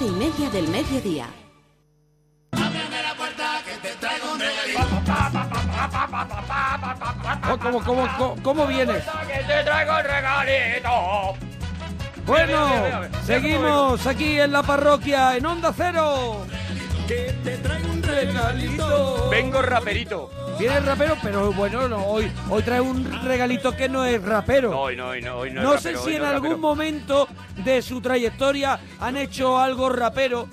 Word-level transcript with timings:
doce 0.00 0.06
y 0.06 0.10
media 0.10 0.50
del 0.50 0.68
mediodía. 0.68 1.26
Oh, 7.52 7.58
¿Cómo, 7.58 7.82
cómo, 7.84 8.08
cómo, 8.16 8.36
cómo 8.42 8.66
vienes? 8.66 9.04
Que 9.26 9.42
te 9.44 9.64
traigo 9.64 9.92
un 9.96 10.04
regalito. 10.04 10.90
Bueno, 12.26 13.08
seguimos 13.24 14.06
aquí 14.06 14.40
en 14.40 14.52
la 14.52 14.62
parroquia, 14.62 15.36
en 15.36 15.46
Onda 15.46 15.72
Cero. 15.76 16.46
Que 17.10 17.34
te 17.42 17.56
traigo 17.56 17.90
un 17.90 18.02
regalito. 18.04 19.28
Vengo 19.30 19.60
raperito. 19.62 20.30
Tienes 20.58 20.84
rapero, 20.84 21.16
pero 21.20 21.52
bueno, 21.52 21.88
no, 21.88 22.04
hoy, 22.06 22.30
hoy 22.48 22.62
trae 22.62 22.80
un 22.80 23.04
regalito 23.24 23.72
que 23.72 23.88
no 23.88 24.04
es 24.04 24.22
rapero. 24.22 24.70
No, 24.70 24.82
hoy 24.82 24.94
no, 24.96 25.08
hoy 25.08 25.20
no, 25.20 25.38
hoy 25.38 25.50
no. 25.50 25.60
No 25.62 25.74
es 25.74 25.80
sé 25.82 25.88
rapero, 25.92 26.04
si 26.04 26.10
hoy 26.10 26.14
en 26.16 26.22
no 26.22 26.28
es 26.28 26.34
algún 26.34 26.50
rapero. 26.50 26.58
momento 26.68 27.28
de 27.64 27.82
su 27.82 28.00
trayectoria 28.00 28.78
han 29.00 29.16
hecho 29.16 29.58
algo 29.58 29.88
rapero, 29.88 30.46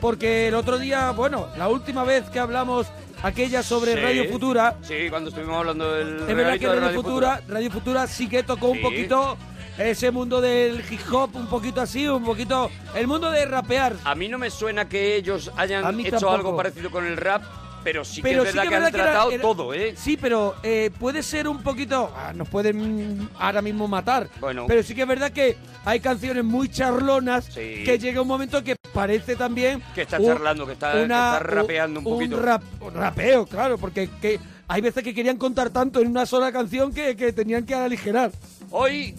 porque 0.00 0.46
el 0.46 0.54
otro 0.54 0.78
día, 0.78 1.10
bueno, 1.10 1.48
la 1.58 1.66
última 1.68 2.04
vez 2.04 2.30
que 2.30 2.38
hablamos 2.38 2.86
aquella 3.24 3.64
sobre 3.64 3.94
Sí. 3.94 4.00
Radio 4.00 4.24
Futura, 4.30 4.76
Sí, 4.82 5.08
cuando 5.10 5.30
estuvimos 5.30 5.56
hablando 5.56 5.90
del. 5.92 6.06
es 6.20 6.26
verdad 6.36 6.36
regalito 6.36 6.68
que 6.70 6.74
de 6.74 6.80
Radio, 6.86 7.02
Futura, 7.02 7.40
Radio 7.48 7.70
Futura 7.72 8.06
sí 8.06 8.28
que 8.28 8.42
tocó 8.44 8.68
un 8.68 8.76
Sí. 8.76 8.82
poquito 8.84 9.36
ese 9.78 10.10
mundo 10.10 10.40
del 10.40 10.82
hip 10.90 11.00
hop, 11.12 11.34
un 11.36 11.46
poquito 11.46 11.80
así, 11.80 12.06
un 12.08 12.24
poquito 12.24 12.70
el 12.94 13.06
mundo 13.06 13.30
de 13.30 13.44
rapear. 13.44 13.94
A 14.04 14.14
mí 14.14 14.28
no 14.28 14.38
me 14.38 14.50
suena 14.50 14.88
que 14.88 15.16
ellos 15.16 15.50
A 15.56 15.62
hayan 15.62 15.94
mí 15.96 16.02
hecho 16.02 16.12
tampoco. 16.12 16.34
algo 16.34 16.56
parecido 16.56 16.90
con 16.90 17.06
el 17.06 17.16
rap, 17.16 17.42
pero 17.84 18.04
sí 18.04 18.20
Pero 18.22 18.42
que 18.42 18.48
es 18.48 18.52
sí 18.52 18.58
verdad 18.58 18.70
que 18.70 18.76
han 18.76 18.82
era- 18.82 18.90
tratado 18.90 19.30
era- 19.30 19.42
todo, 19.42 19.74
¿eh? 19.74 19.94
Sí, 19.96 20.16
pero 20.16 20.54
eh, 20.62 20.90
puede 20.98 21.22
ser 21.22 21.46
un 21.46 21.62
poquito. 21.62 22.10
ah, 22.16 22.32
nos 22.34 22.48
pueden 22.48 23.28
ahora 23.38 23.62
mismo 23.62 23.86
matar. 23.86 24.28
Bueno. 24.40 24.64
Pero 24.66 24.82
sí 24.82 24.94
que 24.94 25.02
es 25.02 25.08
verdad 25.08 25.30
que 25.30 25.56
hay 25.84 26.00
canciones 26.00 26.42
muy 26.42 26.68
charlonas 26.68 27.48
que 27.50 27.98
llega 28.00 28.20
un 28.22 28.28
momento 28.28 28.64
que 28.64 28.74
parece 28.92 29.36
también. 29.36 29.82
Que 29.94 30.02
está 30.02 30.18
un- 30.18 30.26
charlando, 30.26 30.66
que 30.66 30.72
está, 30.72 30.92
que 30.92 31.02
está 31.02 31.38
rapeando 31.38 32.00
un 32.00 32.04
poquito. 32.04 32.40
rap- 32.40 32.62
un 32.80 32.94
rapeo, 32.94 33.46
claro, 33.46 33.78
porque 33.78 34.08
que 34.20 34.40
hay 34.68 34.80
veces 34.80 35.04
que 35.04 35.14
querían 35.14 35.36
contar 35.36 35.70
tanto 35.70 36.00
en 36.00 36.08
una 36.08 36.26
sola 36.26 36.50
canción 36.50 36.92
que, 36.92 37.14
que 37.14 37.32
tenían 37.32 37.64
que 37.64 37.74
aligerar. 37.76 38.32
Hoy, 38.72 39.14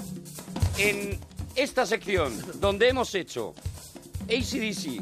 en 0.77 1.19
esta 1.55 1.85
sección, 1.85 2.33
donde 2.59 2.89
hemos 2.89 3.13
hecho 3.15 3.53
ACDC, 4.25 5.01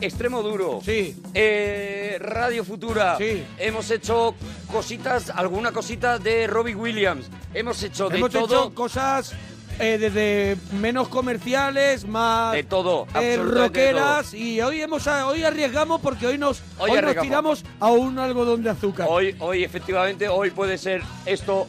Extremo 0.00 0.42
Duro, 0.42 0.80
Sí. 0.84 1.16
eh, 1.34 2.18
Radio 2.20 2.64
Futura, 2.64 3.16
Sí. 3.18 3.44
hemos 3.58 3.90
hecho 3.90 4.34
cositas, 4.70 5.30
alguna 5.30 5.72
cosita 5.72 6.18
de 6.18 6.46
Robbie 6.46 6.74
Williams, 6.74 7.26
hemos 7.54 7.82
hecho 7.82 8.08
de 8.08 8.18
Hemos 8.18 8.30
todo, 8.30 8.44
hecho 8.66 8.74
cosas 8.74 9.32
eh, 9.80 9.96
desde 9.98 10.56
menos 10.72 11.08
comerciales, 11.08 12.04
más 12.04 12.52
de 12.52 12.64
todo, 12.64 13.06
eh, 13.20 13.36
rockeras 13.36 14.34
y 14.34 14.60
hoy 14.60 14.80
hemos 14.82 15.06
hoy 15.06 15.44
arriesgamos 15.44 16.00
porque 16.00 16.26
hoy 16.26 16.36
nos 16.38 16.62
Hoy 16.78 16.90
hoy, 16.90 17.00
nos 17.02 17.20
tiramos 17.20 17.64
a 17.78 17.92
un 17.92 18.18
algodón 18.18 18.64
de 18.64 18.70
azúcar. 18.70 19.06
Hoy, 19.08 19.36
hoy, 19.38 19.62
efectivamente, 19.62 20.28
hoy 20.28 20.50
puede 20.50 20.78
ser 20.78 21.02
esto 21.26 21.68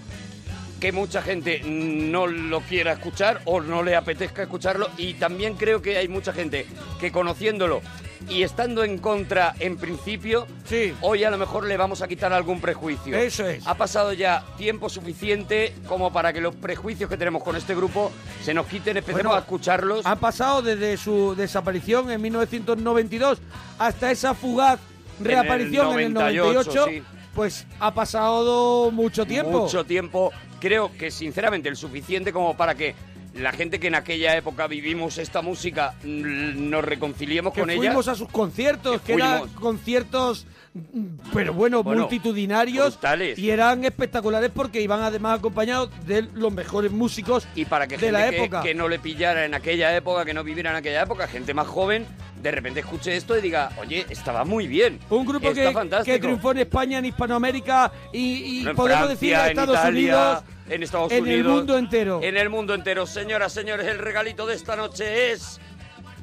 que 0.80 0.92
mucha 0.92 1.22
gente 1.22 1.62
no 1.66 2.28
lo 2.28 2.62
quiera 2.62 2.94
escuchar 2.94 3.42
o 3.46 3.62
no 3.62 3.84
le 3.84 3.96
apetezca 3.96 4.44
escucharlo 4.44 4.90
y 4.98 5.16
también 5.16 5.56
creo 5.56 5.82
que 5.82 5.98
hay 5.98 6.08
mucha 6.08 6.32
gente 6.34 6.66
que 7.00 7.12
conociéndolo 7.12 7.82
y 8.28 8.44
estando 8.44 8.84
en 8.84 8.98
contra 9.00 9.56
en 9.60 9.78
principio, 9.78 10.46
Sí. 10.66 10.94
hoy 11.02 11.24
a 11.24 11.32
lo 11.32 11.38
mejor 11.38 11.66
le 11.66 11.78
vamos 11.78 12.02
a 12.02 12.08
quitar 12.08 12.32
algún 12.32 12.62
prejuicio. 12.62 13.18
Eso 13.18 13.48
es. 13.48 13.66
Ha 13.66 13.76
pasado 13.76 14.14
ya 14.14 14.44
tiempo 14.58 14.88
suficiente 14.90 15.74
como 15.88 16.14
para 16.14 16.32
que 16.32 16.40
los 16.42 16.56
prejuicios 16.56 17.10
que 17.10 17.18
tenemos 17.18 17.44
con 17.44 17.56
este 17.56 17.74
grupo 17.76 18.12
se 18.44 18.54
nos 18.54 18.68
quiten, 18.68 18.98
empecemos 18.98 19.24
Bueno, 19.24 19.36
a 19.36 19.40
escucharlos. 19.40 20.06
Han 20.06 20.20
pasado 20.20 20.62
desde 20.62 20.98
su 20.98 21.34
desaparición 21.36 22.12
en 22.12 22.22
1992 22.22 23.40
hasta 23.80 24.12
esa 24.12 24.34
fugaz 24.36 24.80
reaparición 25.20 25.94
en 25.94 26.00
el 26.08 26.14
98, 26.14 26.70
98, 26.72 26.86
sí. 26.90 27.04
pues 27.34 27.66
ha 27.80 27.94
pasado 27.94 28.92
mucho 28.92 29.26
tiempo. 29.26 29.62
Mucho 29.62 29.84
tiempo. 29.86 30.32
Creo 30.60 30.92
que 30.98 31.10
sinceramente 31.12 31.70
el 31.70 31.76
suficiente 31.76 32.34
como 32.34 32.56
para 32.58 32.76
que 32.76 32.96
la 33.34 33.52
gente 33.52 33.80
que 33.80 33.88
en 33.88 33.96
aquella 33.96 34.36
época 34.36 34.68
vivimos 34.68 35.18
esta 35.18 35.42
música 35.42 35.94
mm, 36.04 36.70
nos 36.70 36.84
reconciliemos 36.84 37.54
que 37.54 37.62
con 37.62 37.70
ella. 37.70 37.80
fuimos 37.80 38.08
a 38.08 38.16
sus 38.16 38.28
conciertos, 38.30 39.02
Que 39.02 39.08
que, 39.08 39.14
eran 39.14 39.48
conciertos, 39.50 40.46
mm, 40.74 41.06
pero 41.34 41.54
bueno, 41.54 41.84
Bueno, 41.84 42.02
multitudinarios 42.02 42.94
brutales. 42.96 43.38
y 43.40 43.50
eran 43.52 43.86
espectaculares 43.86 44.52
porque 44.54 44.82
iban 44.82 45.02
además 45.02 45.40
acompañados 45.40 45.90
de 46.06 46.24
los 46.34 46.52
mejores 46.54 46.92
músicos 46.92 47.48
y 47.56 47.66
para 47.66 47.88
que 47.88 47.96
de 47.98 48.08
gente 48.08 48.12
la 48.12 48.30
que, 48.30 48.38
época. 48.38 48.62
que 48.62 48.74
no 48.74 48.88
le 48.88 49.00
pillara 49.00 49.46
en 49.46 49.54
aquella 49.54 49.96
época, 49.96 50.26
que 50.26 50.34
no 50.34 50.44
viviera 50.44 50.72
en 50.72 50.78
aquella 50.78 51.04
época, 51.04 51.28
gente 51.28 51.54
más 51.54 51.68
joven, 51.68 52.06
de 52.42 52.52
repente 52.52 52.80
escuche 52.80 53.16
esto 53.16 53.38
y 53.38 53.42
diga, 53.42 53.70
oye, 53.80 54.06
estaba 54.10 54.46
muy 54.46 54.68
bien. 54.68 55.00
Un 55.10 55.26
grupo 55.26 55.52
que, 55.54 56.20
triunfó 56.20 56.52
en 56.52 56.60
España, 56.60 57.00
en 57.00 57.06
Hispanoamérica 57.06 57.92
y, 58.14 58.64
podemos 58.76 58.86
Francia, 58.86 59.08
decir 59.08 59.34
en 59.34 59.40
en 59.40 59.48
Estados 59.50 59.76
Italia, 59.76 59.90
Unidos, 60.00 60.44
en 60.70 60.84
Estados 60.84 61.12
en 61.12 61.24
Unidos, 61.24 61.40
el 61.40 61.48
mundo 61.48 61.78
entero. 61.78 62.20
En 62.24 62.38
el 62.38 62.50
mundo 62.50 62.74
entero, 62.74 63.06
señoras, 63.06 63.52
señores, 63.52 63.88
el 63.88 64.00
regalito 64.00 64.46
de 64.46 64.56
esta 64.56 64.76
noche 64.76 65.32
es 65.32 65.60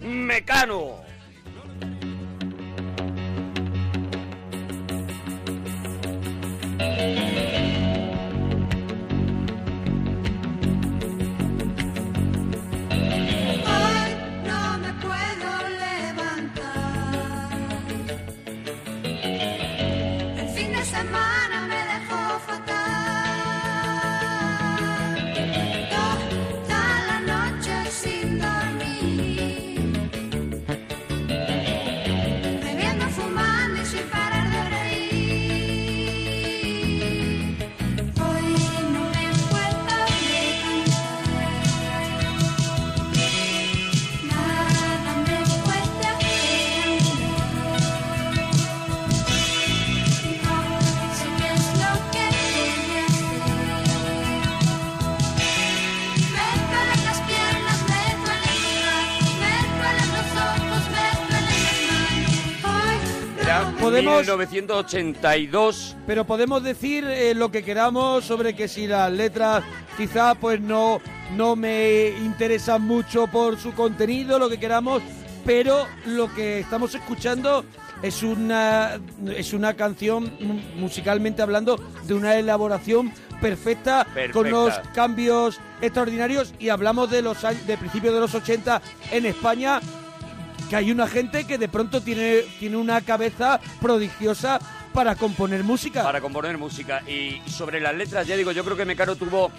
Mecano. 0.00 1.00
Podemos- 64.04 64.20
1982. 64.20 65.96
Pero 66.06 66.24
podemos 66.26 66.62
decir 66.62 67.04
eh, 67.04 67.34
lo 67.34 67.50
que 67.50 67.62
queramos 67.62 68.24
sobre 68.24 68.54
que 68.54 68.68
si 68.68 68.86
las 68.86 69.10
letras 69.12 69.64
quizá 69.96 70.34
pues 70.34 70.60
no, 70.60 71.00
no 71.36 71.56
me 71.56 72.08
interesan 72.10 72.82
mucho 72.82 73.26
por 73.26 73.58
su 73.58 73.72
contenido, 73.74 74.38
lo 74.38 74.48
que 74.48 74.58
queramos, 74.58 75.02
pero 75.44 75.86
lo 76.06 76.32
que 76.34 76.60
estamos 76.60 76.94
escuchando 76.94 77.64
es 78.02 78.22
una, 78.22 79.00
es 79.34 79.52
una 79.52 79.74
canción 79.74 80.32
mu- 80.40 80.60
musicalmente 80.80 81.40
hablando 81.42 81.76
de 82.04 82.14
una 82.14 82.36
elaboración 82.36 83.10
perfecta, 83.40 84.04
Perfecta. 84.04 84.32
con 84.32 84.46
unos 84.48 84.74
cambios 84.94 85.58
extraordinarios 85.80 86.52
y 86.58 86.68
hablamos 86.70 87.10
de 87.10 87.22
los 87.22 87.38
de 87.66 87.76
principios 87.78 88.14
de 88.14 88.20
los 88.20 88.34
80 88.34 88.80
en 89.12 89.26
España 89.26 89.80
que 90.68 90.76
hay 90.76 90.90
una 90.90 91.06
gente 91.06 91.46
que 91.46 91.58
de 91.58 91.68
pronto 91.68 92.00
tiene, 92.00 92.42
tiene 92.58 92.76
una 92.76 93.00
cabeza 93.00 93.60
prodigiosa 93.80 94.60
para 94.92 95.14
componer 95.14 95.62
música. 95.62 96.02
para 96.02 96.20
componer 96.20 96.56
música. 96.58 97.02
Y 97.08 97.42
sobre 97.48 97.80
las 97.80 97.94
letras, 97.94 98.26
ya 98.26 98.36
digo, 98.36 98.52
yo 98.52 98.64
creo 98.64 98.76
que 98.76 98.84
Mecano 98.84 99.16
tuvo 99.16 99.50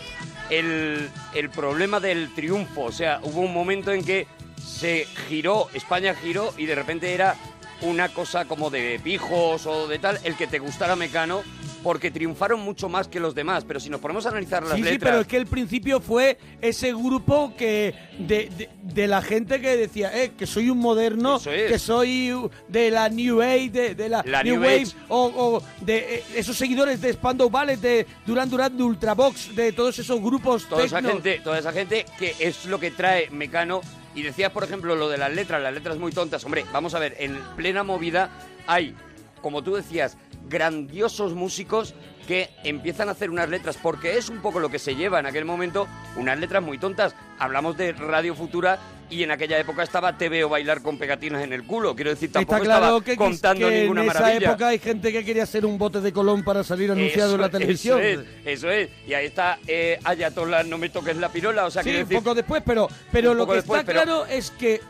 el, 0.50 1.10
el 1.34 1.50
problema 1.50 2.00
del 2.00 2.34
triunfo. 2.34 2.86
O 2.86 2.92
sea, 2.92 3.20
hubo 3.24 3.42
un 3.42 3.54
momento 3.54 3.92
en 3.92 4.04
que 4.04 4.28
se 4.58 5.08
giró, 5.28 5.70
España 5.74 6.16
giró 6.16 6.54
y 6.58 6.66
de 6.66 6.76
repente 6.76 7.14
era 7.14 7.36
una 7.82 8.10
cosa 8.10 8.46
como 8.46 8.70
de 8.70 9.00
pijos 9.04 9.66
o 9.66 9.88
de 9.88 10.00
tal, 10.00 10.20
el 10.24 10.36
que 10.36 10.48
te 10.48 10.60
gustara 10.60 10.96
Mecano, 10.96 11.44
porque 11.88 12.12
triunfaron 12.12 12.60
mucho 12.60 12.90
más 12.90 13.08
que 13.08 13.18
los 13.18 13.34
demás. 13.34 13.64
Pero 13.66 13.80
si 13.80 13.90
nos 13.90 14.02
ponemos 14.02 14.26
a 14.26 14.30
analizar 14.30 14.62
las 14.62 14.74
Sí, 14.74 14.80
sí, 14.80 14.84
letras... 14.84 15.10
pero 15.10 15.22
es 15.22 15.28
que 15.28 15.38
el 15.38 15.48
principio 15.48 16.02
fue 16.02 16.38
ese 16.60 16.92
grupo 16.92 17.54
que 17.58 17.96
de, 18.20 18.50
de- 18.58 18.70
de 18.84 19.08
la 19.08 19.22
gente 19.22 19.62
que 19.62 19.78
decía, 19.78 20.12
eh, 20.22 20.34
que 20.38 20.46
soy 20.46 20.70
un 20.70 20.80
moderno, 20.80 21.38
es. 21.38 21.44
que 21.72 21.80
soy 21.80 22.50
de 22.68 22.92
la 22.92 23.08
New 23.08 23.42
Age, 23.42 23.70
de, 23.70 23.96
de 23.96 24.10
la, 24.10 24.22
La 24.26 24.44
New, 24.44 24.56
New 24.56 24.64
Wave, 24.64 24.82
Age. 24.82 24.96
o, 25.08 25.32
o 25.34 25.64
de 25.86 26.16
eh, 26.16 26.24
esos 26.36 26.58
seguidores 26.58 27.00
de 27.00 27.14
Spandau 27.14 27.50
Ballet, 27.50 27.80
de 27.80 28.06
Duran 28.26 28.50
Duran, 28.50 28.76
de 28.76 28.84
Ultravox, 28.84 29.56
de 29.56 29.72
todos 29.72 29.98
esos 29.98 30.20
grupos 30.20 30.68
toda 30.68 30.84
esa 30.84 31.02
gente, 31.02 31.40
toda 31.42 31.58
esa 31.58 31.72
gente 31.72 32.06
que 32.20 32.36
es 32.38 32.66
lo 32.66 32.82
que 32.82 32.92
trae 32.92 33.30
Mecano 33.30 33.80
Y 34.14 34.24
decías, 34.24 34.52
por 34.52 34.66
ejemplo, 34.66 34.94
lo 34.98 35.08
de 35.08 35.18
las 35.18 35.34
letras, 35.34 35.62
las 35.62 35.74
letras 35.74 35.98
muy 35.98 36.12
tontas. 36.12 36.44
Hombre, 36.44 36.66
vamos 36.74 36.94
a 36.96 37.00
ver, 37.00 37.16
en 37.20 37.40
plena 37.56 37.84
movida 37.84 38.30
hay, 38.68 38.94
como 39.42 39.64
tú 39.64 39.76
decías, 39.76 40.18
grandiosos 40.50 41.34
músicos 41.34 41.94
que 42.28 42.50
empiezan 42.64 43.08
a 43.08 43.14
hacer 43.14 43.30
unas 43.30 43.50
letras, 43.50 43.78
porque 43.82 44.18
es 44.18 44.28
un 44.30 44.40
poco 44.42 44.60
lo 44.60 44.70
que 44.70 44.80
se 44.80 44.96
lleva 44.96 45.20
en 45.20 45.26
aquel 45.28 45.46
momento, 45.46 45.88
unas 46.18 46.38
letras 46.38 46.62
muy 46.62 46.78
tontas. 46.78 47.16
Hablamos 47.40 47.78
de 47.78 47.94
Radio 47.94 48.36
Futura 48.36 48.80
y 49.10 49.24
en 49.24 49.32
aquella 49.32 49.58
época 49.58 49.84
estaba 49.84 50.18
TV 50.18 50.44
o 50.44 50.50
bailar 50.50 50.82
con 50.82 50.98
pegatinas 50.98 51.42
en 51.42 51.54
el 51.54 51.64
culo. 51.64 51.96
Quiero 51.96 52.10
decir, 52.12 52.30
tampoco 52.30 52.56
Está 52.58 52.66
claro 52.66 52.84
estaba 52.98 53.04
que, 53.06 53.16
contando 53.16 53.70
que 53.70 53.80
ninguna 53.84 54.02
en 54.04 54.10
esa 54.10 54.20
maravilla. 54.20 54.50
época 54.50 54.68
hay 54.68 54.80
gente 54.80 55.14
que 55.14 55.24
quería 55.24 55.46
ser 55.46 55.66
un 55.66 55.78
bote 55.78 56.02
de 56.02 56.12
colón 56.12 56.44
para 56.44 56.66
salir 56.66 56.92
anunciado 56.92 57.30
Eso- 57.30 57.36
en 57.36 57.42
la 57.42 57.50
televisión. 57.50 58.02
Eso 58.02 58.22
es, 58.22 58.28
eso 58.46 58.70
es. 58.72 58.90
Y 59.08 59.14
ahí 59.14 59.28
está 59.28 59.60
eh, 59.66 59.98
Ayatollah, 60.04 60.64
no 60.64 60.78
me 60.78 60.90
toques 60.90 61.16
la 61.16 61.30
pirola. 61.30 61.66
O 61.66 61.72
sea, 61.72 61.82
sí, 61.82 61.92
un 61.92 61.96
decir, 61.96 62.18
poco 62.18 62.36
después, 62.36 62.62
pero, 62.66 62.90
pero 63.10 63.34
lo 63.34 63.48
que 63.48 63.54
después, 63.56 63.80
está 63.80 63.94
pero- 63.94 64.04
claro 64.04 64.26
es 64.26 64.52
que 64.52 64.82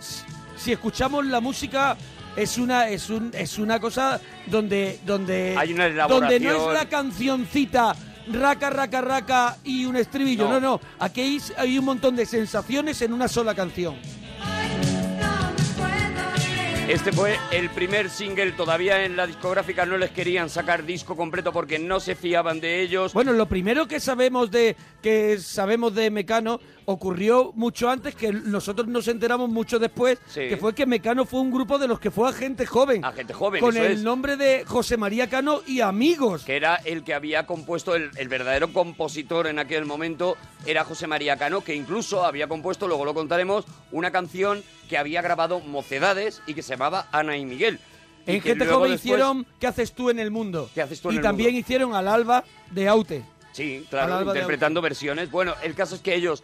si 0.56 0.72
escuchamos 0.72 1.24
la 1.28 1.40
música 1.40 1.96
es 2.38 2.58
una 2.58 2.88
es 2.88 3.10
un 3.10 3.32
es 3.34 3.58
una 3.58 3.80
cosa 3.80 4.22
donde 4.46 5.00
donde 5.06 5.56
Hay 5.58 5.74
una 5.74 5.90
donde 6.08 6.40
no 6.40 6.70
es 6.70 6.74
la 6.74 6.88
cancioncita 6.88 7.96
raca 8.32 8.70
raca 8.70 9.02
raca 9.02 9.58
y 9.64 9.86
un 9.86 9.96
estribillo, 9.96 10.46
no, 10.48 10.60
No. 10.60 10.60
no, 10.60 10.82
aquí 11.00 11.22
hay, 11.22 11.42
hay 11.58 11.80
un 11.80 11.86
montón 11.86 12.16
de 12.16 12.26
sensaciones 12.26 13.02
en 13.02 13.14
una 13.14 13.28
sola 13.28 13.56
canción. 13.56 13.96
Este 16.88 17.12
fue 17.12 17.36
el 17.52 17.70
primer 17.70 18.10
single. 18.10 18.54
Todavía 18.54 19.04
en 19.04 19.18
la 19.18 19.28
discográfica 19.28 19.86
no 19.86 19.98
les 19.98 20.10
querían 20.12 20.50
sacar 20.50 20.86
disco 20.86 21.18
completo 21.18 21.52
porque 21.52 21.80
no 21.80 22.00
se 22.00 22.16
fiaban 22.16 22.62
de 22.62 22.82
ellos. 22.82 23.14
Bueno, 23.14 23.34
lo 23.34 23.46
primero 23.46 23.90
que 23.90 24.00
sabemos 24.00 24.52
de 24.52 24.78
que 25.02 25.38
sabemos 25.38 25.94
de 25.94 26.10
Mecano 26.12 26.62
ocurrió 26.90 27.52
mucho 27.54 27.90
antes 27.90 28.16
que 28.16 28.32
nosotros 28.32 28.88
nos 28.88 29.10
enteramos 29.10 29.50
mucho 29.50 29.78
después, 29.78 30.20
Sí. 30.30 30.48
que 30.48 30.56
fue 30.56 30.74
que 30.74 30.86
Mecano 30.86 31.26
fue 31.26 31.42
un 31.42 31.52
grupo 31.52 31.78
de 31.78 31.86
los 31.86 32.00
que 32.00 32.12
fue 32.12 32.30
agente 32.30 32.66
joven. 32.66 33.04
Agente 33.04 33.34
joven, 33.34 33.60
con 33.60 33.76
eso 33.76 33.86
el 33.86 33.92
es. 33.92 34.04
nombre 34.04 34.38
de 34.38 34.64
José 34.66 34.96
María 34.96 35.28
Cano 35.30 35.60
y 35.68 35.82
amigos. 35.82 36.44
que 36.46 36.56
era 36.56 36.76
el 36.78 37.04
que 37.04 37.14
había 37.14 37.46
compuesto, 37.46 37.94
el, 37.94 38.12
el 38.16 38.30
verdadero 38.30 38.72
compositor 38.72 39.48
en 39.48 39.60
aquel 39.60 39.84
momento, 39.86 40.38
era 40.66 40.86
José 40.86 41.08
María 41.08 41.36
Cano, 41.36 41.60
que 41.62 41.76
incluso 41.76 42.24
había 42.24 42.48
compuesto, 42.48 42.88
luego 42.88 43.04
lo 43.04 43.14
contaremos, 43.14 43.66
una 43.92 44.12
canción 44.12 44.64
que 44.88 44.98
había 44.98 45.22
grabado 45.22 45.60
Mocedades 45.60 46.42
y 46.48 46.54
que 46.54 46.62
se 46.64 46.70
llamaba 46.76 47.08
Ana 47.12 47.36
y 47.36 47.46
Miguel. 47.46 47.80
Y 48.26 48.36
En 48.36 48.42
Gente 48.42 48.66
Joven 48.66 48.92
después- 48.92 48.96
hicieron 49.04 49.46
¿Qué 49.60 49.68
haces 49.68 49.92
tú 49.92 50.10
en 50.10 50.20
el 50.20 50.32
mundo? 50.32 50.70
¿Qué 50.74 50.82
haces 50.82 51.02
tú 51.02 51.10
en 51.10 51.16
y 51.16 51.18
el 51.18 51.24
también 51.24 51.50
mundo? 51.50 51.60
hicieron 51.60 51.94
Al 51.96 52.08
Alba 52.08 52.46
de 52.72 52.88
Aute. 52.88 53.24
Sí, 53.54 53.88
claro, 53.90 54.22
interpretando 54.22 54.82
versiones. 54.84 55.32
Bueno, 55.32 55.56
el 55.64 55.74
caso 55.74 55.96
es 55.96 56.02
que 56.02 56.14
ellos 56.14 56.44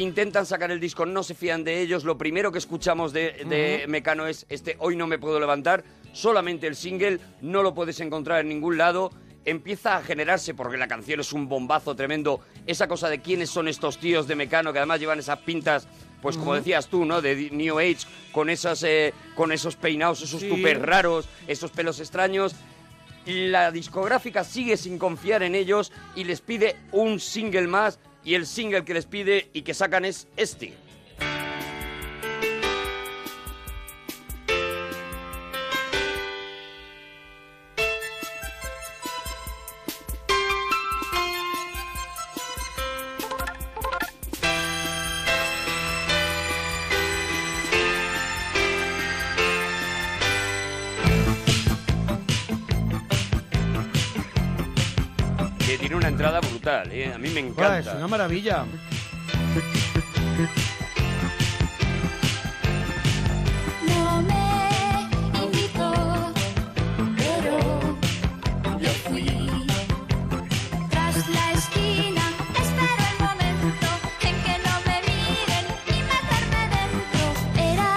intentan 0.00 0.46
sacar 0.46 0.70
el 0.70 0.78
disco, 0.80 1.06
no 1.06 1.22
se 1.22 1.34
fían 1.34 1.64
de 1.64 1.80
ellos. 1.80 2.04
Lo 2.04 2.18
primero 2.18 2.52
que 2.52 2.58
escuchamos 2.58 3.12
de, 3.12 3.44
de 3.48 3.86
Mecano 3.88 4.26
es 4.26 4.46
este 4.48 4.76
Hoy 4.78 4.96
no 4.96 5.06
me 5.06 5.18
puedo 5.18 5.40
levantar. 5.40 5.84
Solamente 6.12 6.66
el 6.66 6.76
single, 6.76 7.18
no 7.40 7.62
lo 7.62 7.74
puedes 7.74 8.00
encontrar 8.00 8.40
en 8.40 8.48
ningún 8.48 8.78
lado. 8.78 9.10
Empieza 9.44 9.96
a 9.96 10.02
generarse, 10.02 10.54
porque 10.54 10.76
la 10.76 10.88
canción 10.88 11.20
es 11.20 11.32
un 11.32 11.48
bombazo 11.48 11.94
tremendo, 11.94 12.40
esa 12.66 12.88
cosa 12.88 13.08
de 13.08 13.20
quiénes 13.20 13.48
son 13.48 13.68
estos 13.68 13.98
tíos 13.98 14.26
de 14.26 14.34
Mecano 14.34 14.72
que 14.72 14.80
además 14.80 14.98
llevan 14.98 15.20
esas 15.20 15.38
pintas, 15.38 15.86
pues 16.20 16.36
como 16.36 16.54
decías 16.54 16.88
tú, 16.88 17.04
¿no? 17.04 17.22
De 17.22 17.50
New 17.52 17.78
Age, 17.78 17.98
con, 18.32 18.50
esas, 18.50 18.82
eh, 18.82 19.14
con 19.36 19.52
esos 19.52 19.76
peinados, 19.76 20.20
esos 20.22 20.40
Sí. 20.40 20.48
tupes 20.48 20.82
raros, 20.82 21.28
esos 21.46 21.70
pelos 21.70 22.00
extraños. 22.00 22.56
La 23.24 23.70
discográfica 23.70 24.42
sigue 24.42 24.76
sin 24.76 24.98
confiar 24.98 25.42
en 25.44 25.54
ellos 25.54 25.92
y 26.16 26.24
les 26.24 26.40
pide 26.40 26.76
un 26.92 27.20
single 27.20 27.66
más 27.68 28.00
y 28.26 28.34
el 28.34 28.44
single 28.44 28.84
que 28.84 28.92
les 28.92 29.06
pide 29.06 29.48
y 29.52 29.62
que 29.62 29.72
sacan 29.72 30.04
es 30.04 30.26
este. 30.36 30.74
Me 57.42 57.50
Buah, 57.50 57.66
encanta. 57.78 57.90
es 57.90 57.96
una 57.96 58.08
maravilla. 58.08 58.64
No 63.88 64.22
me 64.22 65.40
invitó, 65.44 65.92
pero 67.16 67.58
yo 68.80 68.90
fui. 69.08 69.26
Tras 70.90 71.28
la 71.28 71.52
esquina 71.52 72.22
espero 72.62 73.02
el 73.10 73.18
momento 73.26 73.88
en 74.22 74.36
que 74.44 74.54
no 74.66 74.74
me 74.86 74.96
miren 75.08 75.64
y 75.86 75.96
meterme 76.12 76.62
dentro. 76.76 77.24
Era 77.72 77.90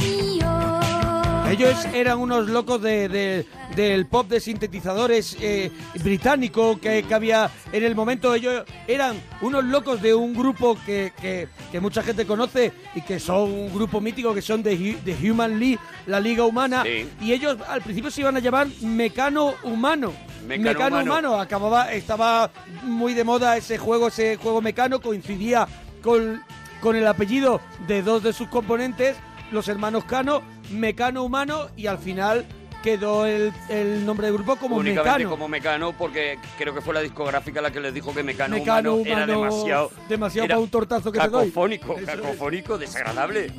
mío. 0.00 1.50
Ellos 1.50 1.84
eran 1.94 2.18
unos 2.18 2.48
locos 2.48 2.80
de, 2.82 3.08
de- 3.08 3.46
del 3.76 4.06
pop 4.06 4.26
de 4.28 4.40
sintetizadores 4.40 5.36
eh, 5.40 5.70
británico 6.02 6.80
que, 6.80 7.02
que 7.02 7.14
había 7.14 7.50
en 7.72 7.84
el 7.84 7.94
momento. 7.94 8.34
Ellos 8.34 8.64
eran 8.88 9.20
unos 9.42 9.64
locos 9.64 10.00
de 10.02 10.14
un 10.14 10.34
grupo 10.34 10.76
que, 10.86 11.12
que- 11.20 11.48
que 11.70 11.80
mucha 11.80 12.02
gente 12.02 12.24
conoce 12.26 12.72
y 12.94 13.02
que 13.02 13.18
son 13.20 13.50
un 13.52 13.74
grupo 13.74 14.00
mítico 14.00 14.32
que 14.32 14.40
son 14.40 14.62
de, 14.62 14.76
de 15.04 15.30
Human 15.30 15.58
League, 15.58 15.78
la 16.06 16.20
Liga 16.20 16.44
Humana. 16.44 16.84
Sí. 16.84 17.08
Y 17.20 17.32
ellos 17.32 17.58
al 17.68 17.82
principio 17.82 18.10
se 18.10 18.20
iban 18.22 18.36
a 18.36 18.40
llamar 18.40 18.68
Mecano 18.82 19.54
Humano. 19.64 20.12
Mecano 20.46 20.96
Humano. 21.10 21.40
Acababa, 21.40 21.92
estaba 21.92 22.50
muy 22.84 23.14
de 23.14 23.24
moda 23.24 23.56
ese 23.56 23.78
juego, 23.78 24.08
ese 24.08 24.36
juego 24.36 24.62
mecano, 24.62 25.00
coincidía 25.00 25.66
con, 26.02 26.40
con 26.80 26.94
el 26.96 27.06
apellido 27.06 27.60
de 27.88 28.02
dos 28.02 28.22
de 28.22 28.32
sus 28.32 28.46
componentes, 28.48 29.16
los 29.50 29.66
hermanos 29.68 30.04
Cano, 30.04 30.42
Mecano 30.70 31.24
Humano, 31.24 31.66
y 31.76 31.88
al 31.88 31.98
final 31.98 32.46
quedó 32.82 33.26
el, 33.26 33.52
el 33.68 34.04
nombre 34.06 34.26
del 34.28 34.34
grupo 34.36 34.56
como 34.56 34.76
Únicamente 34.76 35.10
Mecano. 35.18 35.30
como 35.30 35.48
Mecano, 35.48 35.92
porque 35.92 36.38
creo 36.58 36.74
que 36.74 36.80
fue 36.80 36.94
la 36.94 37.00
discográfica 37.00 37.60
la 37.60 37.70
que 37.70 37.80
les 37.80 37.92
dijo 37.92 38.14
que 38.14 38.22
Mecano, 38.22 38.56
Mecano 38.56 38.94
humano, 38.96 39.10
era 39.16 39.26
demasiado... 39.26 39.90
demasiado 40.08 40.44
era 40.46 40.54
para 40.54 40.62
un 40.64 40.70
tortazo 40.70 41.10
que 41.12 41.18
te 41.18 41.28
doy. 41.28 41.48
Cacofónico, 41.48 41.96
cacofónico, 42.04 42.78
desagradable. 42.78 43.50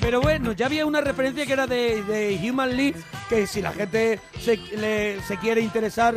Pero 0.00 0.20
bueno, 0.20 0.52
ya 0.52 0.66
había 0.66 0.86
una 0.86 1.00
referencia 1.00 1.44
que 1.44 1.52
era 1.52 1.66
de, 1.66 2.02
de 2.04 2.38
Human 2.50 2.76
League, 2.76 2.94
que 3.28 3.46
si 3.46 3.60
la 3.60 3.72
gente 3.72 4.20
se, 4.40 4.56
le- 4.56 5.20
se 5.22 5.36
quiere 5.38 5.60
interesar 5.60 6.14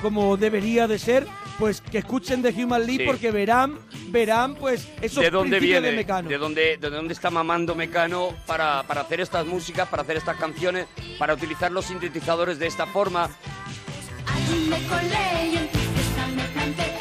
como 0.00 0.36
debería 0.36 0.86
de 0.86 0.98
ser, 0.98 1.26
pues 1.58 1.80
que 1.80 1.98
escuchen 1.98 2.42
de 2.42 2.50
Human 2.50 2.86
League 2.86 3.04
Sí. 3.04 3.06
porque 3.06 3.30
verán, 3.30 3.78
verán 4.08 4.54
pues 4.54 4.88
esos 5.00 5.22
¿De 5.22 5.30
dónde 5.30 5.56
principios 5.58 5.82
viene? 5.82 5.90
de 5.90 5.96
Mecano. 6.02 6.28
¿De 6.28 6.38
dónde, 6.38 6.76
¿De 6.78 6.90
dónde 6.90 7.12
está 7.14 7.30
mamando 7.30 7.74
Mecano 7.74 8.30
para, 8.46 8.82
para 8.84 9.02
hacer 9.02 9.20
estas 9.20 9.46
músicas, 9.46 9.88
para 9.88 10.02
hacer 10.02 10.16
estas 10.16 10.36
canciones, 10.36 10.86
para 11.18 11.34
utilizar 11.34 11.70
los 11.72 11.84
sintetizadores 11.86 12.58
de 12.58 12.66
esta 12.66 12.86
forma? 12.86 13.28
Allí 14.26 14.66
me 14.68 14.82
colé 14.86 15.46
y 15.52 15.56
en 15.56 15.68
tu 15.68 15.78
fiesta 15.78 16.26
me 16.34 16.42
planté. 16.44 16.93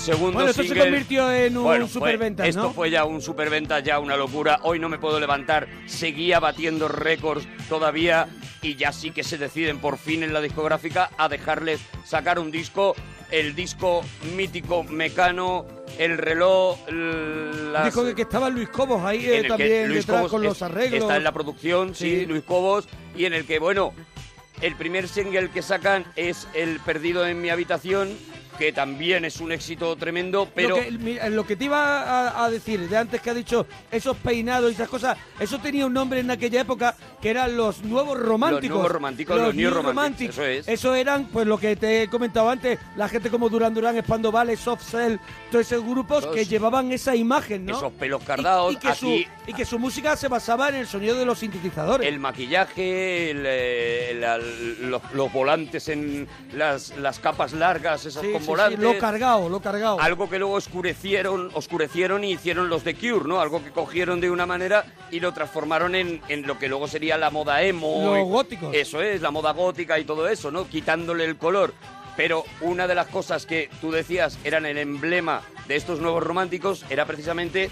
Segundo 0.00 0.32
Bueno, 0.32 0.50
esto 0.50 0.62
se 0.64 0.76
convirtió 0.76 1.32
en 1.32 1.56
un 1.58 1.64
Bueno, 1.64 1.86
fue- 1.86 1.92
superventas, 2.00 2.48
Esto 2.48 2.62
¿no? 2.62 2.72
fue 2.72 2.90
ya 2.90 3.04
un 3.04 3.20
superventas, 3.20 3.82
ya 3.84 3.98
una 3.98 4.16
locura. 4.16 4.60
Hoy 4.62 4.78
no 4.78 4.88
me 4.88 4.98
puedo 4.98 5.20
levantar. 5.20 5.68
Seguía 5.86 6.40
batiendo 6.40 6.88
récords 6.88 7.46
todavía 7.68 8.28
y 8.62 8.76
ya 8.76 8.92
sí 8.92 9.10
que 9.10 9.22
se 9.24 9.38
deciden 9.38 9.78
por 9.78 9.98
fin 9.98 10.22
en 10.22 10.32
la 10.32 10.40
discográfica 10.40 11.10
a 11.18 11.28
dejarles 11.28 11.80
sacar 12.04 12.38
un 12.38 12.50
disco. 12.50 12.94
El 13.30 13.54
disco 13.54 14.02
mítico 14.36 14.82
Mecano, 14.82 15.64
el 15.98 16.18
reloj, 16.18 16.78
las- 16.90 17.84
Dijo 17.84 18.04
que, 18.04 18.14
que 18.16 18.22
estaba 18.22 18.50
Luis 18.50 18.68
Cobos 18.70 19.04
ahí 19.04 19.24
eh, 19.24 19.44
también 19.46 19.86
Luis 19.86 20.00
detrás 20.00 20.18
Cobos 20.18 20.30
con 20.32 20.42
los 20.42 20.60
arreglos. 20.62 21.02
Está 21.02 21.16
en 21.16 21.22
la 21.24 21.30
producción, 21.32 21.94
sí. 21.94 22.20
Sí. 22.20 22.26
Luis 22.26 22.42
Cobos, 22.42 22.88
y 23.16 23.26
en 23.26 23.34
el 23.34 23.44
que, 23.46 23.60
bueno, 23.60 23.92
el 24.62 24.74
primer 24.74 25.06
single 25.06 25.48
que 25.50 25.62
sacan 25.62 26.04
es 26.16 26.48
El 26.54 26.80
Perdido 26.80 27.24
en 27.24 27.40
mi 27.40 27.50
habitación, 27.50 28.08
que 28.60 28.74
también 28.74 29.24
es 29.24 29.40
un 29.40 29.52
éxito 29.52 29.96
tremendo, 29.96 30.46
pero... 30.54 30.76
Lo 30.76 30.82
que, 30.82 30.90
mira, 30.90 31.30
lo 31.30 31.46
que 31.46 31.56
te 31.56 31.64
iba 31.64 32.02
a, 32.02 32.44
a 32.44 32.50
decir 32.50 32.90
de 32.90 32.96
antes 32.98 33.22
que 33.22 33.30
ha 33.30 33.34
dicho 33.34 33.66
esos 33.90 34.18
peinados 34.18 34.70
y 34.70 34.74
esas 34.74 34.90
cosas, 34.90 35.16
eso 35.38 35.58
tenía 35.60 35.86
un 35.86 35.94
nombre 35.94 36.20
en 36.20 36.30
aquella 36.30 36.60
época 36.60 36.94
que 37.22 37.30
eran 37.30 37.56
los 37.56 37.82
nuevos 37.84 38.18
románticos. 38.20 38.68
Los 38.68 38.70
nuevos 38.80 38.92
románticos, 38.92 39.36
los 39.40 39.54
new 39.54 39.70
new 39.70 39.82
romantics, 39.82 40.34
eso 40.34 40.44
es. 40.44 40.68
Eso 40.68 40.94
eran, 40.94 41.24
pues 41.28 41.46
lo 41.46 41.56
que 41.56 41.74
te 41.74 42.02
he 42.02 42.08
comentado 42.08 42.50
antes, 42.50 42.78
la 42.96 43.08
gente 43.08 43.30
como 43.30 43.48
Duran 43.48 43.72
Duran, 43.72 43.98
Spando 44.02 44.30
Vale, 44.30 44.58
Soft 44.58 44.82
Cell, 44.90 45.16
todos 45.50 45.64
esos 45.72 45.82
grupos 45.82 46.26
que 46.26 46.44
llevaban 46.44 46.92
esa 46.92 47.16
imagen, 47.16 47.64
¿no? 47.64 47.78
Esos 47.78 47.92
pelos 47.94 48.22
cardados, 48.24 48.74
Y, 48.74 48.76
y 48.76 48.78
que 48.78 48.94
su, 48.94 49.08
y 49.46 49.54
que 49.54 49.64
su 49.64 49.78
música 49.78 50.16
se 50.16 50.28
basaba 50.28 50.68
en 50.68 50.74
el 50.74 50.86
sonido 50.86 51.16
de 51.16 51.24
los 51.24 51.38
sintetizadores. 51.38 52.06
El 52.06 52.20
maquillaje, 52.20 53.30
el, 53.30 53.42
eh, 53.46 54.76
los, 54.82 55.00
los 55.14 55.32
volantes 55.32 55.88
en 55.88 56.28
las, 56.52 56.94
las 56.98 57.18
capas 57.20 57.54
largas, 57.54 58.04
esas 58.04 58.20
Sí, 58.22 58.32
con 58.32 58.42
sí, 58.50 58.60
volantes. 58.60 58.78
sí, 58.78 58.84
lo 58.94 58.98
cargado, 58.98 59.48
lo 59.48 59.60
cargado. 59.60 60.00
Algo 60.00 60.28
que 60.28 60.38
luego 60.38 60.54
oscurecieron, 60.54 61.50
oscurecieron 61.54 62.24
y 62.24 62.32
hicieron 62.32 62.68
los 62.68 62.84
de 62.84 62.94
Cure, 62.94 63.26
¿no? 63.26 63.40
Algo 63.40 63.62
que 63.62 63.70
cogieron 63.70 64.20
de 64.20 64.30
una 64.30 64.46
manera 64.46 64.84
y 65.10 65.20
lo 65.20 65.32
transformaron 65.32 65.94
en, 65.94 66.20
en 66.28 66.46
lo 66.46 66.58
que 66.58 66.68
luego 66.68 66.88
sería 66.88 67.16
la 67.18 67.30
moda 67.30 67.62
emo. 67.62 68.02
Los 68.04 68.18
y- 68.18 68.30
góticos. 68.30 68.74
Eso 68.74 69.02
es, 69.02 69.20
la 69.22 69.30
moda 69.30 69.52
gótica 69.52 69.98
y 69.98 70.04
todo 70.04 70.28
eso, 70.28 70.50
¿no? 70.50 70.68
Quitándole 70.68 71.24
el 71.24 71.36
color. 71.36 71.74
Pero 72.16 72.44
una 72.60 72.86
de 72.86 72.94
las 72.94 73.06
cosas 73.06 73.46
que 73.46 73.70
tú 73.80 73.90
decías 73.92 74.38
eran 74.44 74.66
el 74.66 74.76
emblema 74.78 75.42
de 75.68 75.76
estos 75.76 76.00
nuevos 76.00 76.22
románticos 76.22 76.84
era 76.90 77.06
precisamente 77.06 77.70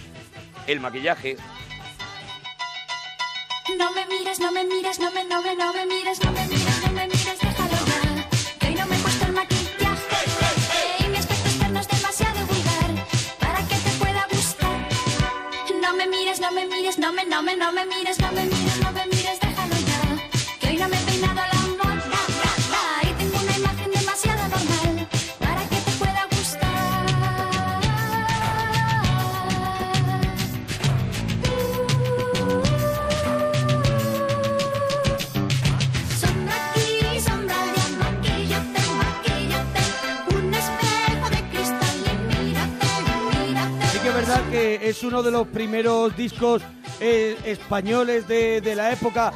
el 0.67 0.81
maquillaje. 0.81 1.37
No 3.77 3.93
me 3.93 4.07
mires, 4.07 4.41
no 4.41 4.51
me 4.51 4.65
mires, 4.65 4.99
no 4.99 5.11
me, 5.13 5.25
no 5.25 5.43
me, 5.43 5.55
no 5.55 5.73
me 5.75 5.85
mires, 5.87 6.25
no 6.25 6.33
me 6.33 6.47
mires, 6.47 6.49
no 6.49 6.49
me 6.49 6.49
mires, 6.49 6.58
me 15.99 16.07
mires, 16.07 16.41
no 16.41 16.53
me 16.53 16.65
mires, 16.65 16.97
no 16.97 17.13
me, 17.13 17.25
no 17.25 17.43
me, 17.43 17.57
no 17.57 17.73
no 17.73 17.73
me 17.73 17.85
mires, 17.85 18.21
no 18.21 18.31
me 18.31 18.45
mires, 18.45 18.58
es 44.83 45.03
uno 45.03 45.23
de 45.23 45.31
los 45.31 45.47
primeros 45.49 46.17
discos 46.17 46.63
eh, 47.01 47.37
españoles 47.45 48.27
de, 48.29 48.61
de 48.61 48.75
la 48.75 48.93
época 48.93 49.33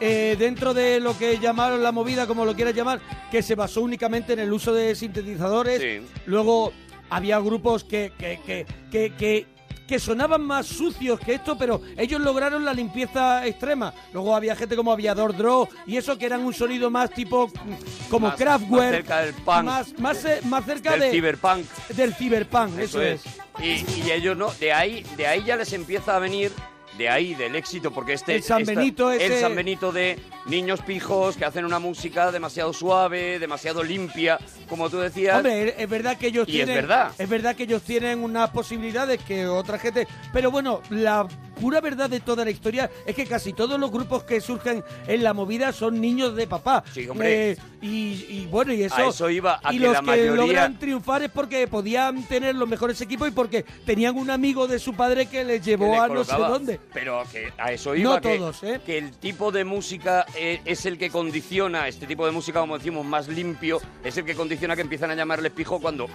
eh, 0.00 0.36
dentro 0.38 0.74
de 0.74 0.98
lo 1.00 1.16
que 1.16 1.38
llamaron 1.38 1.82
la 1.82 1.92
movida, 1.92 2.26
como 2.26 2.44
lo 2.44 2.54
quieras 2.54 2.74
llamar, 2.74 3.00
que 3.30 3.42
se 3.42 3.54
basó 3.54 3.82
únicamente 3.82 4.32
en 4.32 4.40
el 4.40 4.52
uso 4.52 4.72
de 4.72 4.94
sintetizadores. 4.94 5.80
Sí. 5.80 6.06
Luego 6.26 6.72
había 7.10 7.38
grupos 7.38 7.84
que, 7.84 8.12
que, 8.18 8.40
que, 8.44 8.66
que, 8.90 9.12
que- 9.16 9.52
que 9.86 9.98
sonaban 9.98 10.40
más 10.40 10.64
sucios 10.66 11.20
que 11.20 11.34
esto, 11.34 11.58
pero 11.58 11.82
ellos 11.98 12.18
lograron 12.20 12.64
la 12.64 12.72
limpieza 12.72 13.44
extrema. 13.46 13.92
Luego 14.14 14.34
había 14.34 14.56
gente 14.56 14.74
como 14.74 14.90
Aviador 14.90 15.36
Draw 15.36 15.68
y 15.86 15.98
eso 15.98 16.16
que 16.16 16.24
eran 16.24 16.40
un 16.40 16.54
sonido 16.54 16.88
más 16.88 17.10
tipo 17.10 17.48
mm, 17.48 18.08
como 18.08 18.28
Más- 18.28 18.36
Kraftwerk. 18.36 18.70
más 18.80 18.90
cerca 18.90 19.20
del 19.22 19.34
punk. 19.34 19.64
Más, 19.64 19.98
más, 19.98 20.24
eh, 20.24 20.40
más 20.44 20.64
cerca 20.64 20.92
Del 20.92 21.00
de, 21.00 21.10
cyberpunk. 21.10 21.66
del 21.94 22.14
cyberpunk, 22.14 22.78
eso, 22.78 23.02
es. 23.02 23.22
Y, 23.60 23.84
y 24.04 24.10
ellos 24.10 24.36
no, 24.36 24.50
de 24.60 24.72
ahí, 24.72 25.04
de 25.16 25.26
ahí 25.26 25.44
ya 25.44 25.56
les 25.56 25.72
empieza 25.72 26.16
a 26.16 26.18
venir, 26.18 26.50
de 26.98 27.08
ahí 27.08 27.34
del 27.34 27.54
éxito, 27.54 27.90
porque 27.90 28.14
este 28.14 28.34
El 28.36 28.42
San 28.42 28.62
esta- 28.62 28.74
Benito 28.74 29.10
el 29.12 29.40
San 29.40 29.54
Benito 29.54 29.92
de 29.92 30.18
niños 30.46 30.80
pijos 30.82 31.36
que 31.36 31.44
hacen 31.44 31.64
una 31.64 31.78
música 31.78 32.30
demasiado 32.32 32.72
suave, 32.72 33.38
demasiado 33.38 33.82
limpia, 33.82 34.38
como 34.68 34.90
tú 34.90 34.98
decías. 34.98 35.36
Hombre, 35.36 35.68
es- 35.68 35.74
es 35.78 35.88
verdad 35.88 36.16
que 36.18 36.26
ellos 36.28 36.46
Y 36.48 36.52
es 36.60 36.66
tienen. 36.66 36.74
verdad. 36.74 37.12
es 37.18 37.28
verdad 37.28 37.54
que 37.56 37.62
ellos 37.64 37.82
tienen 37.82 38.22
unas 38.22 38.50
posibilidades 38.50 39.22
que 39.22 39.46
otra 39.46 39.78
gente. 39.78 40.06
Pero 40.32 40.50
bueno, 40.50 40.82
la 40.90 41.26
pura 41.62 41.80
verdad 41.80 42.10
de 42.10 42.18
toda 42.18 42.44
la 42.44 42.50
historia 42.50 42.90
es 43.06 43.14
que 43.14 43.24
casi 43.24 43.52
todos 43.52 43.78
los 43.78 43.92
grupos 43.92 44.24
que 44.24 44.40
surgen 44.40 44.82
en 45.06 45.22
la 45.22 45.32
movida 45.32 45.72
son 45.72 46.00
niños 46.00 46.34
de 46.34 46.48
papá. 46.48 46.82
Sí, 46.92 47.08
hombre. 47.08 47.52
Eh, 47.52 47.56
y, 47.80 48.26
y 48.28 48.48
bueno, 48.50 48.72
y 48.72 48.82
eso. 48.82 48.96
A 48.96 49.06
eso 49.06 49.30
iba, 49.30 49.60
a 49.62 49.72
y 49.72 49.78
que 49.78 49.84
los 49.84 49.92
la 49.92 50.00
que 50.00 50.06
mayoría- 50.06 50.32
logran 50.34 50.76
triunfar 50.80 51.22
es 51.22 51.30
porque 51.30 51.68
podían 51.68 52.24
tener 52.24 52.56
los 52.56 52.68
mejores 52.68 53.00
equipos 53.00 53.28
y 53.28 53.30
porque 53.30 53.64
tenían 53.86 54.16
un 54.16 54.28
amigo 54.30 54.66
de 54.66 54.80
su 54.80 54.94
padre 54.94 55.26
que 55.26 55.44
les 55.44 55.60
que 55.62 55.70
llevó 55.70 55.92
le 55.92 55.98
a 55.98 56.08
no 56.08 56.24
sé 56.24 56.34
dónde. 56.36 56.80
Pero 56.92 57.22
que 57.30 57.52
a 57.56 57.70
eso 57.70 57.94
iba, 57.94 58.14
No 58.16 58.20
que, 58.20 58.38
todos, 58.38 58.60
¿eh? 58.64 58.80
que 58.84 58.98
el 58.98 59.12
tipo 59.12 59.52
de 59.52 59.64
música 59.64 60.26
eh, 60.36 60.60
es 60.64 60.84
el 60.84 60.98
que 60.98 61.10
condiciona, 61.10 61.86
este 61.86 62.08
tipo 62.08 62.26
de 62.26 62.32
música, 62.32 62.58
como 62.58 62.76
decimos, 62.76 63.06
más 63.06 63.28
limpio, 63.28 63.80
es 64.02 64.16
el 64.16 64.24
que 64.24 64.34
condiciona 64.34 64.74
que 64.74 64.82
empiezan 64.82 65.12
a 65.12 65.14
llamarle 65.14 65.48
pijo 65.50 65.78
cuando 65.80 66.08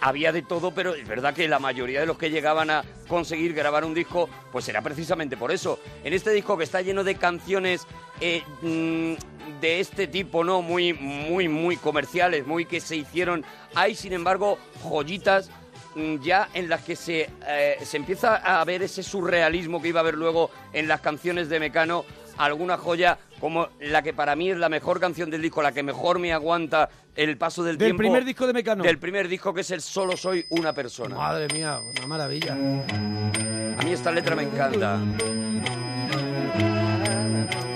había 0.00 0.32
de 0.32 0.42
todo, 0.42 0.72
pero 0.72 0.94
es 0.94 1.06
verdad 1.06 1.34
que 1.34 1.46
la 1.48 1.58
mayoría 1.58 2.00
de 2.00 2.06
los 2.06 2.18
que 2.18 2.30
llegaban 2.30 2.70
a 2.70 2.84
conseguir 3.08 3.54
grabar 3.54 3.84
un 3.84 3.94
disco, 3.94 4.28
pues 4.52 4.68
era 4.68 4.82
precisamente 4.82 5.36
por 5.36 5.52
eso. 5.52 5.78
En 6.04 6.12
este 6.12 6.30
disco 6.30 6.56
que 6.56 6.64
está 6.64 6.80
lleno 6.80 7.04
de 7.04 7.16
canciones 7.16 7.86
eh, 8.20 8.42
mm, 8.62 9.60
de 9.60 9.80
este 9.80 10.06
tipo, 10.06 10.44
¿no? 10.44 10.62
Muy, 10.62 10.92
muy, 10.92 11.48
muy 11.48 11.76
comerciales, 11.76 12.46
muy 12.46 12.64
que 12.64 12.80
se 12.80 12.96
hicieron. 12.96 13.44
Hay, 13.74 13.94
sin 13.94 14.12
embargo, 14.12 14.58
joyitas 14.82 15.50
mm, 15.94 16.16
ya 16.20 16.48
en 16.54 16.68
las 16.68 16.82
que 16.82 16.96
se, 16.96 17.28
eh, 17.46 17.76
se 17.82 17.96
empieza 17.96 18.36
a 18.36 18.64
ver 18.64 18.82
ese 18.82 19.02
surrealismo 19.02 19.82
que 19.82 19.88
iba 19.88 20.00
a 20.00 20.02
haber 20.02 20.14
luego 20.14 20.50
en 20.72 20.88
las 20.88 21.00
canciones 21.00 21.48
de 21.48 21.60
Mecano, 21.60 22.04
alguna 22.44 22.76
joya 22.76 23.18
como 23.40 23.68
la 23.80 24.02
que 24.02 24.12
para 24.12 24.34
mí 24.36 24.50
es 24.50 24.56
la 24.58 24.68
mejor 24.68 25.00
canción 25.00 25.30
del 25.30 25.42
disco, 25.42 25.62
la 25.62 25.72
que 25.72 25.82
mejor 25.82 26.18
me 26.18 26.32
aguanta 26.32 26.88
el 27.16 27.36
paso 27.36 27.62
del, 27.62 27.76
Del 27.78 27.88
tiempo. 27.88 27.98
primer 27.98 28.24
disco 28.24 28.46
de 28.46 28.52
Mecano. 28.52 28.82
Del 28.84 28.98
primer 28.98 29.28
disco 29.28 29.52
que 29.54 29.60
es 29.62 29.70
el 29.70 29.80
Solo 29.82 30.16
soy 30.16 30.44
una 30.50 30.72
persona. 30.72 31.16
Madre 31.16 31.46
mía, 31.52 31.78
una 31.98 32.06
maravilla. 32.06 32.52
A 32.52 33.82
mí 33.84 33.92
esta 33.92 34.10
letra 34.10 34.34
me 34.36 34.42
encanta. 34.44 34.98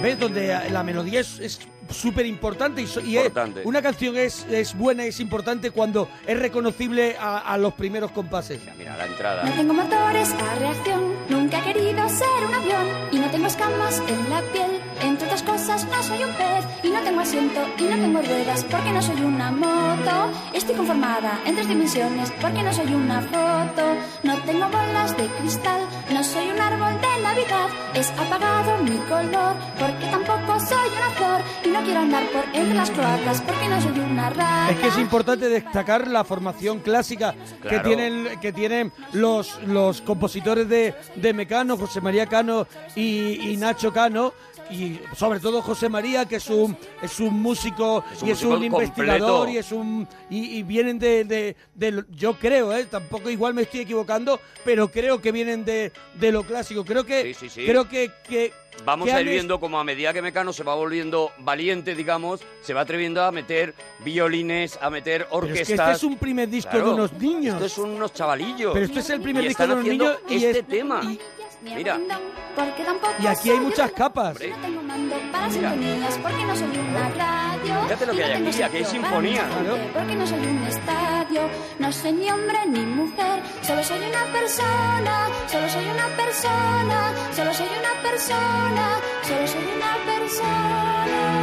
¿Ves? 0.03 0.19
Donde 0.19 0.55
la 0.71 0.83
melodía 0.83 1.21
es- 1.21 1.39
es 1.41 1.61
súper 1.91 2.27
importante 2.27 2.83
y, 2.83 2.87
so- 2.87 3.01
y 3.01 3.17
es- 3.19 3.33
una 3.65 3.83
canción 3.83 4.17
es, 4.17 4.47
es 4.51 4.75
buena 4.77 5.05
y 5.05 5.09
es 5.09 5.21
importante 5.21 5.71
cuando 5.71 6.09
es 6.27 6.39
reconocible 6.39 7.17
a, 7.19 7.39
a 7.39 7.59
los 7.59 7.75
primeros 7.75 8.11
compases. 8.13 8.61
Mira 8.79 8.97
la 8.97 9.07
entrada. 9.07 9.45
No 9.45 9.53
tengo 9.53 9.75
motores 9.75 10.33
a 10.33 10.55
reacción, 10.57 11.13
nunca 11.29 11.59
he 11.61 11.73
querido 11.73 12.09
ser 12.09 12.47
un 12.49 12.55
avión 12.55 12.87
y 13.13 13.19
no 13.19 13.31
tengo 13.31 13.47
escamas 13.47 14.03
en 14.09 14.31
la 14.31 14.41
piel. 14.53 14.81
Entre 15.03 15.27
otras 15.27 15.43
cosas, 15.43 15.85
no 15.87 16.03
soy 16.03 16.23
un 16.25 16.31
pez 16.35 16.65
y 16.83 16.89
no 16.89 17.01
tengo 17.03 17.21
asiento 17.21 17.61
y 17.79 17.83
no 17.83 17.97
tengo 17.97 18.23
ruedas 18.23 18.65
porque 18.65 18.91
no 18.93 19.03
soy 19.03 19.21
una 19.23 19.51
moto. 19.51 20.31
Estoy 20.55 20.77
conformada 20.77 21.41
en 21.45 21.55
tres 21.57 21.69
dimensiones 21.69 22.31
porque 22.41 22.63
no 22.63 22.73
soy 22.73 22.95
una 22.95 23.21
foto. 23.21 23.97
No 24.23 24.37
tengo 24.43 24.67
bolas 24.69 25.17
de 25.17 25.27
cristal, 25.41 25.81
no 26.13 26.23
soy 26.25 26.49
un 26.51 26.61
árbol 26.61 27.01
de 27.01 27.23
Navidad. 27.23 27.69
Es 27.95 28.11
apagado 28.13 28.79
mi 28.85 28.97
color 29.09 29.55
porque 29.79 30.07
tampoco 30.11 30.59
soy 30.61 30.89
una 30.97 31.11
flor 31.11 31.41
y 31.65 31.69
no 31.75 31.83
quiero 31.85 32.01
andar 32.01 32.25
por 32.31 32.45
entre 32.55 32.75
las 32.75 32.91
cloacas 32.91 33.41
porque 33.43 33.69
no 33.69 33.81
soy 33.83 33.99
una 33.99 34.31
rata. 34.31 34.71
Es 34.71 34.79
que 34.79 34.87
es 34.89 34.99
importante 34.99 35.49
destacar 35.49 36.09
la 36.09 36.25
formación 36.25 36.79
clásica 36.81 37.35
que 37.69 37.81
tienen 37.81 38.39
que 38.41 38.53
tienen 38.53 38.93
los, 39.13 39.61
los 39.65 40.01
compositores 40.01 40.69
de, 40.69 40.95
de 41.17 41.33
Mecano, 41.35 41.77
José 41.77 42.01
María 42.01 42.27
Cano 42.27 42.67
y, 42.95 43.51
y 43.51 43.57
Nacho 43.57 43.93
Cano. 43.93 44.33
Y 44.71 44.99
sobre 45.15 45.41
todo 45.41 45.61
José 45.61 45.91
María, 45.91 46.25
que 46.25 46.37
es 46.37 46.49
un, 46.49 46.75
es 47.03 47.21
un 47.21 47.35
músico 47.43 48.03
Es 48.15 48.23
un 48.23 48.29
y 48.29 48.31
es 48.33 48.43
un 48.45 48.65
investigador 48.65 49.21
completo. 49.21 49.49
y 49.51 49.59
es 49.59 49.73
un 49.73 50.09
y, 50.31 50.57
y 50.59 50.63
vienen 50.63 50.99
de, 50.99 51.55
de- 51.75 52.05
yo 52.13 52.39
creo, 52.39 52.73
¿eh? 52.75 52.87
tampoco 52.91 53.29
igual 53.29 53.53
me 53.53 53.61
estoy 53.63 53.81
equivocando, 53.81 54.41
pero 54.65 54.91
creo 54.91 55.21
que 55.21 55.33
vienen 55.33 55.67
de, 55.67 55.93
de 56.15 56.33
lo 56.33 56.45
clásico. 56.45 56.83
Creo 56.83 57.05
que 57.05 57.35
Sí, 57.35 57.35
sí, 57.35 57.49
sí. 57.51 57.67
creo 57.67 57.87
que, 57.91 58.11
que 58.27 58.55
Vamos 58.85 59.09
a 59.11 59.21
ir 59.21 59.29
es- 59.29 59.33
viendo 59.35 59.59
como 59.61 59.79
a 59.81 59.85
medida 59.85 60.13
que 60.13 60.21
Mecano 60.21 60.53
se 60.53 60.63
va 60.63 60.75
volviendo 60.75 61.33
valiente, 61.39 61.95
digamos, 61.95 62.41
se 62.61 62.75
va 62.75 62.83
atreviendo 62.83 63.23
a 63.25 63.33
meter 63.33 63.75
violines, 64.05 64.79
a 64.81 64.91
meter 64.91 65.23
Pero 65.25 65.37
orquestas. 65.37 65.61
es 65.61 65.67
que 65.69 65.75
este 65.83 65.93
es 65.93 66.05
un 66.05 66.17
primer 66.19 66.49
disco 66.49 66.71
Claro, 66.71 66.89
de 66.89 66.95
unos 66.95 67.13
niños. 67.15 67.55
Estos 67.57 67.73
son 67.73 67.91
unos 67.91 68.13
chavalillos. 68.13 68.73
Pero 68.75 68.85
este 68.85 69.01
es 69.01 69.11
el 69.11 69.21
primer 69.21 69.45
Y 69.45 69.49
disco 69.49 69.63
están 69.63 69.77
de 69.85 69.91
unos 69.93 69.99
niños 70.09 70.19
y 70.29 70.45
este 70.45 70.59
es- 70.61 70.67
tema. 70.69 71.01
y- 71.03 71.19
Mira. 71.65 71.99
Porque 72.55 72.85
tampoco 72.85 73.15
Y 73.21 73.27
aquí 73.27 73.51
hay 73.51 73.59
muchas 73.61 73.91
capas. 73.93 74.31
Hombre. 74.33 74.51
No 74.51 74.57
tengo 74.59 74.83
mando 74.83 75.17
para 75.33 75.49
Mira. 75.49 75.71
sintonías 75.73 76.19
porque 76.19 76.45
no 76.45 76.57
soy 76.57 76.79
una 76.79 77.09
radio. 77.11 77.83
Fíjate 77.85 78.07
lo 78.07 78.13
que 78.13 78.25
hay 78.25 78.33
aquí, 78.47 78.63
aquí 78.63 78.77
hay 78.77 78.85
sinfonía. 78.85 79.43
mi 79.45 79.49
gente, 79.55 79.65
Claro. 79.65 79.79
Porque 79.95 80.15
no 80.15 80.27
soy 80.27 80.39
un 80.41 80.63
estadio. 80.65 81.41
No 81.79 81.93
soy 81.93 82.13
ni 82.13 82.31
hombre 82.31 82.59
ni 82.69 82.81
mujer. 82.81 83.43
Solo 83.63 83.83
soy 83.83 83.99
una 83.99 84.25
persona. 84.33 85.29
Solo 85.51 85.69
soy 85.69 85.85
una 85.87 86.07
persona. 86.17 87.13
Solo 87.35 87.55
soy 87.55 87.67
una 87.67 88.03
persona. 88.09 89.01
Solo 89.23 89.47
soy 89.49 89.65
una 89.77 89.97
persona. 90.05 91.41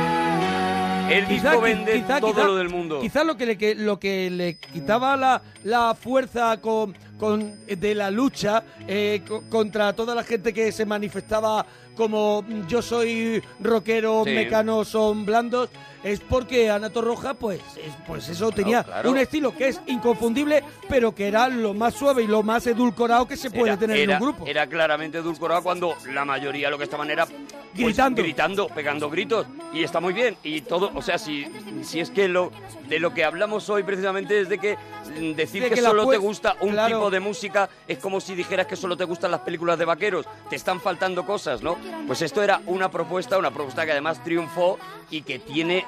El 1.11 1.27
disco 1.27 1.59
vende 1.59 2.05
todo 2.21 2.43
lo 2.45 2.55
del 2.55 2.69
mundo. 2.69 3.01
Quizás 3.01 3.25
lo 3.25 3.35
que 3.35 3.45
le, 3.45 3.57
que, 3.57 3.75
lo 3.75 3.99
que 3.99 4.29
le 4.29 4.55
quitaba 4.55 5.17
la, 5.17 5.41
la 5.65 5.93
fuerza 5.93 6.55
con, 6.61 6.95
con- 7.21 7.53
de 7.67 7.93
la 7.93 8.09
lucha 8.09 8.63
eh, 8.87 9.21
co- 9.27 9.43
contra 9.47 9.93
toda 9.93 10.15
la 10.15 10.23
gente 10.23 10.51
que 10.51 10.71
se 10.71 10.85
manifestaba 10.87 11.63
como 11.95 12.43
yo 12.67 12.81
soy 12.81 13.41
rockero, 13.59 14.23
Sí. 14.25 14.31
mecanos 14.31 14.87
son 14.89 15.25
blandos, 15.25 15.69
es 16.03 16.19
porque 16.19 16.69
Ana 16.71 16.89
Torroja, 16.89 17.33
pues, 17.35 17.59
es- 17.77 17.93
pues 18.07 18.27
eso 18.29 18.51
tenía 18.51 18.83
claro. 18.83 19.11
un 19.11 19.17
estilo 19.17 19.55
que 19.55 19.67
es 19.67 19.81
inconfundible, 19.85 20.63
pero 20.89 21.13
que 21.13 21.27
era 21.27 21.47
lo 21.47 21.73
más 21.75 21.93
suave 21.93 22.23
y 22.23 22.27
lo 22.27 22.41
más 22.43 22.65
edulcorado 22.65 23.27
que 23.27 23.37
se 23.37 23.51
puede 23.51 23.65
Era- 23.73 23.77
tener 23.77 23.97
era, 23.97 24.15
en 24.17 24.23
un 24.23 24.29
grupo. 24.29 24.47
Era 24.47 24.65
claramente 24.67 25.19
edulcorado 25.19 25.61
cuando 25.61 25.95
la 26.11 26.25
mayoría 26.25 26.69
lo 26.71 26.77
que 26.77 26.85
estaban 26.85 27.09
era 27.11 27.25
pues, 27.27 27.37
Gritando. 27.75 28.21
gritando, 28.21 28.67
pegando 28.67 29.09
gritos. 29.09 29.45
Y 29.73 29.83
está 29.83 29.99
muy 30.01 30.13
bien. 30.13 30.35
Y 30.43 30.61
todo, 30.61 30.91
o 30.95 31.01
sea, 31.01 31.17
si, 31.17 31.45
si 31.83 31.99
es 31.99 32.09
que 32.09 32.27
lo 32.27 32.51
de 32.89 32.99
lo 32.99 33.13
que 33.13 33.23
hablamos 33.23 33.69
hoy 33.69 33.83
precisamente 33.83 34.41
es 34.41 34.49
de 34.49 34.57
que 34.57 34.75
mm, 34.75 35.31
decir 35.33 35.63
De 35.63 35.69
que, 35.69 35.81
solo 35.81 36.05
te 36.07 36.17
gusta 36.17 36.57
un 36.61 36.71
claro. 36.71 36.95
tipo 36.97 37.09
de 37.11 37.19
música 37.21 37.69
es 37.87 37.97
como 37.99 38.19
si 38.19 38.35
dijeras 38.35 38.65
que 38.67 38.75
solo 38.75 38.97
te 38.97 39.05
gustan 39.05 39.31
las 39.31 39.41
películas 39.41 39.77
de 39.79 39.85
vaqueros. 39.85 40.25
Te 40.49 40.55
están 40.57 40.81
faltando 40.81 41.25
cosas, 41.25 41.61
¿no? 41.61 41.77
Pues 42.07 42.21
esto 42.21 42.41
era 42.43 42.61
una 42.65 42.89
propuesta, 42.91 43.37
una 43.37 43.51
propuesta 43.51 43.85
que 43.85 43.91
además 43.91 44.23
triunfó 44.23 44.77
y 45.09 45.21
que 45.21 45.39
tiene, 45.39 45.85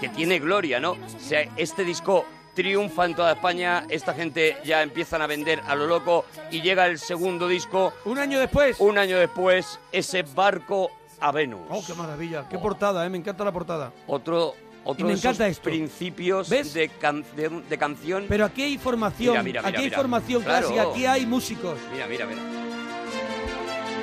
que 0.00 0.08
tiene 0.08 0.38
gloria, 0.38 0.80
¿no? 0.80 0.92
O 0.92 1.20
sea, 1.20 1.42
este 1.56 1.84
disco 1.84 2.24
triunfa 2.54 3.04
en 3.04 3.14
toda 3.14 3.32
España, 3.32 3.84
esta 3.90 4.14
gente 4.14 4.56
ya 4.64 4.82
empiezan 4.82 5.20
a 5.20 5.26
vender 5.26 5.60
a 5.66 5.74
lo 5.74 5.86
loco 5.86 6.24
y 6.50 6.62
llega 6.62 6.86
el 6.86 6.98
segundo 6.98 7.48
disco. 7.48 7.92
Un 8.06 8.18
año 8.18 8.40
después. 8.40 8.80
Un 8.80 8.96
año 8.96 9.18
después, 9.18 9.78
ese 9.92 10.22
barco 10.22 10.90
a 11.20 11.32
Venus. 11.32 11.60
Oh, 11.68 11.82
qué 11.86 11.92
maravilla, 11.94 12.46
qué 12.48 12.58
portada, 12.58 13.04
eh, 13.04 13.10
me 13.10 13.18
encanta 13.18 13.44
la 13.44 13.52
portada. 13.52 13.92
Otro, 14.06 14.54
otro 14.84 15.00
Y 15.00 15.02
me 15.04 15.08
de 15.10 15.14
esos 15.14 15.24
encanta 15.26 15.48
esto. 15.48 15.64
principios 15.64 16.48
de, 16.48 16.90
can- 16.98 17.24
de, 17.36 17.48
de 17.48 17.78
canción. 17.78 18.24
Pero 18.28 18.46
aquí 18.46 18.62
hay 18.62 18.78
formación, 18.78 19.32
Mira, 19.32 19.42
mira, 19.42 19.62
mira, 19.62 19.68
aquí 19.78 19.84
hay 19.84 19.90
formación 19.90 20.42
Claro. 20.42 20.68
clásica, 20.68 20.90
aquí 20.92 21.04
hay 21.06 21.26
músicos. 21.26 21.78
Mira, 21.92 22.06
mira, 22.06 22.24
mira. 22.26 22.40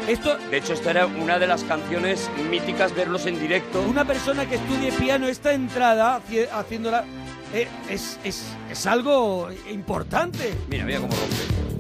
Esto, 0.08 0.38
De 0.52 0.58
hecho, 0.58 0.74
esta 0.74 0.92
era 0.92 1.06
una 1.06 1.40
de 1.40 1.48
las 1.48 1.64
canciones 1.64 2.30
míticas 2.50 2.94
verlos 2.94 3.26
en 3.26 3.40
directo. 3.40 3.82
una 3.82 4.04
persona 4.06 4.46
que 4.48 4.56
estudie 4.56 4.92
piano, 4.92 5.28
esta 5.28 5.54
entrada, 5.54 6.20
haci- 6.20 6.48
haciéndola, 6.52 7.06
eh, 7.54 7.68
es, 7.90 8.20
es, 8.24 8.44
es 8.70 8.86
algo 8.86 9.50
importante. 9.72 10.54
Mira, 10.68 10.84
mira 10.86 11.00
cómo 11.00 11.14
rompe. 11.14 11.73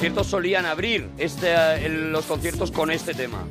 Conciertos 0.00 0.28
solían 0.28 0.64
abrir 0.64 1.10
este, 1.18 1.48
eh, 1.52 1.84
el- 1.84 2.10
los 2.10 2.24
conciertos 2.24 2.70
con 2.70 2.90
este 2.90 3.12
tema. 3.12 3.44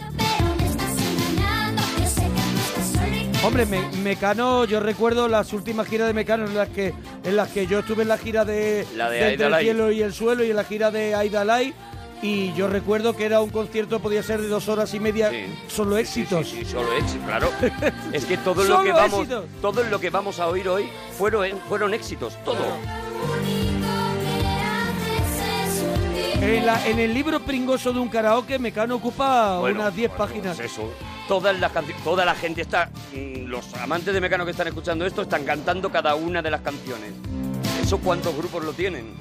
Hombre, 3.44 3.68
Me- 3.68 3.88
Mecano, 4.02 4.66
yo 4.66 4.80
recuerdo 4.80 5.28
las 5.28 5.54
últimas 5.54 5.88
giras 5.88 6.08
de 6.08 6.14
Mecano 6.16 6.46
en 6.48 6.56
las 6.56 6.70
que 6.70 6.92
en 7.24 7.36
las 7.36 7.50
que 7.50 7.68
yo 7.68 7.80
estuve 7.80 8.02
en 8.02 8.08
la 8.08 8.18
gira 8.18 8.46
de, 8.46 8.84
La 8.96 9.12
de 9.12 9.34
Entre 9.34 9.46
Aida 9.46 9.58
el 9.60 9.64
cielo 9.64 9.92
y 9.92 10.02
el 10.02 10.12
suelo 10.12 10.44
y 10.44 10.50
en 10.50 10.56
la 10.56 10.64
gira 10.64 10.90
de 10.90 11.14
Aida 11.14 11.46
Lai 11.46 11.72
y 12.24 12.52
yo 12.54 12.68
recuerdo 12.68 13.16
que 13.16 13.26
era 13.26 13.42
un 13.42 13.52
concierto 13.52 14.00
podía 14.00 14.24
ser 14.24 14.42
de 14.42 14.48
dos 14.48 14.68
horas 14.70 14.92
y 14.96 15.00
media, 15.00 15.30
Sí. 15.30 15.46
solo 15.68 15.98
éxitos. 16.00 16.50
Sí, 16.50 16.66
sí, 16.66 16.72
solo 16.72 16.92
éxitos, 16.94 17.28
claro. 17.28 17.50
es 18.12 18.26
que 18.26 18.38
todo 18.38 18.64
lo 18.64 18.82
que 18.82 18.92
vamos, 18.92 19.20
éxitos. 19.20 19.46
todo 19.62 19.84
lo 19.84 20.00
que 20.00 20.10
vamos 20.10 20.40
a 20.40 20.48
oír 20.48 20.68
hoy 20.68 20.90
fueron, 21.16 21.46
fueron 21.70 21.94
éxitos, 21.94 22.34
todo. 22.44 22.58
En, 26.42 26.66
la- 26.66 26.86
en 26.88 27.00
el 27.00 27.14
libro 27.14 27.40
pringoso 27.42 27.92
de 27.92 28.00
un 28.00 28.08
karaoke, 28.10 28.58
Mecano 28.60 28.96
ocupa 28.96 29.60
Bueno, 29.60 29.82
unas 29.82 29.96
10 29.96 30.10
bueno, 30.12 30.26
páginas. 30.26 30.56
pues 30.58 30.72
eso. 30.72 30.92
Todas 31.28 31.60
las 31.60 31.72
canci- 31.74 31.94
toda 32.04 32.26
la 32.26 32.34
gente 32.34 32.62
está, 32.62 32.90
mm, 33.14 33.46
los 33.46 33.74
amantes 33.76 34.14
de 34.14 34.22
Mecano 34.22 34.46
que 34.46 34.52
están 34.52 34.68
escuchando 34.68 35.06
esto 35.06 35.22
están 35.24 35.44
cantando 35.44 35.92
cada 35.92 36.16
una 36.16 36.42
de 36.42 36.50
las 36.50 36.62
canciones. 36.62 37.12
¿Eso 37.84 38.00
cuántos 38.00 38.36
grupos 38.36 38.64
lo 38.64 38.74
tienen? 38.74 39.14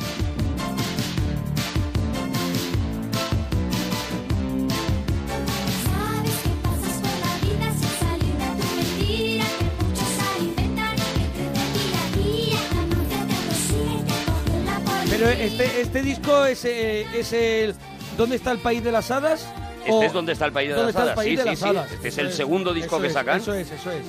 Pero 15.19 15.31
este, 15.31 15.81
este 15.81 16.03
disco 16.03 16.45
es, 16.47 16.65
eh, 16.65 17.05
es 17.13 17.33
el... 17.33 17.75
¿Dónde 18.17 18.37
está 18.37 18.53
el 18.53 18.59
país 18.59 18.83
de 18.85 18.93
las 18.93 19.11
hadas? 19.11 19.47
Este 19.81 19.91
O- 19.93 20.03
es 20.03 20.13
donde 20.13 20.33
está 20.33 20.45
el 20.47 20.53
país 20.53 20.69
de 20.69 20.75
¿Dónde 20.77 20.93
las 20.93 21.03
hadas. 21.03 21.19
Sí, 21.25 21.35
de 21.37 21.43
sí, 21.43 21.49
las 21.49 21.59
sí. 21.59 21.65
hadas? 21.69 21.91
Este 21.93 22.09
es 22.09 22.19
el 22.19 22.33
segundo 22.33 22.73
disco 22.73 23.01
que 23.01 23.09
es, 23.09 23.13
sacan. 23.13 23.39
Eso 23.41 23.53
es, 23.55 23.71
eso 23.71 23.91
es. 23.91 24.05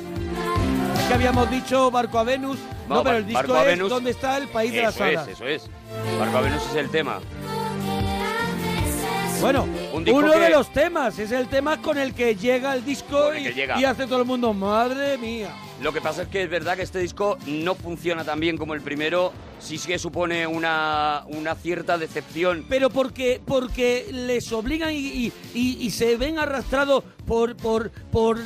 Es 1.00 1.06
que 1.08 1.13
habíamos 1.13 1.50
dicho 1.50 1.89
Barco 1.89 2.19
a 2.19 2.24
Venus, 2.24 2.60
no, 2.88 2.95
No, 2.95 3.04
pero 3.04 3.17
el 3.17 3.26
disco 3.26 3.56
es 3.58 3.65
Venus. 3.65 3.89
¿Dónde 3.89 4.12
está 4.12 4.38
el 4.38 4.48
país 4.50 4.72
de 4.72 4.82
las 4.84 4.95
Eso 4.95 5.06
es, 5.06 5.17
hadas? 5.17 5.28
eso 5.30 5.48
es. 5.48 5.69
Barco 6.19 6.38
a 6.38 6.41
Venus 6.41 6.63
es 6.69 6.76
el 6.76 6.89
tema. 6.89 7.19
Bueno, 9.41 9.63
Un 9.93 10.08
uno 10.10 10.32
que- 10.34 10.39
de 10.39 10.50
los 10.50 10.72
temas, 10.74 11.17
es 11.17 11.32
el 11.32 11.48
tema 11.48 11.82
con 11.82 11.98
el 11.98 12.13
que 12.13 12.36
llega 12.36 12.74
el 12.74 12.84
disco 12.86 13.26
Con 13.28 13.36
el 13.38 13.41
y, 13.41 13.45
que 13.45 13.54
llega. 13.54 13.80
y 13.80 13.86
hace 13.86 14.06
todo 14.06 14.19
el 14.19 14.26
mundo, 14.26 14.54
madre 14.54 15.17
mía. 15.17 15.50
Lo 15.82 15.94
que 15.94 16.02
pasa 16.02 16.24
es 16.24 16.28
que 16.28 16.44
es 16.44 16.50
verdad 16.50 16.76
que 16.76 16.82
este 16.84 17.00
disco 17.00 17.38
no 17.48 17.74
funciona 17.74 18.26
tan 18.26 18.39
bien 18.39 18.58
como 18.58 18.74
el 18.74 18.82
primero, 18.82 19.32
sí 19.60 19.78
que 19.80 19.98
supone 19.98 20.46
una, 20.46 21.24
una 21.28 21.56
cierta 21.56 21.98
decepción. 21.98 22.65
Pero 22.68 22.89
porque, 22.89 23.42
porque 23.46 24.08
les 24.12 24.52
obligan 24.52 24.92
y, 24.92 24.98
y- 24.98 25.34
y- 25.54 25.78
y 25.80 25.92
se 25.92 26.18
ven 26.18 26.38
arrastrados 26.38 27.04
por, 27.26 27.56
por, 27.56 27.92
por, 28.12 28.38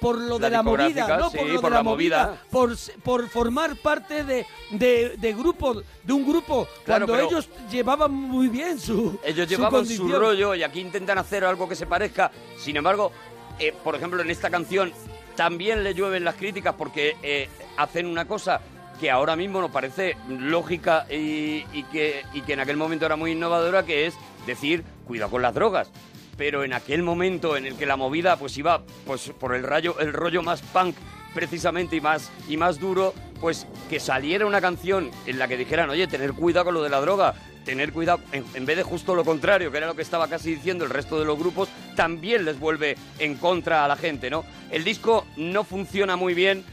por 0.00 0.18
lo 0.18 0.38
La 0.38 0.46
de 0.50 0.56
la 0.56 0.62
movida, 0.62 1.16
¿no? 1.16 1.30
sí, 1.30 1.38
por 1.38 1.46
lo 1.48 1.60
por 1.62 1.70
de 1.70 1.70
la, 1.70 1.76
la 1.78 1.82
movida, 1.82 2.26
movida. 2.26 2.42
Por, 2.50 2.76
por 3.02 3.28
formar 3.30 3.74
parte 3.76 4.24
de, 4.24 4.46
de, 4.70 5.16
de 5.16 5.32
grupos, 5.32 5.82
de 6.02 6.12
un 6.12 6.26
grupo, 6.28 6.68
Claro, 6.84 7.06
cuando 7.06 7.26
ellos 7.26 7.48
llevaban 7.70 8.12
muy 8.12 8.48
bien 8.48 8.78
su 8.78 9.18
Ellos 9.24 9.48
llevaban 9.48 9.86
su, 9.86 10.08
rollo 10.08 10.54
y 10.54 10.62
aquí 10.62 10.80
intentan 10.80 11.16
hacer 11.16 11.42
algo 11.44 11.66
que 11.68 11.74
se 11.76 11.86
parezca. 11.86 12.30
Sin 12.58 12.76
embargo, 12.76 13.12
eh, 13.58 13.72
por 13.82 13.94
ejemplo, 13.94 14.20
en 14.20 14.30
esta 14.30 14.50
canción 14.50 14.92
también 15.36 15.84
le 15.84 15.94
llueven 15.94 16.24
las 16.24 16.36
críticas 16.36 16.74
porque 16.76 17.16
eh, 17.22 17.48
hacen 17.76 18.06
una 18.06 18.26
cosa 18.26 18.60
que 19.00 19.10
ahora 19.10 19.34
mismo 19.34 19.60
nos 19.60 19.70
parece 19.70 20.16
lógica 20.28 21.06
y, 21.10 21.64
que, 21.90 22.24
y 22.32 22.42
que 22.42 22.52
en 22.52 22.60
aquel 22.60 22.76
momento 22.76 23.04
era 23.04 23.16
muy 23.16 23.32
innovadora, 23.32 23.84
que 23.84 24.06
es 24.06 24.14
decir, 24.46 24.84
cuidado 25.06 25.30
con 25.30 25.42
las 25.42 25.54
drogas. 25.54 25.90
Pero 26.36 26.64
en 26.64 26.72
aquel 26.72 27.02
momento 27.02 27.56
en 27.56 27.66
el 27.66 27.76
que 27.76 27.84
la 27.84 27.96
movida 27.96 28.36
pues 28.36 28.56
iba 28.56 28.82
pues 29.06 29.30
por 29.38 29.54
el 29.54 29.64
rayo, 29.64 29.98
el 29.98 30.12
rollo 30.12 30.42
más 30.42 30.62
punk 30.62 30.94
precisamente 31.34 31.96
y 31.96 32.00
más 32.00 32.30
y 32.48 32.56
más 32.56 32.78
duro, 32.78 33.14
pues 33.40 33.66
que 33.90 33.98
saliera 33.98 34.46
una 34.46 34.60
canción 34.60 35.10
en 35.26 35.38
la 35.38 35.48
que 35.48 35.56
dijeran, 35.56 35.90
oye, 35.90 36.06
tener 36.06 36.32
cuidado 36.32 36.66
con 36.66 36.74
lo 36.74 36.82
de 36.82 36.90
la 36.90 37.00
droga, 37.00 37.34
tener 37.64 37.92
cuidado, 37.92 38.20
en, 38.32 38.44
en 38.54 38.66
vez 38.66 38.76
de 38.76 38.82
justo 38.82 39.14
lo 39.14 39.24
contrario, 39.24 39.70
que 39.70 39.78
era 39.78 39.86
lo 39.86 39.94
que 39.94 40.02
estaba 40.02 40.28
casi 40.28 40.54
diciendo 40.54 40.84
el 40.84 40.90
resto 40.90 41.18
de 41.18 41.24
los 41.24 41.38
grupos, 41.38 41.68
también 41.96 42.44
les 42.44 42.58
vuelve 42.58 42.96
en 43.18 43.36
contra 43.36 43.84
a 43.84 43.88
la 43.88 43.96
gente, 43.96 44.30
¿no? 44.30 44.44
El 44.70 44.84
disco 44.84 45.26
no 45.36 45.64
funciona 45.64 46.16
muy 46.16 46.34
bien 46.34 46.64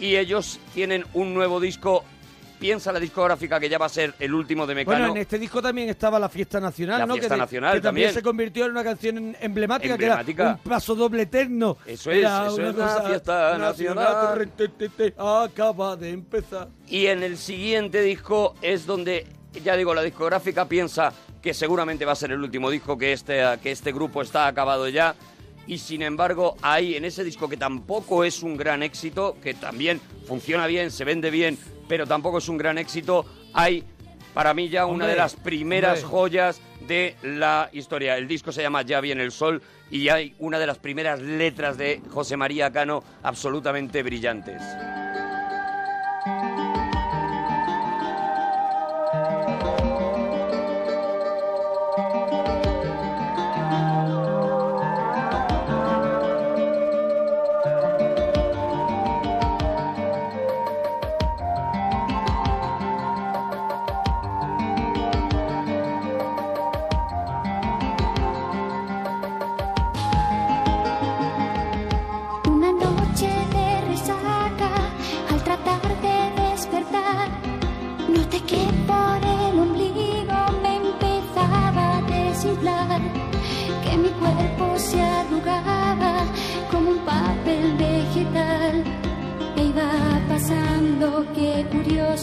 y 0.00 0.16
ellos 0.16 0.58
tienen 0.74 1.04
un 1.14 1.34
nuevo 1.34 1.60
disco. 1.60 2.04
Piensa 2.58 2.92
la 2.92 3.00
discográfica 3.00 3.58
que 3.58 3.68
ya 3.68 3.76
va 3.76 3.86
a 3.86 3.88
ser 3.88 4.14
el 4.20 4.32
último 4.32 4.68
de 4.68 4.76
Mecano. 4.76 4.96
Bueno, 4.96 5.14
en 5.16 5.20
este 5.22 5.36
disco 5.36 5.60
también 5.60 5.88
estaba 5.88 6.20
la 6.20 6.28
fiesta 6.28 6.60
nacional, 6.60 7.00
La 7.00 7.06
¿no? 7.06 7.14
Fiesta 7.14 7.34
que, 7.34 7.40
Nacional 7.40 7.72
que 7.74 7.80
también, 7.80 8.06
también. 8.06 8.14
se 8.14 8.22
convirtió 8.22 8.66
en 8.66 8.70
una 8.70 8.84
canción 8.84 9.36
emblemática, 9.40 9.98
que 9.98 10.04
Emblemática. 10.04 10.42
era 10.44 10.52
un 10.64 10.70
paso 10.70 10.94
doble 10.94 11.22
eterno. 11.22 11.76
Eso 11.84 12.12
es, 12.12 12.18
Era 12.18 12.46
eso 12.46 12.54
una 12.54 12.68
es 12.70 12.76
la 12.76 13.02
fiesta 13.02 13.58
nacional. 13.58 14.28
corre, 14.28 14.46
te, 14.46 14.68
te, 14.68 14.88
te, 14.90 15.14
acaba 15.18 15.96
de 15.96 16.10
empezar. 16.10 16.68
Y 16.86 17.06
en 17.06 17.24
el 17.24 17.36
siguiente 17.36 18.00
disco 18.00 18.54
es 18.62 18.86
donde, 18.86 19.26
ya 19.60 19.76
digo, 19.76 19.94
la 19.94 20.02
discográfica 20.02 20.68
piensa 20.68 21.12
que 21.40 21.52
seguramente 21.54 22.04
va 22.04 22.12
a 22.12 22.16
ser 22.16 22.32
el 22.32 22.40
último 22.42 22.70
disco, 22.70 22.96
que 22.96 23.12
este, 23.12 23.42
que 23.62 23.72
este 23.72 23.92
grupo 23.92 24.22
está 24.22 24.46
acabado 24.46 24.88
ya. 24.88 25.14
Y 25.66 25.78
sin 25.78 26.02
embargo, 26.02 26.56
ahí 26.62 26.96
en 26.96 27.04
ese 27.04 27.22
disco 27.22 27.48
que 27.48 27.56
tampoco 27.56 28.24
es 28.24 28.42
un 28.42 28.56
gran 28.56 28.82
éxito, 28.82 29.36
que 29.42 29.54
también 29.54 30.00
funciona 30.26 30.66
bien, 30.66 30.90
se 30.90 31.04
vende 31.04 31.30
bien, 31.30 31.58
pero 31.88 32.06
tampoco 32.06 32.38
es 32.38 32.48
un 32.48 32.58
gran 32.58 32.78
éxito, 32.78 33.26
hay 33.52 33.84
para 34.34 34.54
mí 34.54 34.68
ya 34.68 34.86
una 34.86 34.92
Hombre, 35.04 35.08
de 35.08 35.16
las 35.16 35.34
primeras 35.34 36.02
hombre. 36.02 36.10
joyas 36.10 36.60
de 36.86 37.16
la 37.22 37.68
historia. 37.72 38.16
El 38.16 38.26
disco 38.26 38.50
se 38.50 38.62
llama 38.62 38.82
Ya 38.82 39.00
viene 39.00 39.22
el 39.22 39.30
sol 39.30 39.62
y 39.90 40.08
hay 40.08 40.34
una 40.38 40.58
de 40.58 40.66
las 40.66 40.78
primeras 40.78 41.20
letras 41.20 41.76
de 41.76 42.00
José 42.08 42.36
María 42.36 42.72
Cano 42.72 43.04
absolutamente 43.22 44.02
brillantes. 44.02 44.62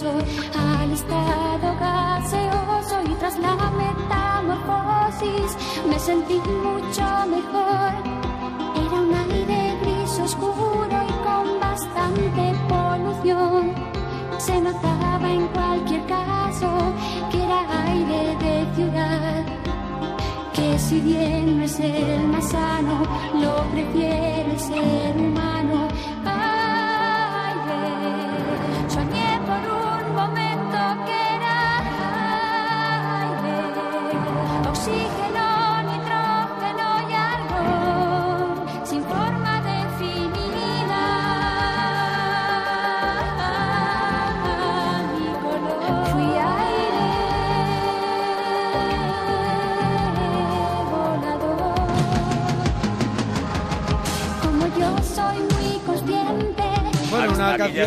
Al 0.02 0.92
estado 0.94 1.76
gaseoso 1.78 3.02
y 3.04 3.14
tras 3.16 3.38
la 3.38 3.56
metamorfosis 3.84 5.58
me 5.90 6.00
sentí 6.00 6.36
mucho 6.36 7.04
mejor. 7.28 7.92
Era 8.76 9.02
un 9.02 9.14
aire 9.14 9.78
gris 9.82 10.20
oscuro 10.20 10.88
y 10.88 11.14
con 11.26 11.60
bastante 11.60 12.56
polución. 12.70 13.74
Se 14.38 14.62
notaba 14.62 15.30
en 15.30 15.48
cualquier 15.48 16.06
caso 16.06 16.70
que 17.30 17.44
era 17.44 17.60
aire 17.88 18.38
de 18.38 18.76
ciudad. 18.76 19.46
Que 20.54 20.80
si 20.80 21.02
bien 21.02 21.58
no 21.58 21.64
es 21.66 21.78
el 21.80 22.28
más 22.30 22.50
sano, 22.50 23.04
lo 23.34 23.70
prefiere 23.72 24.58
ser 24.60 25.18
humano. 25.18 25.39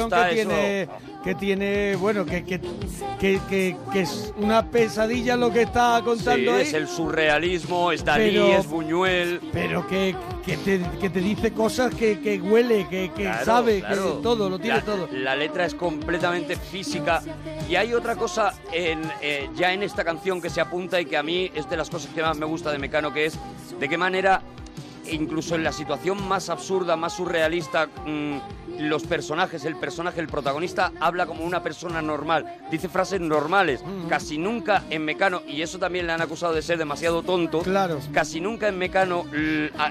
Canción 0.00 0.20
está 0.20 0.28
que 0.30 0.40
eso. 0.40 0.50
tiene, 0.50 0.88
que 1.24 1.34
tiene, 1.36 1.96
bueno, 1.96 2.24
que, 2.26 2.44
que, 2.44 2.60
que, 3.20 3.40
que- 3.92 4.00
es 4.00 4.32
una 4.36 4.68
pesadilla 4.70 5.36
lo 5.36 5.52
que 5.52 5.62
está 5.62 5.98
Sí, 5.98 6.04
contando 6.04 6.54
ahí, 6.54 6.62
es 6.62 6.72
el 6.74 6.88
surrealismo, 6.88 7.92
es 7.92 8.04
Dalí, 8.04 8.30
Pero- 8.32 8.48
es 8.58 8.66
Buñuel. 8.66 9.40
pero 9.52 9.86
que, 9.86 10.14
que, 10.44 10.56
te, 10.56 10.80
que 11.00 11.10
te 11.10 11.20
dice 11.20 11.52
cosas 11.52 11.94
que, 11.94 12.20
que 12.20 12.40
huele, 12.40 12.86
que, 12.88 13.10
que 13.14 13.22
Claro, 13.22 13.44
sabe, 13.44 13.80
claro. 13.80 14.16
que 14.16 14.22
todo, 14.22 14.50
lo 14.50 14.58
tiene 14.58 14.78
la, 14.78 14.84
todo. 14.84 15.08
La 15.12 15.36
letra 15.36 15.64
es 15.66 15.74
completamente 15.74 16.56
física. 16.56 17.22
Y 17.68 17.76
hay 17.76 17.94
otra 17.94 18.16
cosa 18.16 18.52
en, 18.72 19.00
eh, 19.20 19.48
ya 19.54 19.72
en 19.72 19.82
esta 19.82 20.02
canción 20.04 20.40
que 20.42 20.50
se 20.50 20.60
apunta 20.60 21.00
y 21.00 21.04
que 21.04 21.16
a 21.16 21.22
mí 21.22 21.50
es 21.54 21.68
de 21.70 21.76
las 21.76 21.88
cosas 21.88 22.10
que 22.12 22.22
más 22.22 22.36
me 22.36 22.46
gusta 22.46 22.72
de 22.72 22.78
Mecano, 22.78 23.12
que 23.12 23.26
es 23.26 23.38
de 23.78 23.88
qué 23.88 23.96
manera, 23.96 24.42
incluso 25.10 25.54
en 25.54 25.64
la 25.64 25.72
situación 25.72 26.26
más 26.28 26.48
absurda, 26.48 26.96
más 26.96 27.14
surrealista, 27.14 27.88
mm, 28.06 28.36
los 28.78 29.02
personajes, 29.04 29.64
el 29.64 29.76
personaje, 29.76 30.20
el 30.20 30.26
protagonista, 30.28 30.92
habla 31.00 31.26
como 31.26 31.44
una 31.44 31.62
persona 31.62 32.00
normal, 32.00 32.46
dice 32.70 32.88
frases 32.88 33.20
normales. 33.20 33.84
Casi 34.08 34.38
nunca 34.38 34.84
en 34.90 35.04
Mecano, 35.04 35.42
y 35.46 35.62
eso 35.62 35.78
también 35.78 36.06
le 36.06 36.12
han 36.12 36.22
acusado 36.22 36.54
de 36.54 36.62
ser 36.62 36.78
demasiado 36.78 37.22
tonto, 37.22 37.60
Claro. 37.60 37.98
casi 38.12 38.40
nunca 38.40 38.68
en 38.68 38.78
Mecano 38.78 39.24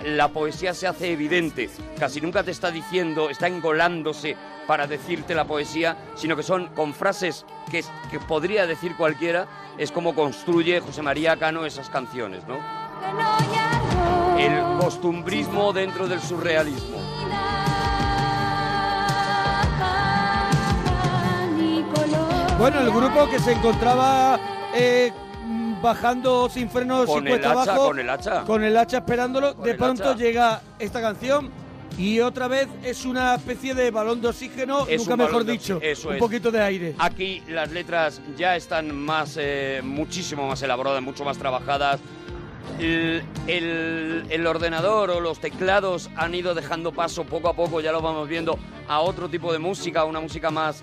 la 0.06 0.30
poesía 0.30 0.74
se 0.74 0.88
hace 0.88 1.12
evidente. 1.12 1.70
Casi 2.00 2.22
nunca 2.22 2.44
te 2.44 2.52
está 2.52 2.72
diciendo, 2.72 3.30
está 3.30 3.48
engolándose 3.48 4.36
para 4.68 4.88
decirte 4.88 5.36
la 5.36 5.46
poesía, 5.46 5.98
sino 6.16 6.36
que 6.36 6.44
son 6.44 6.68
con 6.70 6.94
frases 6.94 7.46
que, 7.70 7.84
que 8.10 8.20
podría 8.20 8.66
decir 8.66 8.96
cualquiera. 8.96 9.48
Es 9.78 9.92
como 9.92 10.16
construye 10.16 10.80
José 10.80 11.02
María 11.02 11.38
Cano 11.38 11.66
esas 11.66 11.90
canciones, 11.90 12.44
¿no? 12.48 12.58
El 14.38 14.80
costumbrismo 14.80 15.72
dentro 15.74 16.08
del 16.08 16.22
surrealismo. 16.22 16.98
Bueno, 22.58 22.80
el 22.82 22.92
grupo 22.92 23.28
que 23.30 23.40
se 23.40 23.54
encontraba 23.54 24.40
eh, 24.76 25.12
bajando 25.82 26.48
sin 26.48 26.70
frenos 26.70 27.08
Con 27.08 27.28
el 27.28 27.40
hacha, 27.40 27.52
abajo, 27.52 27.86
con 27.88 28.00
el 28.00 28.10
hacha. 28.10 28.42
con 28.44 28.64
el 28.64 28.78
hacha 28.78 28.98
esperándolo, 28.98 29.56
Con 29.56 29.66
de 29.66 29.74
pronto 29.74 30.10
hacha. 30.12 30.18
llega 30.18 30.62
esta 30.78 31.02
canción 31.02 31.50
y 31.98 32.20
otra 32.20 32.48
vez 32.48 32.68
es 32.84 33.04
una 33.06 33.34
especie 33.36 33.74
de 33.74 33.90
balón 33.90 34.22
de 34.22 34.28
oxígeno, 34.28 34.86
Es 34.88 35.02
nunca 35.02 35.14
un 35.16 35.20
mejor 35.22 35.44
dicho, 35.44 35.80
eso 35.82 36.10
un 36.10 36.14
es. 36.16 36.20
poquito 36.20 36.52
de 36.52 36.62
aire. 36.62 36.96
Aquí 37.00 37.42
las 37.50 37.72
letras 37.72 38.22
ya 38.38 38.56
están 38.56 38.96
más, 38.96 39.38
eh, 39.40 39.82
muchísimo 39.84 40.48
más 40.48 40.62
elaboradas, 40.62 41.02
mucho 41.02 41.26
más 41.26 41.38
trabajadas. 41.40 42.00
El, 42.80 43.24
el- 43.48 44.48
ordenador 44.48 45.12
o 45.12 45.20
los 45.20 45.40
teclados 45.40 46.10
han 46.16 46.34
ido 46.36 46.54
dejando 46.56 46.92
paso 46.92 47.24
poco 47.26 47.48
a 47.50 47.54
poco, 47.56 47.80
ya 47.80 47.92
lo 47.92 48.02
vamos 48.02 48.28
viendo, 48.28 48.58
a 48.88 49.00
otro 49.02 49.30
tipo 49.30 49.54
de 49.54 49.60
música, 49.60 50.04
una 50.04 50.20
música 50.20 50.50
más 50.52 50.82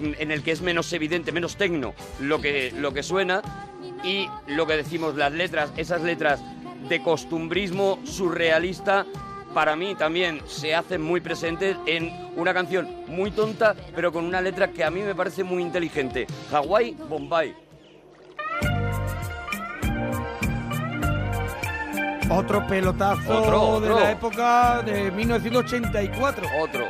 mm, 0.00 0.12
en 0.18 0.30
el 0.30 0.42
que 0.42 0.52
es 0.52 0.60
menos 0.60 0.92
evidente, 0.92 1.32
menos 1.32 1.56
tecno 1.56 1.94
lo 2.20 2.40
que, 2.40 2.72
lo 2.76 2.92
que 2.92 3.02
suena. 3.02 3.42
Y 4.04 4.28
lo 4.46 4.66
que 4.66 4.76
decimos, 4.76 5.16
las 5.16 5.32
letras, 5.32 5.72
esas 5.76 6.02
letras 6.02 6.40
de 6.88 7.02
costumbrismo 7.02 7.98
surrealista, 8.04 9.04
para 9.54 9.74
mí 9.74 9.96
también 9.96 10.40
se 10.46 10.74
hacen 10.74 11.02
muy 11.02 11.20
presentes 11.20 11.76
en 11.86 12.12
una 12.36 12.54
canción 12.54 12.88
muy 13.08 13.32
tonta, 13.32 13.74
pero 13.96 14.12
con 14.12 14.24
una 14.24 14.40
letra 14.40 14.68
que 14.70 14.84
a 14.84 14.90
mí 14.90 15.00
me 15.02 15.16
parece 15.16 15.42
muy 15.42 15.62
inteligente. 15.62 16.28
Hawái, 16.52 16.96
Bombay. 17.08 17.56
Otro 22.30 22.66
pelotazo 22.66 23.40
Otro, 23.42 23.80
de 23.80 23.90
otro. 23.90 24.00
la 24.00 24.10
época 24.12 24.82
de 24.82 25.10
1984. 25.10 26.46
Otro. 26.60 26.84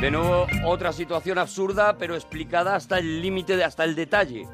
De 0.00 0.10
nuevo, 0.10 0.46
otra 0.64 0.92
situación 0.92 1.38
absurda, 1.38 1.96
pero 1.98 2.14
explicada 2.14 2.74
hasta 2.76 2.98
el 2.98 3.22
límite, 3.22 3.56
de- 3.56 3.64
hasta 3.64 3.84
el 3.84 3.94
detalle. 3.94 4.46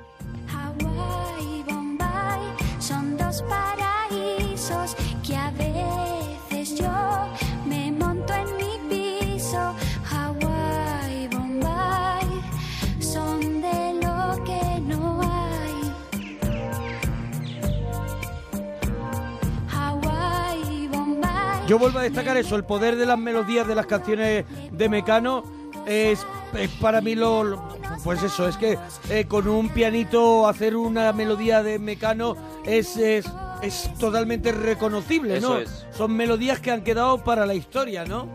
Yo 21.72 21.78
vuelvo 21.78 22.00
a 22.00 22.02
destacar 22.02 22.36
eso, 22.36 22.54
el 22.56 22.64
poder 22.64 22.96
de 22.96 23.06
las 23.06 23.18
melodías 23.18 23.66
de 23.66 23.74
las 23.74 23.86
canciones 23.86 24.44
de 24.72 24.88
Mecano 24.90 25.42
es, 25.86 26.26
es 26.52 26.68
para 26.72 27.00
mí 27.00 27.14
lo, 27.14 27.42
lo- 27.44 27.66
pues 28.04 28.22
eso, 28.22 28.46
es 28.46 28.58
que 28.58 28.78
eh, 29.08 29.24
con 29.26 29.48
un 29.48 29.70
pianito 29.70 30.46
hacer 30.46 30.76
una 30.76 31.10
melodía 31.14 31.62
de 31.62 31.78
Mecano 31.78 32.36
es, 32.66 32.98
es, 32.98 33.24
es 33.62 33.90
totalmente 33.98 34.52
reconocible, 34.52 35.40
¿no? 35.40 35.56
Eso 35.56 35.60
es. 35.60 35.86
Son 35.96 36.12
melodías 36.14 36.60
que 36.60 36.72
han 36.72 36.82
quedado 36.84 37.24
para 37.24 37.46
la 37.46 37.54
historia, 37.54 38.04
¿no? 38.04 38.28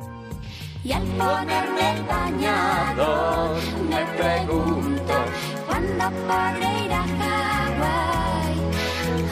Y 0.84 0.92
al 0.94 1.04
ponerme 1.04 1.92
el 1.96 2.04
bañador 2.06 3.58
me 3.88 4.04
pregunto 4.18 5.14
cuándo 5.68 6.06
podré 6.26 6.86
ir 6.86 6.92
a 6.92 7.04
Hawái. 7.20 8.62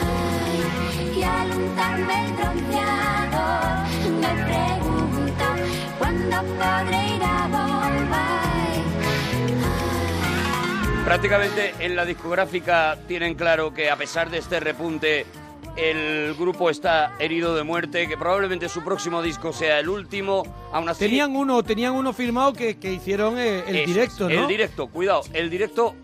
Ay, 0.06 1.18
y 1.18 1.22
al 1.24 1.50
untarme 1.50 2.24
el 2.26 2.32
bronceador 2.34 3.85
me 4.10 4.28
pregunto 4.44 5.44
cuándo 5.98 6.36
podré 6.36 7.16
ir 7.16 7.22
a 7.22 7.48
Bombay. 7.48 8.82
Prácticamente 11.04 11.74
en 11.80 11.96
la 11.96 12.04
discográfica 12.04 12.98
tienen 13.06 13.34
claro 13.34 13.72
que 13.72 13.90
a 13.90 13.96
pesar 13.96 14.30
de 14.30 14.38
este 14.38 14.60
repunte, 14.60 15.26
el 15.76 16.34
grupo 16.34 16.70
está 16.70 17.14
herido 17.18 17.54
de 17.54 17.62
muerte, 17.62 18.08
que 18.08 18.16
probablemente 18.16 18.68
su 18.68 18.82
próximo 18.82 19.22
disco 19.22 19.52
sea 19.52 19.78
el 19.78 19.88
último. 19.88 20.42
Aún 20.72 20.88
así, 20.88 21.04
Tenían 21.04 21.36
uno, 21.36 21.62
tenían 21.62 21.92
uno 21.92 22.12
firmado 22.12 22.52
que, 22.54 22.78
que 22.78 22.92
hicieron 22.92 23.38
eh, 23.38 23.62
el 23.66 23.86
directo. 23.86 24.28
El 24.28 24.46
directo, 24.48 24.88
cuidado, 24.88 25.22
el 25.32 25.50
directo 25.50 25.94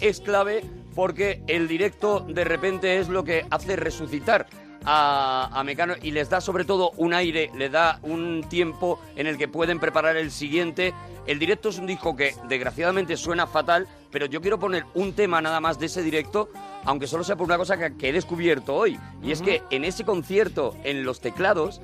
es 0.00 0.20
clave 0.20 0.62
porque 0.94 1.42
el 1.46 1.68
directo 1.68 2.20
de 2.20 2.44
repente 2.44 2.98
es 2.98 3.08
lo 3.08 3.24
que 3.24 3.46
hace 3.50 3.76
resucitar 3.76 4.46
a, 4.84 5.48
a 5.52 5.64
Mecano 5.64 5.94
y 6.02 6.10
les 6.10 6.28
da 6.28 6.40
sobre 6.40 6.64
todo 6.64 6.92
un 6.96 7.14
aire, 7.14 7.50
le 7.56 7.68
da 7.68 7.98
un 8.02 8.44
tiempo 8.48 9.00
en 9.16 9.26
el 9.26 9.38
que 9.38 9.48
pueden 9.48 9.78
preparar 9.78 10.16
el 10.16 10.30
siguiente. 10.30 10.94
El 11.26 11.38
directo 11.38 11.68
es 11.68 11.78
un 11.78 11.86
disco 11.86 12.16
que 12.16 12.34
desgraciadamente 12.48 13.16
suena 13.16 13.46
fatal, 13.46 13.86
pero 14.10 14.26
yo 14.26 14.40
quiero 14.40 14.58
poner 14.58 14.84
un 14.94 15.12
tema 15.12 15.40
nada 15.40 15.60
más 15.60 15.78
de 15.78 15.86
ese 15.86 16.02
directo, 16.02 16.48
aunque 16.84 17.06
solo 17.06 17.22
sea 17.22 17.36
por 17.36 17.46
una 17.46 17.58
cosa 17.58 17.76
que, 17.76 17.96
que 17.96 18.08
he 18.08 18.12
descubierto 18.12 18.74
hoy. 18.74 18.98
Y 19.22 19.30
es 19.30 19.40
que 19.40 19.62
en 19.70 19.84
ese 19.84 20.04
concierto, 20.04 20.76
en 20.82 21.04
los 21.04 21.20
teclados, 21.20 21.80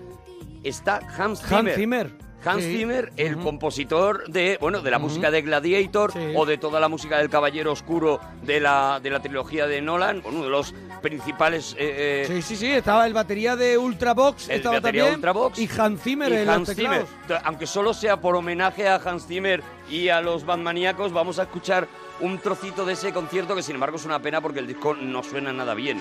está 0.64 1.00
Hans 1.16 1.40
Zimmer. 1.40 1.66
Hans 1.68 1.74
Zimmer. 1.76 2.27
Hans 2.44 2.62
Sí. 2.62 2.76
Zimmer, 2.78 3.12
el 3.16 3.36
compositor 3.38 4.28
de, 4.28 4.58
bueno, 4.60 4.80
de 4.80 4.90
la 4.90 4.98
música 4.98 5.30
de 5.30 5.42
Gladiator 5.42 6.12
Sí. 6.12 6.18
o 6.36 6.46
de 6.46 6.56
toda 6.58 6.78
la 6.80 6.88
música 6.88 7.18
del 7.18 7.28
Caballero 7.28 7.72
Oscuro 7.72 8.20
de 8.42 8.60
la, 8.60 9.00
de 9.02 9.10
la 9.10 9.20
trilogía 9.20 9.66
de 9.66 9.80
Nolan, 9.82 10.22
uno 10.24 10.44
de 10.44 10.48
los 10.50 10.74
principales 11.02 11.74
eh, 11.78 12.24
eh, 12.24 12.24
Sí, 12.28 12.42
sí, 12.42 12.56
sí, 12.56 12.66
estaba 12.72 13.06
el 13.06 13.12
batería 13.14 13.56
de 13.56 13.76
Ultravox, 13.78 14.48
El 14.48 14.56
estaba 14.56 14.76
batería 14.76 15.02
también. 15.02 15.16
Ultravox. 15.18 15.58
Y 15.58 15.68
Hans 15.78 16.02
Zimmer 16.02 16.32
y 16.32 16.36
en 16.36 16.48
Hans 16.48 16.68
los 16.68 16.76
Zimmer. 16.76 17.04
Aunque 17.44 17.66
solo 17.66 17.92
sea 17.94 18.20
por 18.20 18.36
homenaje 18.36 18.88
a 18.88 18.96
Hans 18.96 19.26
Zimmer 19.26 19.62
y 19.90 20.08
a 20.08 20.20
los 20.20 20.44
Batmaníacos, 20.46 21.12
vamos 21.12 21.38
a 21.38 21.42
escuchar 21.42 21.88
un 22.20 22.38
trocito 22.38 22.84
de 22.84 22.94
ese 22.94 23.12
concierto 23.12 23.54
que 23.54 23.62
sin 23.62 23.74
embargo 23.74 23.96
es 23.96 24.04
una 24.04 24.20
pena 24.20 24.40
porque 24.40 24.58
el 24.60 24.66
disco 24.66 24.94
no 24.94 25.22
suena 25.22 25.52
nada 25.52 25.74
bien. 25.74 26.00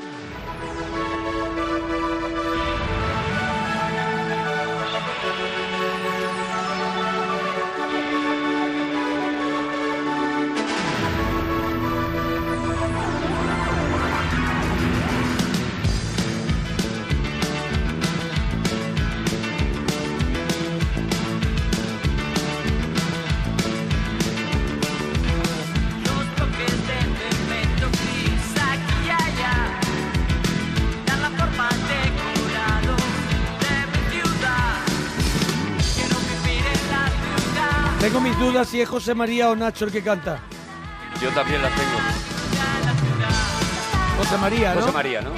Dudas 38.58 38.70
si 38.70 38.82
es 38.82 38.90
José 38.90 39.14
María 39.14 39.52
o 39.52 39.56
Nacho 39.56 39.86
el 39.86 39.92
que 39.92 40.02
canta. 40.02 40.40
Yo 41.22 41.30
también 41.30 41.62
las 41.62 41.72
tengo. 41.76 42.00
José 44.18 44.38
María, 44.40 44.74
¿no? 44.74 44.82
José 44.82 44.92
María, 44.94 45.22
¿no? 45.22 45.30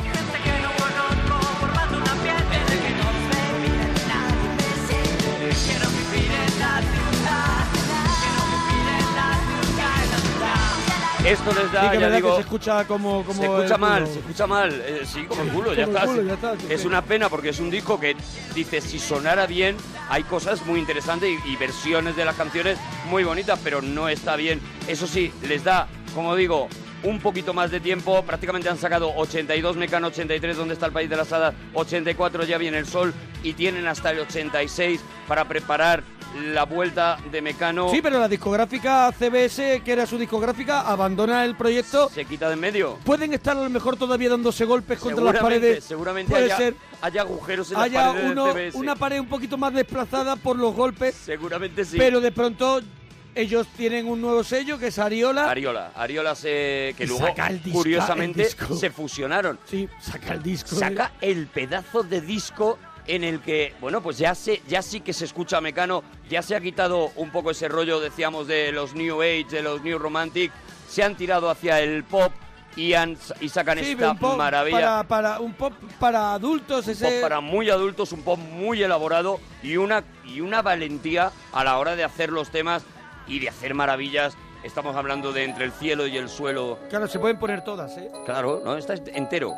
Esto 11.25 11.51
les 11.51 11.63
Sí, 11.69 11.73
da, 11.73 11.91
que 11.91 11.99
ya 11.99 12.09
digo, 12.09 12.35
se 12.35 12.41
escucha 12.41 12.87
como, 12.87 13.23
como 13.25 13.41
se 13.41 13.45
escucha 13.45 13.77
mal, 13.77 14.07
se 14.07 14.19
escucha 14.19 14.47
mal. 14.47 14.71
Eh, 14.85 15.01
sí, 15.05 15.25
como 15.25 15.41
el 15.41 15.49
culo, 15.49 15.73
ya 15.73 15.83
está. 15.83 16.05
culo, 16.05 16.21
ya 16.23 16.33
está, 16.35 16.55
sí, 16.57 16.65
Es 16.69 16.81
sí. 16.81 16.87
una 16.87 17.01
pena 17.01 17.27
porque 17.27 17.49
es 17.49 17.59
un 17.59 17.69
disco 17.69 17.99
que 17.99 18.15
dice 18.59 18.81
si 18.81 18.99
sonara 18.99 19.47
bien, 19.47 19.77
hay 20.09 20.23
cosas 20.23 20.65
muy 20.65 20.79
interesantes 20.79 21.29
y, 21.45 21.55
versiones 21.55 22.15
de 22.15 22.25
las 22.25 22.35
canciones 22.35 22.77
muy 23.09 23.23
bonitas, 23.23 23.59
pero 23.63 23.81
no 23.81 24.09
está 24.09 24.35
bien. 24.35 24.59
Eso 24.87 25.07
sí, 25.07 25.31
les 25.47 25.63
da, 25.63 25.87
como 26.13 26.35
digo, 26.35 26.67
un 27.03 27.19
poquito 27.19 27.53
más 27.53 27.71
de 27.71 27.79
tiempo. 27.79 28.21
Prácticamente 28.23 28.67
han 28.67 28.77
sacado 28.77 29.13
82 29.15 29.77
Mecano 29.77 30.07
83, 30.07 30.57
donde 30.57 30.73
está 30.73 30.87
el 30.87 30.91
país 30.91 31.09
de 31.09 31.15
las 31.15 31.31
hadas, 31.31 31.55
84 31.73 32.43
ya 32.43 32.57
viene 32.57 32.77
el 32.77 32.85
sol 32.85 33.13
y 33.43 33.53
tienen 33.53 33.87
hasta 33.87 34.11
el 34.11 34.19
86 34.19 34.99
para 35.27 35.47
preparar 35.47 36.03
la 36.35 36.63
vuelta 36.65 37.17
de 37.31 37.41
Mecano. 37.41 37.89
Sí, 37.91 38.01
pero 38.01 38.19
la 38.19 38.27
discográfica 38.27 39.11
CBS, 39.11 39.81
que 39.83 39.91
era 39.91 40.05
su 40.05 40.17
discográfica, 40.17 40.81
abandona 40.81 41.43
el 41.45 41.55
proyecto. 41.55 42.09
Se 42.09 42.25
quita 42.25 42.47
de 42.47 42.53
en 42.53 42.59
medio. 42.59 42.97
Pueden 43.03 43.33
estar 43.33 43.57
a 43.57 43.61
lo 43.63 43.69
mejor 43.69 43.97
todavía 43.97 44.29
dándose 44.29 44.65
golpes 44.65 44.99
contra 44.99 45.23
las 45.23 45.37
paredes. 45.41 45.83
seguramente 45.83 46.31
Puede 46.31 46.45
haya, 46.45 46.57
ser. 46.57 46.75
haya 47.01 47.21
agujeros 47.21 47.71
en 47.71 47.77
las 47.77 47.83
Haya 47.85 48.05
paredes 48.07 48.31
uno, 48.31 48.45
del 48.53 48.71
CBS. 48.71 48.77
una 48.77 48.95
pared 48.95 49.19
un 49.19 49.27
poquito 49.27 49.57
más 49.57 49.73
desplazada 49.73 50.35
por 50.35 50.57
los 50.57 50.73
golpes, 50.75 51.15
Seguramente 51.15 51.83
sí. 51.85 51.97
pero 51.97 52.21
de 52.21 52.31
pronto 52.31 52.81
ellos 53.35 53.67
tienen 53.77 54.07
un 54.07 54.19
nuevo 54.21 54.43
sello 54.43 54.77
que 54.79 54.87
es 54.87 54.99
Ariola. 54.99 55.49
Ariola, 55.49 55.91
Ariola 55.95 56.35
se 56.35 56.93
que 56.97 57.03
Y 57.03 57.07
luego 57.07 57.27
saca 57.27 57.47
el 57.47 57.61
disca- 57.63 57.71
curiosamente 57.73 58.41
el 58.41 58.47
disco. 58.47 58.75
se 58.75 58.89
fusionaron. 58.89 59.59
Sí, 59.65 59.87
saca 60.01 60.33
el 60.33 60.43
disco. 60.43 60.75
Saca 60.75 61.11
el 61.21 61.47
pedazo 61.47 62.03
de 62.03 62.21
disco 62.21 62.77
en 63.09 63.23
el 63.23 63.41
que, 63.41 63.73
bueno, 63.81 64.01
pues 64.01 64.19
ya 64.19 64.35
se, 64.35 64.61
ya 64.67 64.83
sí 64.83 65.01
que 65.01 65.13
se 65.13 65.25
escucha 65.25 65.59
Mecano, 65.59 66.03
ya 66.29 66.43
se 66.43 66.55
ha 66.55 66.61
quitado 66.61 67.11
un 67.15 67.31
poco 67.31 67.49
ese 67.49 67.67
rollo, 67.67 67.99
decíamos, 67.99 68.45
de 68.45 68.71
los 68.71 68.93
New 68.93 69.21
Age, 69.21 69.47
de 69.49 69.63
los 69.63 69.81
New 69.81 69.97
Romantic, 69.97 70.51
se 70.87 71.03
han 71.03 71.15
tirado 71.15 71.49
hacia 71.49 71.81
el 71.81 72.03
pop 72.03 72.31
y 72.75 72.93
han 72.93 73.17
y 73.41 73.49
sacan 73.49 73.79
Sí, 73.79 73.91
esta 73.93 74.11
un 74.11 74.19
pop 74.19 74.37
maravilla. 74.37 74.79
Para, 74.79 75.03
para, 75.03 75.39
un 75.39 75.53
pop 75.53 75.73
para 75.99 76.33
adultos, 76.33 76.85
un 76.85 76.91
ese... 76.93 77.05
pop 77.05 77.21
para 77.21 77.41
muy 77.41 77.71
adultos, 77.71 78.11
un 78.11 78.21
pop 78.21 78.37
muy 78.37 78.83
elaborado 78.83 79.39
y 79.63 79.77
una, 79.77 80.03
y 80.23 80.41
una 80.41 80.61
valentía 80.61 81.31
a 81.51 81.63
la 81.63 81.79
hora 81.79 81.95
de 81.95 82.03
hacer 82.03 82.29
los 82.29 82.51
temas 82.51 82.83
y 83.27 83.39
de 83.39 83.49
hacer 83.49 83.73
maravillas. 83.73 84.37
Estamos 84.63 84.95
hablando 84.95 85.31
de 85.33 85.45
entre 85.45 85.65
el 85.65 85.71
cielo 85.71 86.05
y 86.05 86.15
el 86.15 86.29
suelo. 86.29 86.77
Claro, 86.89 87.07
se 87.07 87.17
pueden 87.17 87.39
poner 87.39 87.63
todas, 87.63 87.97
¿eh? 87.97 88.11
Claro, 88.25 88.61
¿no? 88.63 88.77
Está 88.77 88.93
entero. 89.15 89.53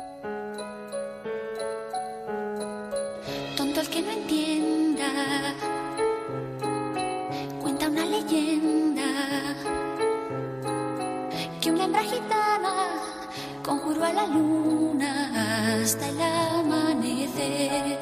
La 14.10 14.26
luna 14.26 15.74
hasta 15.80 16.08
el 16.08 16.20
amanecer. 16.20 17.98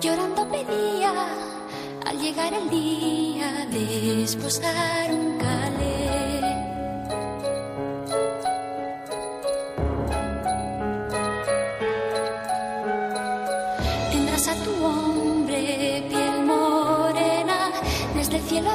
Llorando 0.00 0.48
pedía 0.48 1.12
al 2.06 2.18
llegar 2.18 2.52
el 2.54 2.68
día 2.70 3.66
de 3.70 4.24
esposar 4.24 5.12
un 5.12 5.38
calé. 5.38 6.23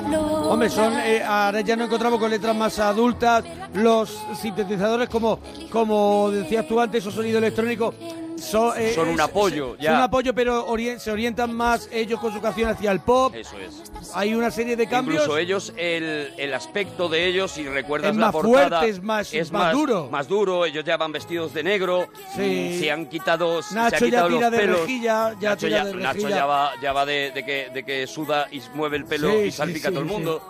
Hombre, 0.07 0.69
son, 0.69 0.93
eh, 0.99 1.23
ahora 1.23 1.61
ya 1.61 1.75
no 1.75 1.85
encontramos 1.85 2.19
con 2.19 2.29
letras 2.29 2.55
más 2.55 2.79
adultas, 2.79 3.43
los 3.73 4.17
sintetizadores 4.39 5.09
como, 5.09 5.39
como 5.71 6.31
decías 6.31 6.67
tú 6.67 6.79
antes, 6.79 7.03
esos 7.03 7.13
sonidos 7.13 7.39
electrónicos 7.39 7.93
son, 8.41 8.73
eh, 8.79 8.93
Son 8.93 9.07
un 9.09 9.19
apoyo, 9.21 9.75
se- 9.77 9.83
ya. 9.83 9.89
Son 9.91 9.97
un 9.99 10.03
apoyo, 10.03 10.33
pero 10.33 10.67
orien- 10.67 10.99
se 10.99 11.11
orientan 11.11 11.53
más 11.55 11.87
ellos 11.91 12.19
con 12.19 12.33
su 12.33 12.41
canción 12.41 12.69
hacia 12.69 12.91
el 12.91 12.99
pop. 13.01 13.33
Eso 13.35 13.57
es. 13.59 13.81
Hay 14.15 14.33
una 14.33 14.49
serie 14.51 14.75
de 14.75 14.87
cambios. 14.87 15.21
Incluso 15.23 15.37
ellos, 15.37 15.73
el, 15.77 16.33
el 16.37 16.53
aspecto 16.53 17.09
de 17.09 17.27
ellos, 17.27 17.51
si 17.51 17.63
recuerdas 17.67 18.11
Es 18.11 18.17
la 18.17 18.25
más 18.27 18.31
portada, 18.33 18.79
fuerte, 18.79 18.89
es 18.89 19.03
más- 19.03 19.33
más 19.51 19.73
duro. 19.73 20.07
Más 20.11 20.27
duro, 20.27 20.65
ellos 20.65 20.83
ya 20.85 20.97
van 20.97 21.11
vestidos 21.11 21.53
de 21.53 21.63
negro, 21.63 22.07
Sí. 22.35 22.77
se 22.79 22.91
han 22.91 23.05
quitado, 23.07 23.61
se 23.61 23.75
Nacho 23.75 23.95
han 23.97 23.99
ya 24.01 24.05
quitado 24.07 24.27
tira 24.29 24.41
los 24.41 24.51
de 24.51 24.57
pelos. 24.57 24.79
rejilla, 24.81 25.35
ya 25.39 25.49
Nacho, 25.51 25.67
ya, 25.67 25.85
de 25.85 25.93
Nacho 25.95 26.13
rejilla. 26.13 26.29
ya 26.29 26.45
va, 26.45 26.71
ya 26.81 26.93
va 26.93 27.05
de, 27.05 27.31
de 27.31 27.45
que, 27.45 27.69
de 27.73 27.83
que 27.83 28.07
suda 28.07 28.47
y 28.51 28.61
mueve 28.73 28.97
el 28.97 29.05
pelo 29.05 29.29
Sí, 29.31 29.37
y 29.37 29.51
sí, 29.51 29.57
salpica 29.57 29.87
a 29.89 29.91
sí, 29.91 29.95
todo 29.95 30.03
el 30.03 30.09
mundo. 30.09 30.41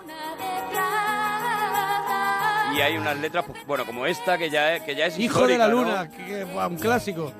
Y 2.80 2.82
hay 2.82 2.96
unas 2.98 3.18
letras, 3.18 3.44
pues, 3.46 3.60
bueno, 3.68 3.86
como 3.86 4.06
esta, 4.06 4.38
que 4.38 4.50
ya, 4.50 4.80
que 4.80 4.96
ya 4.96 5.08
es 5.08 5.20
Hijo 5.20 5.46
de 5.46 5.58
la 5.58 5.68
luna, 5.68 6.10
que, 6.10 6.24
que- 6.26 6.44
buah, 6.46 6.68
un 6.68 6.78
clásico. 6.78 7.34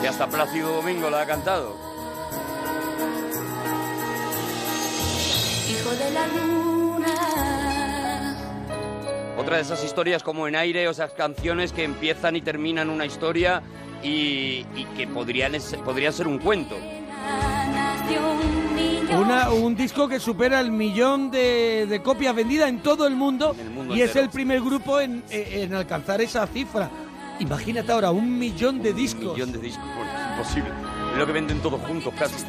Que 0.00 0.08
hasta 0.08 0.26
Plácido 0.26 0.72
Domingo 0.74 1.08
la 1.10 1.20
ha 1.20 1.26
cantado. 1.26 1.76
Hijo 5.70 5.90
de 5.90 6.10
la 6.10 6.26
luna. 6.26 7.06
Otra 9.38 9.56
de 9.58 9.62
esas 9.62 9.84
historias 9.84 10.24
como 10.24 10.48
en 10.48 10.56
aire, 10.56 10.88
o 10.88 10.90
esas 10.90 11.12
canciones 11.12 11.72
que 11.72 11.84
empiezan 11.84 12.34
y 12.34 12.40
terminan 12.40 12.90
una 12.90 13.06
historia 13.06 13.62
y, 14.02 14.66
y 14.74 14.86
que 14.96 15.06
podrían, 15.06 15.54
es- 15.54 15.76
podrían 15.84 16.12
ser 16.12 16.26
un 16.26 16.38
cuento. 16.40 16.76
Una, 19.20 19.50
un 19.50 19.74
disco 19.76 20.08
que 20.08 20.18
supera 20.18 20.60
el 20.60 20.70
millón 20.70 21.30
de, 21.30 21.86
de 21.88 22.02
copias 22.02 22.34
vendidas 22.34 22.68
en 22.68 22.82
todo 22.82 23.06
el 23.06 23.14
mundo, 23.14 23.54
En 23.58 23.66
el 23.66 23.70
mundo 23.70 23.96
y 23.96 24.02
es 24.02 24.16
el 24.16 24.30
primer 24.30 24.60
grupo 24.60 25.00
en, 25.00 25.22
en 25.30 25.74
alcanzar 25.74 26.20
esa 26.20 26.46
cifra. 26.46 26.90
Imagínate 27.38 27.90
ahora, 27.90 28.10
un 28.10 28.38
millón 28.38 28.82
de 28.82 28.92
discos. 28.92 29.24
Un 29.24 29.32
millón 29.32 29.52
de 29.52 29.58
discos, 29.58 29.84
bueno, 29.96 30.10
es 30.10 30.30
imposible. 30.30 30.70
Es 31.12 31.18
lo 31.18 31.26
que 31.26 31.32
venden 31.32 31.60
todos 31.60 31.80
juntos 31.82 32.12
casi. 32.18 32.44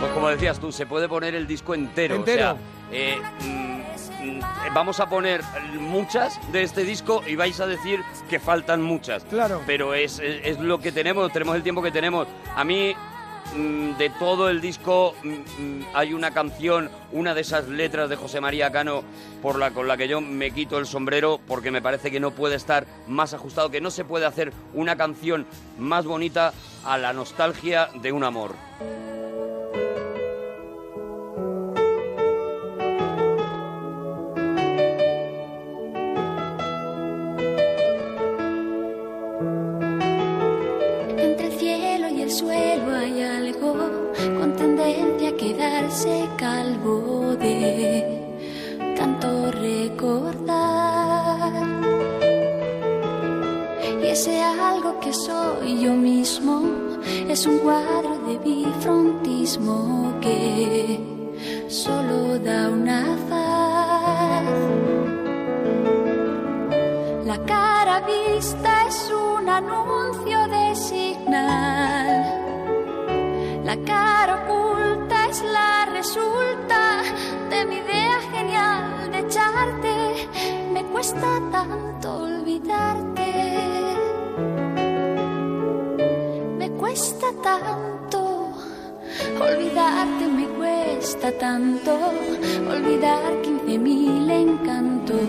Pues 0.00 0.12
como 0.12 0.28
decías 0.28 0.58
tú, 0.58 0.72
se 0.72 0.86
puede 0.86 1.08
poner 1.08 1.34
el 1.34 1.46
disco 1.46 1.74
entero. 1.74 2.16
Entero. 2.16 2.52
O 2.52 2.54
sea, 2.54 2.56
eh, 2.92 3.18
mm, 3.40 3.75
vamos 4.74 5.00
a 5.00 5.08
poner 5.08 5.42
muchas 5.78 6.40
de 6.52 6.62
este 6.62 6.84
disco 6.84 7.22
y 7.26 7.36
vais 7.36 7.58
a 7.60 7.66
decir 7.66 8.02
que 8.28 8.38
faltan 8.38 8.82
muchas. 8.82 9.24
Claro. 9.24 9.62
Pero 9.66 9.94
es, 9.94 10.18
es, 10.18 10.40
es 10.44 10.58
lo 10.58 10.78
que 10.80 10.92
tenemos, 10.92 11.32
tenemos 11.32 11.56
el 11.56 11.62
tiempo 11.62 11.82
que 11.82 11.90
tenemos. 11.90 12.26
A 12.54 12.64
mí 12.64 12.94
mm, 13.54 13.96
de 13.96 14.10
todo 14.10 14.48
el 14.48 14.60
disco 14.60 15.14
mm, 15.22 15.28
mm, 15.28 15.86
hay 15.94 16.12
una 16.12 16.32
canción, 16.32 16.90
una 17.12 17.34
de 17.34 17.40
esas 17.40 17.68
letras 17.68 18.08
de 18.08 18.16
José 18.16 18.40
María 18.40 18.70
Cano 18.70 19.02
por 19.42 19.58
la, 19.58 19.70
con 19.70 19.88
la 19.88 19.96
que 19.96 20.08
yo 20.08 20.20
me 20.20 20.50
quito 20.50 20.78
el 20.78 20.86
sombrero 20.86 21.40
porque 21.46 21.70
me 21.70 21.82
parece 21.82 22.10
que 22.10 22.20
no 22.20 22.32
puede 22.32 22.56
estar 22.56 22.86
más 23.06 23.34
ajustado, 23.34 23.70
que 23.70 23.80
no 23.80 23.90
se 23.90 24.04
puede 24.04 24.26
hacer 24.26 24.52
una 24.74 24.96
canción 24.96 25.46
más 25.78 26.04
bonita 26.04 26.52
a 26.84 26.98
la 26.98 27.12
nostalgia 27.12 27.88
de 27.94 28.12
un 28.12 28.24
amor. 28.24 28.54
Suelo 42.38 42.94
hay 42.94 43.22
algo 43.22 43.72
con 44.38 44.54
tendencia 44.56 45.30
a 45.30 45.36
quedarse 45.36 46.28
calvo 46.36 47.34
de 47.36 48.36
tanto 48.94 49.50
recordar. 49.52 51.06
Y 54.02 54.06
ese 54.06 54.42
algo 54.42 55.00
que 55.00 55.14
soy 55.14 55.80
yo 55.80 55.94
mismo 55.94 56.64
es 57.26 57.46
un 57.46 57.58
cuadro 57.60 58.18
de 58.28 58.36
bifrontismo 58.38 60.12
que 60.20 61.00
solo 61.68 62.38
da 62.38 62.68
una 62.68 63.02
faz. 63.30 64.95
La 67.36 67.44
cara 67.44 68.00
vista 68.00 68.86
es 68.88 69.12
un 69.12 69.46
anuncio 69.46 70.48
de 70.48 70.74
signal. 70.74 72.08
La 73.62 73.76
cara 73.84 74.42
oculta 74.42 75.28
es 75.28 75.42
la 75.42 75.84
resulta 75.92 77.02
de 77.50 77.66
mi 77.66 77.76
idea 77.76 78.20
genial 78.32 79.10
de 79.12 79.18
echarte. 79.18 80.28
Me 80.72 80.82
cuesta 80.84 81.42
tanto 81.52 82.22
olvidarte. 82.22 83.28
Me 86.56 86.70
cuesta 86.70 87.26
tanto 87.42 88.48
olvidarte, 89.42 90.26
me 90.26 90.46
cuesta 90.56 91.30
tanto 91.32 91.98
olvidar 92.70 93.42
quince 93.66 93.78
mil 93.78 94.30
encantos. 94.30 95.20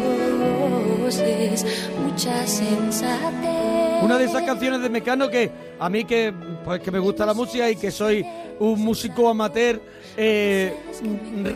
Es 1.20 1.90
mucha 2.00 2.46
sensatez. 2.46 4.04
Una 4.04 4.18
de 4.18 4.26
esas 4.26 4.44
canciones 4.44 4.82
de 4.82 4.90
Mecano 4.90 5.30
que 5.30 5.52
a 5.80 5.90
mí 5.90 6.04
que 6.06 6.34
pues 6.64 6.82
que 6.82 6.92
me 6.92 7.00
gusta 7.00 7.26
la 7.26 7.34
música 7.34 7.70
y 7.70 7.76
que 7.76 7.90
soy 7.92 8.26
un 8.60 8.84
músico 8.84 9.30
amateur, 9.30 9.82
eh, 10.18 10.76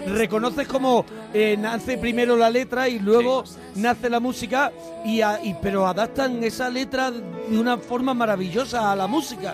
reconoces 0.08 0.68
como 0.68 1.06
eh, 1.34 1.56
nace 1.60 1.98
primero 1.98 2.36
la 2.38 2.50
letra 2.50 2.88
y 2.88 3.00
luego 3.00 3.44
nace 3.76 4.10
la 4.10 4.20
música 4.20 4.72
y, 5.06 5.22
a- 5.22 5.40
y- 5.44 5.56
pero 5.62 5.86
adaptan 5.88 6.44
esa 6.44 6.70
letra 6.70 7.12
de 7.12 7.58
una 7.58 7.78
forma 7.78 8.14
maravillosa 8.14 8.92
a 8.92 8.96
la 8.96 9.08
música. 9.08 9.54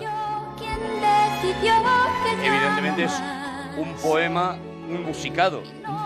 ¿Quién 0.58 0.78
decidió 1.42 1.74
que 2.24 2.48
Evidentemente 2.48 3.04
es 3.06 3.14
un 3.78 3.94
poema 3.96 4.58
musicado, 4.88 5.64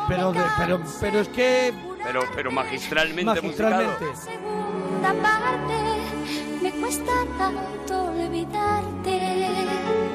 Pero 0.08 0.34
de- 0.34 0.40
pero 0.58 0.82
pero 1.00 1.20
es 1.20 1.28
que 1.30 1.74
pero, 2.04 2.22
pero 2.36 2.52
magistralmente, 2.52 3.42
magistralmente. 3.42 4.06
musicado. 4.06 5.22
parte 5.22 5.74
me 6.62 6.72
cuesta 6.74 7.12
tanto 7.38 8.04
olvidarte. 8.06 9.20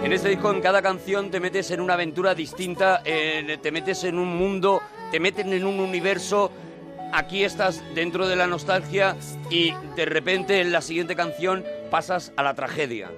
En 0.05 0.13
este 0.13 0.29
disco, 0.29 0.53
en 0.53 0.61
cada 0.61 0.83
canción, 0.83 1.31
te 1.31 1.41
metes 1.41 1.71
en 1.73 1.81
una 1.81 1.95
aventura 1.95 2.35
distinta, 2.35 3.03
en- 3.05 3.61
te 3.61 3.73
metes 3.73 4.05
en 4.05 4.19
un 4.19 4.37
mundo, 4.37 4.81
te 5.11 5.19
meten 5.21 5.53
en 5.53 5.65
un 5.67 5.81
universo. 5.81 6.51
Aquí 7.13 7.45
estás 7.45 7.83
dentro 7.95 8.27
de 8.29 8.37
la 8.37 8.47
nostalgia 8.47 9.17
y 9.51 9.73
de 9.97 10.05
repente 10.05 10.61
en 10.61 10.73
la 10.73 10.81
siguiente 10.81 11.15
canción 11.17 11.65
pasas 11.91 12.33
a 12.37 12.43
la 12.43 12.55
tragedia. 12.55 13.11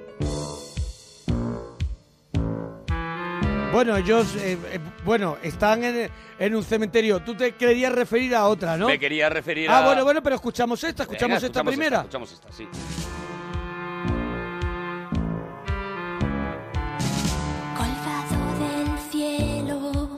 Bueno, 3.72 3.96
ellos 3.96 4.35
eh, 4.37 4.57
eh, 4.72 4.81
bueno, 5.04 5.37
están 5.42 5.85
en, 5.85 6.11
en 6.38 6.54
un 6.54 6.64
cementerio. 6.64 7.20
Tú 7.20 7.35
te 7.35 7.52
querías 7.54 7.92
referir 7.92 8.35
a 8.35 8.46
otra, 8.46 8.76
¿no? 8.78 8.87
Me 8.88 8.98
quería 8.98 9.28
referir 9.28 9.68
a... 9.70 9.78
Ah, 9.78 9.85
bueno, 9.85 10.04
bueno, 10.04 10.22
pero 10.22 10.37
escuchamos 10.37 10.83
esta, 10.85 11.02
escuchamos 11.02 11.37
Venga, 11.42 11.46
esta 11.46 11.64
primera. 11.64 11.98
escuchamos 11.98 12.33
esta, 12.33 12.50
sí. 12.50 12.66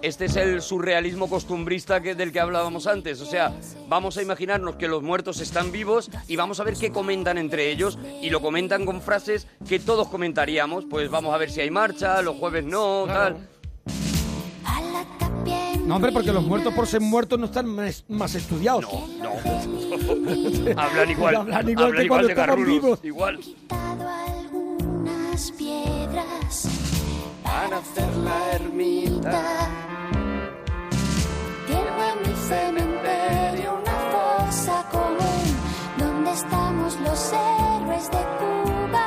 Este 0.03 0.25
es 0.27 0.37
el 0.37 0.63
surrealismo 0.63 1.29
costumbrista 1.29 2.01
que, 2.01 2.15
del 2.15 2.33
que 2.33 2.41
hablábamos 2.41 2.87
antes. 2.87 3.21
O 3.21 3.27
sea, 3.27 3.55
vamos 3.89 4.17
a 4.17 4.23
imaginarnos 4.23 4.77
que 4.77 4.89
los 4.89 5.03
muertos 5.03 5.41
están 5.41 5.73
vivos 5.73 6.11
y 6.27 6.37
vamos 6.37 6.59
a 6.61 6.65
ver 6.65 6.75
qué 6.75 6.91
comentan 6.91 7.37
entre 7.37 7.71
ellos. 7.71 7.99
Y 8.23 8.31
lo 8.31 8.41
comentan 8.41 8.87
con 8.87 9.03
frases 9.03 9.47
que 9.69 9.79
todos 9.79 10.09
comentaríamos. 10.09 10.87
Pues 10.89 11.11
vamos 11.11 11.35
a 11.35 11.39
ver 11.39 11.51
si 11.51 11.61
hay 11.61 11.71
marcha, 11.71 12.23
los 12.23 12.37
jueves 12.37 12.65
no, 12.65 13.05
Claro. 13.07 13.37
tal. 13.37 13.49
No, 15.87 15.97
hombre, 15.97 16.13
porque 16.13 16.33
los 16.33 16.45
muertos 16.45 16.73
por 16.73 16.87
ser 16.87 17.01
muertos 17.01 17.39
no 17.39 17.47
están 17.47 17.67
más, 17.67 18.05
más 18.09 18.35
estudiados. 18.37 18.85
No, 18.85 19.07
no. 19.19 19.31
hablan 20.81 21.11
igual. 21.11 21.37
Hablan 21.37 21.69
igual 21.69 21.97
que 21.97 22.09
cuando 22.09 22.27
de 22.29 22.33
estaban 22.33 22.65
vivos. 22.65 23.01
Igual. 23.03 23.39
quitado 23.39 24.09
algunas 24.09 25.51
piedras 25.53 26.69
Van 27.43 27.73
a 27.73 27.79
hacer 27.79 28.17
la 28.19 28.53
ermita. 28.53 29.90
Cementerio 32.51 33.79
una 33.81 33.97
fosa 34.11 34.85
común 34.91 35.57
donde 35.97 36.33
estamos 36.33 36.99
los 36.99 37.33
héroes 37.33 38.11
de 38.11 38.23
Cuba. 38.41 39.07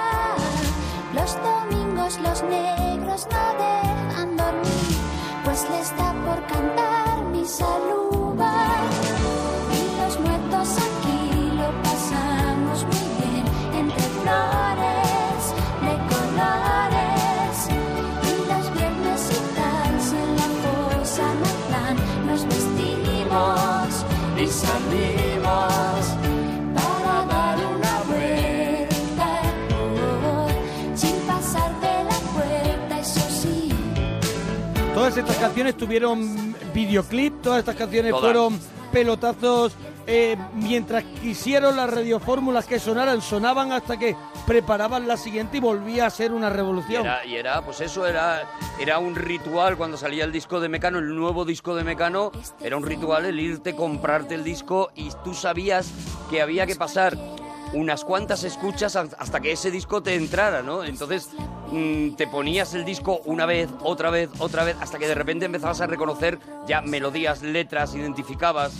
Los 1.13 1.37
domingos 1.43 2.19
los 2.21 2.41
negros 2.43 3.27
no 3.29 3.43
dejan 3.65 4.37
dormir, 4.37 4.97
pues 5.43 5.69
les 5.71 5.89
da 5.97 6.13
por 6.25 6.47
cantar 6.47 7.21
mi 7.33 7.45
saluba. 7.45 7.92
Y 24.63 24.65
salimos 24.65 25.22
Todas 35.03 35.17
estas 35.17 35.35
canciones 35.35 35.75
tuvieron 35.75 36.55
videoclip, 36.73 37.41
todas 37.41 37.59
estas 37.59 37.75
canciones 37.75 38.11
Todas. 38.11 38.23
fueron 38.23 38.57
pelotazos. 38.89 39.73
eh, 40.07 40.37
mientras 40.55 41.03
quisieron 41.21 41.75
las 41.75 41.89
radiofórmulas 41.89 42.65
que 42.65 42.79
sonaran, 42.79 43.21
sonaban 43.21 43.73
hasta 43.73 43.97
que 43.99 44.15
preparaban 44.47 45.05
la 45.05 45.17
siguiente 45.17 45.57
y 45.57 45.59
volvía 45.59 46.05
a 46.05 46.09
ser 46.09 46.31
una 46.31 46.47
Y 46.47 46.53
revolución. 46.53 47.05
era, 47.05 47.25
y 47.25 47.35
era, 47.35 47.61
pues 47.65 47.81
eso, 47.81 48.07
era, 48.07 48.43
era 48.79 48.97
un 48.99 49.15
ritual 49.15 49.75
cuando 49.75 49.97
salía 49.97 50.23
el 50.23 50.31
disco 50.31 50.61
de 50.61 50.69
Mecano, 50.69 50.99
el 50.99 51.13
nuevo 51.13 51.43
disco 51.43 51.75
de 51.75 51.83
Mecano, 51.83 52.31
era 52.61 52.77
un 52.77 52.85
ritual 52.85 53.25
el 53.25 53.37
irte, 53.41 53.75
comprarte 53.75 54.35
el 54.35 54.45
disco 54.45 54.89
y 54.95 55.09
tú 55.25 55.33
sabías 55.33 55.91
que 56.29 56.41
había 56.41 56.65
que 56.65 56.77
pasar 56.77 57.17
unas 57.73 58.03
cuantas 58.03 58.43
escuchas 58.43 58.95
hasta 58.95 59.39
que 59.39 59.51
ese 59.51 59.71
disco 59.71 60.01
te 60.01 60.15
entrara, 60.15 60.61
¿no? 60.61 60.83
Entonces 60.83 61.29
mm, 61.71 62.11
te 62.11 62.27
ponías 62.27 62.73
el 62.73 62.85
disco 62.85 63.21
una 63.25 63.45
vez, 63.45 63.69
otra 63.81 64.09
vez, 64.09 64.29
otra 64.39 64.63
vez, 64.63 64.77
hasta 64.79 64.99
que 64.99 65.07
de 65.07 65.15
repente 65.15 65.45
empezabas 65.45 65.81
a 65.81 65.87
reconocer 65.87 66.39
ya 66.67 66.81
melodías, 66.81 67.41
letras, 67.41 67.95
identificabas 67.95 68.73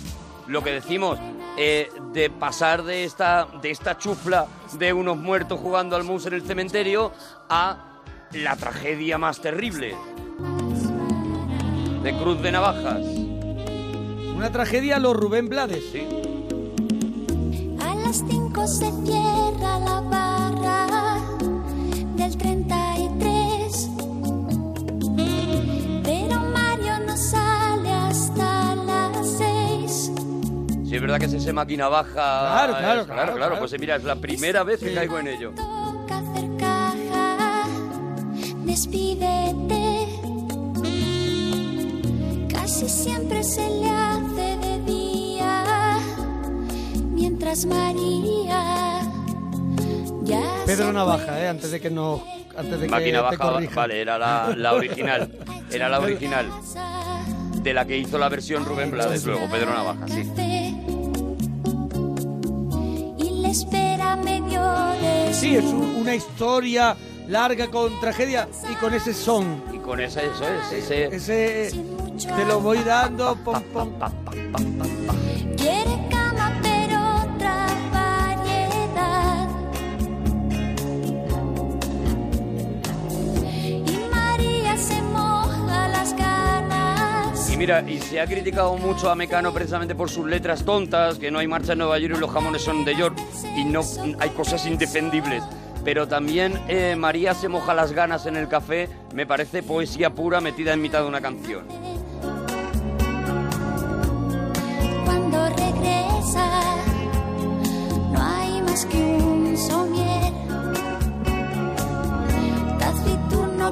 lo 0.46 0.62
que 0.62 0.72
decimos, 0.72 1.18
eh, 1.56 1.90
de 2.12 2.30
pasar 2.30 2.84
de 2.84 3.04
esta, 3.04 3.48
de 3.62 3.70
esta 3.70 3.98
chufla 3.98 4.46
de 4.78 4.92
unos 4.92 5.16
muertos 5.16 5.58
jugando 5.60 5.96
al 5.96 6.04
mus 6.04 6.26
en 6.26 6.34
el 6.34 6.42
cementerio 6.42 7.12
a 7.48 8.00
la 8.32 8.56
tragedia 8.56 9.18
más 9.18 9.40
terrible. 9.40 9.96
De 12.02 12.18
Cruz 12.18 12.42
de 12.42 12.52
Navajas. 12.52 13.02
Una 14.36 14.52
tragedia 14.52 14.96
a 14.96 14.98
los 14.98 15.16
Rubén 15.16 15.48
Blades. 15.48 15.84
Sí. 15.90 16.06
A 18.64 18.66
las 18.66 18.78
5 18.78 18.88
se 18.88 18.90
cierra 19.04 19.78
la 19.78 20.00
barra 20.00 21.20
del 22.16 22.34
33. 22.38 23.90
Pero 26.02 26.40
Mario 26.40 26.98
no 27.06 27.14
sale 27.14 27.90
hasta 27.92 28.74
las 28.76 29.28
6. 29.36 30.12
Sí, 30.88 30.94
es 30.96 31.00
verdad 31.02 31.18
que 31.18 31.26
es 31.26 31.34
ese 31.34 31.52
máquina 31.52 31.88
baja. 31.88 32.12
Claro, 32.14 32.72
claro, 32.78 33.00
es- 33.02 33.06
claro, 33.06 33.06
claro, 33.06 33.34
claro. 33.36 33.58
Pues 33.58 33.78
mira, 33.78 33.96
es 33.96 34.04
la 34.04 34.16
primera 34.16 34.62
vez 34.64 34.80
que 34.80 34.88
Sí. 34.88 34.94
caigo 34.94 35.18
en 35.18 35.26
ello. 35.28 35.52
Toca 35.54 36.18
hacer 36.20 36.48
caja 36.56 37.68
de 38.34 38.64
despídete. 38.64 40.08
Casi 42.50 42.88
siempre 42.88 43.44
se 43.44 43.68
le 43.68 43.90
hace 43.90 44.33
mientras 47.34 47.66
María 47.66 49.00
ya 50.22 50.40
Pedro 50.66 50.92
Navaja, 50.92 51.40
eh, 51.42 51.48
antes 51.48 51.72
de 51.72 51.80
que 51.80 51.90
no 51.90 52.22
antes 52.56 52.78
de 52.78 52.86
que 52.86 52.90
Máquina 52.92 53.18
te 53.28 53.36
baja, 53.36 53.52
corrija. 53.52 53.74
vale, 53.74 54.00
era 54.00 54.16
la, 54.18 54.54
la 54.56 54.72
original. 54.74 55.28
Era 55.72 55.88
la 55.88 55.98
original. 55.98 56.46
De 57.64 57.74
la 57.74 57.84
que 57.84 57.98
hizo 57.98 58.16
la 58.18 58.28
versión 58.28 58.64
Rubén 58.64 58.92
Blades 58.92 59.24
luego, 59.24 59.48
Pedro 59.50 59.72
Navaja, 59.74 60.06
sí. 60.06 60.22
Café. 60.24 60.74
Y 63.18 63.40
la 63.42 63.48
espera 63.48 64.14
medio 64.14 64.62
de 65.02 65.34
Sí, 65.34 65.56
es 65.56 65.64
un- 65.64 65.96
una 66.00 66.14
historia 66.14 66.94
larga 67.26 67.66
con 67.68 67.98
tragedia 68.00 68.48
y 68.70 68.74
con 68.76 68.94
ese 68.94 69.12
son. 69.12 69.64
Y 69.72 69.78
con 69.78 69.98
esa, 70.00 70.22
eso 70.22 70.44
es, 70.46 70.84
ese... 70.84 71.06
Ese 71.16 71.70
te 72.36 72.44
lo 72.46 72.60
voy 72.60 72.78
dando, 72.84 73.34
pom, 73.44 73.60
pom. 73.72 73.90
Y 87.54 87.56
mira, 87.56 87.88
y 87.88 88.00
se 88.00 88.20
ha 88.20 88.26
criticado 88.26 88.76
mucho 88.76 89.08
a 89.08 89.14
Mecano 89.14 89.54
precisamente 89.54 89.94
por 89.94 90.10
sus 90.10 90.26
letras 90.26 90.64
tontas, 90.64 91.20
que 91.20 91.30
no 91.30 91.38
hay 91.38 91.46
marcha 91.46 91.74
en 91.74 91.78
Nueva 91.78 92.00
York 92.00 92.14
y 92.16 92.20
los 92.20 92.32
jamones 92.32 92.62
son 92.62 92.84
de 92.84 92.96
York, 92.96 93.16
y 93.56 93.64
no 93.64 93.80
hay 94.18 94.30
cosas 94.30 94.66
indefendibles. 94.66 95.44
Pero 95.84 96.08
también 96.08 96.60
eh, 96.66 96.96
María 96.98 97.32
se 97.32 97.48
moja 97.48 97.72
las 97.72 97.92
ganas 97.92 98.26
en 98.26 98.36
el 98.36 98.48
café, 98.48 98.88
me 99.14 99.24
parece 99.24 99.62
poesía 99.62 100.10
pura 100.10 100.40
metida 100.40 100.72
en 100.72 100.82
mitad 100.82 101.02
de 101.02 101.06
una 101.06 101.20
canción. 101.20 101.64
Cuando 105.04 105.48
regresa 105.50 106.60
No 108.10 108.20
hay 108.20 108.62
más 108.62 108.84
que 108.86 108.96
un 108.96 109.56
somier 109.56 110.32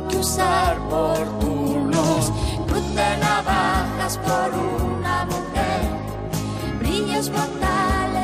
que 0.08 0.16
usar 0.16 0.78
por 0.88 1.41
que 7.22 8.16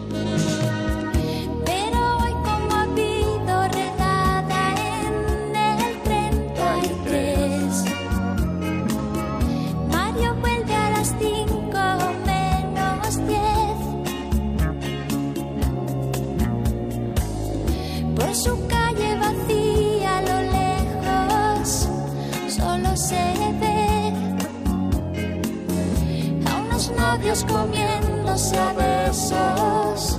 Novios 27.28 27.44
comiéndose 27.44 28.56
a 28.58 28.72
besos. 28.72 30.18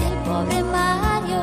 El 0.00 0.18
pobre 0.24 0.62
Mario 0.64 1.42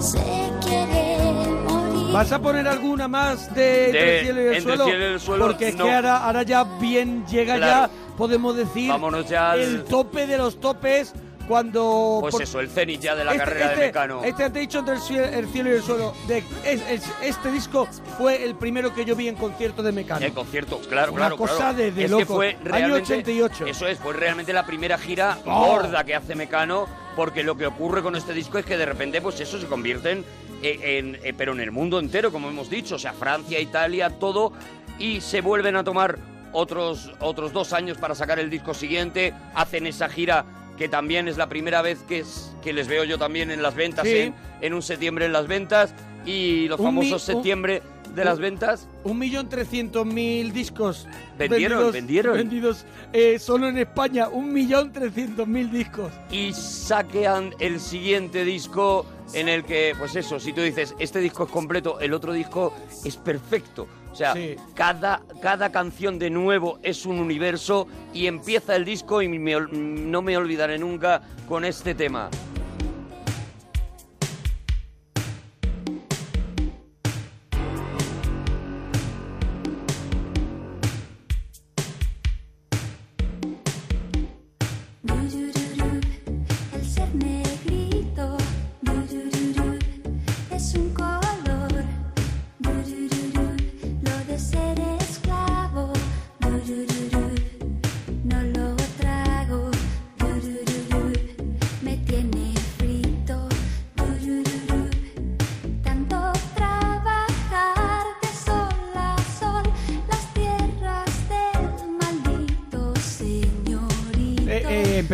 se 0.00 0.50
quiere 0.64 1.50
morir. 1.68 2.12
¿Vas 2.12 2.32
a 2.32 2.38
poner 2.40 2.68
alguna 2.68 3.08
más 3.08 3.52
de, 3.54 3.86
Entre 3.86 4.00
De 4.02 4.18
el 4.18 4.24
cielo 4.24 4.40
y 4.40 4.44
el 4.46 4.54
Entre 4.54 4.56
el 4.56 4.62
suelo? 4.62 4.84
cielo 4.84 5.00
y 5.00 5.12
el 5.14 5.20
suelo, 5.20 5.46
Porque 5.46 5.68
es 5.68 5.76
no. 5.76 5.84
que 5.84 5.92
ahora, 5.94 6.16
ahora 6.18 6.42
ya 6.44 6.64
bien 6.80 7.26
llega 7.26 7.56
Claro. 7.56 7.92
ya, 7.92 8.16
podemos 8.16 8.56
decir, 8.56 8.88
Vámonos 8.90 9.28
ya 9.28 9.50
al- 9.52 9.60
el 9.60 9.84
tope 9.84 10.26
de 10.26 10.38
los 10.38 10.60
topes 10.60 11.12
cuando... 11.46 12.18
Pues 12.20 12.32
por- 12.32 12.42
eso, 12.42 12.60
el 12.60 12.68
cenit 12.68 13.00
ya 13.00 13.14
de 13.14 13.24
la 13.24 13.32
este, 13.32 13.44
carrera 13.44 13.66
este- 13.66 13.80
de 13.80 13.86
Mecano. 13.86 14.24
Este 14.24 14.50
te 14.50 14.58
he 14.58 14.60
dicho 14.62 14.78
entre 14.80 14.94
el 14.94 15.00
cielo, 15.00 15.24
el 15.24 15.46
cielo 15.48 15.70
y 15.70 15.72
el 15.74 15.82
suelo. 15.82 16.14
De, 16.26 16.38
es- 16.64 16.82
es- 16.90 17.10
este 17.22 17.50
disco 17.50 17.88
fue 18.18 18.44
el 18.44 18.54
primero 18.56 18.94
que 18.94 19.04
yo 19.04 19.16
vi 19.16 19.28
en 19.28 19.36
concierto 19.36 19.82
de 19.82 19.92
Mecano. 19.92 20.24
El 20.24 20.32
concierto, 20.32 20.80
claro, 20.88 21.12
Una 21.12 21.22
claro, 21.22 21.36
cosa 21.36 21.56
claro. 21.56 21.74
de- 21.78 21.92
de 21.92 22.04
es 22.04 22.10
que 22.10 22.20
locos. 22.20 22.36
fue 22.36 22.48
Año 22.50 22.58
realmente 22.64 23.12
88. 23.14 23.66
Eso 23.66 23.86
es, 23.86 23.98
fue 23.98 24.12
realmente 24.12 24.52
la 24.52 24.66
primera 24.66 24.98
gira 24.98 25.38
Oh. 25.46 25.66
gorda 25.66 26.04
que 26.04 26.14
hace 26.14 26.34
Mecano, 26.34 26.86
porque 27.14 27.42
lo 27.42 27.56
que 27.56 27.66
ocurre 27.66 28.02
con 28.02 28.16
este 28.16 28.32
disco 28.34 28.58
es 28.58 28.64
que 28.66 28.76
de 28.76 28.86
repente, 28.86 29.20
pues 29.20 29.40
eso 29.40 29.58
se 29.60 29.66
convierten 29.66 30.24
en, 30.62 30.82
en- 31.14 31.20
eh, 31.24 31.34
pero 31.36 31.52
en 31.52 31.60
el 31.60 31.70
mundo 31.70 31.98
entero, 31.98 32.32
como 32.32 32.48
hemos 32.48 32.68
dicho, 32.70 32.96
o 32.96 32.98
sea, 32.98 33.12
Francia, 33.12 33.60
Italia, 33.60 34.10
todo, 34.10 34.52
y 34.98 35.20
se 35.20 35.40
vuelven 35.40 35.76
a 35.76 35.84
tomar 35.84 36.18
otros 36.52 37.12
otros 37.20 37.52
dos 37.52 37.72
años 37.74 37.98
para 37.98 38.14
sacar 38.14 38.38
el 38.38 38.48
disco 38.48 38.72
siguiente, 38.72 39.34
hacen 39.54 39.86
esa 39.86 40.08
gira 40.08 40.44
que 40.76 40.88
también 40.88 41.28
es 41.28 41.36
la 41.36 41.48
primera 41.48 41.82
vez 41.82 42.00
que, 42.08 42.20
es, 42.20 42.52
que 42.62 42.72
les 42.72 42.86
veo 42.88 43.04
yo 43.04 43.18
también 43.18 43.50
en 43.50 43.62
las 43.62 43.74
ventas, 43.74 44.04
Sí. 44.06 44.16
en, 44.16 44.34
en 44.60 44.74
un 44.74 44.82
septiembre 44.82 45.24
en 45.26 45.32
las 45.32 45.46
ventas, 45.46 45.94
y 46.24 46.68
los 46.68 46.80
Un 46.80 46.86
mi- 46.86 47.08
famosos 47.08 47.28
un- 47.28 47.34
septiembre 47.34 47.82
de 48.14 48.24
las 48.24 48.38
ventas. 48.38 48.88
Un 49.04 49.18
millón 49.18 49.48
trescientos 49.50 50.06
mil 50.06 50.52
discos. 50.52 51.06
Vendieron, 51.38 51.78
vendidos, 51.78 51.92
vendieron. 51.92 52.36
Vendidos 52.36 52.84
eh, 53.12 53.38
solo 53.38 53.68
en 53.68 53.76
España. 53.76 54.28
Un 54.28 54.52
millón 54.54 54.90
trescientos 54.92 55.46
mil 55.46 55.70
discos. 55.70 56.10
y 56.30 56.52
saquean 56.54 57.54
el 57.58 57.78
siguiente 57.78 58.44
disco 58.44 59.04
en 59.34 59.48
el 59.48 59.64
que, 59.64 59.94
pues 59.98 60.16
eso, 60.16 60.40
si 60.40 60.52
tú 60.54 60.62
dices, 60.62 60.94
este 60.98 61.18
disco 61.20 61.44
es 61.44 61.50
completo, 61.50 62.00
el 62.00 62.14
otro 62.14 62.32
disco 62.32 62.72
es 63.04 63.16
perfecto. 63.16 63.86
O 64.16 64.18
sea, 64.18 64.32
Sí. 64.32 64.56
cada, 64.72 65.20
cada 65.42 65.70
canción 65.70 66.18
de 66.18 66.30
nuevo 66.30 66.78
es 66.82 67.04
un 67.04 67.18
universo 67.18 67.86
y 68.14 68.28
empieza 68.28 68.74
el 68.74 68.86
disco 68.86 69.20
y 69.20 69.28
me 69.28 69.60
no 69.70 70.22
me 70.22 70.38
olvidaré 70.38 70.78
nunca 70.78 71.20
con 71.46 71.66
este 71.66 71.94
tema. 71.94 72.30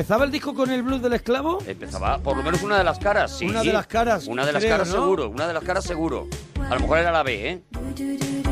¿Empezaba 0.02 0.24
el 0.24 0.32
disco 0.32 0.52
con 0.52 0.68
el 0.68 0.82
blues 0.82 1.00
del 1.00 1.12
esclavo? 1.12 1.58
Empezaba, 1.64 2.18
por 2.18 2.36
lo 2.36 2.42
menos 2.42 2.60
una 2.64 2.76
de 2.76 2.82
las 2.82 2.98
caras, 2.98 3.38
sí. 3.38 3.46
Una 3.46 3.62
de 3.62 3.72
las 3.72 3.86
caras, 3.86 4.26
Una 4.26 4.44
de 4.44 4.52
las 4.52 4.60
creo, 4.60 4.74
caras 4.74 4.88
¿no? 4.88 4.94
seguro, 4.94 5.28
una 5.28 5.46
de 5.46 5.54
las 5.54 5.62
caras 5.62 5.84
seguro. 5.84 6.26
A 6.68 6.74
lo 6.74 6.80
mejor 6.80 6.98
era 6.98 7.12
la 7.12 7.22
B, 7.22 7.50
¿eh? 7.50 7.62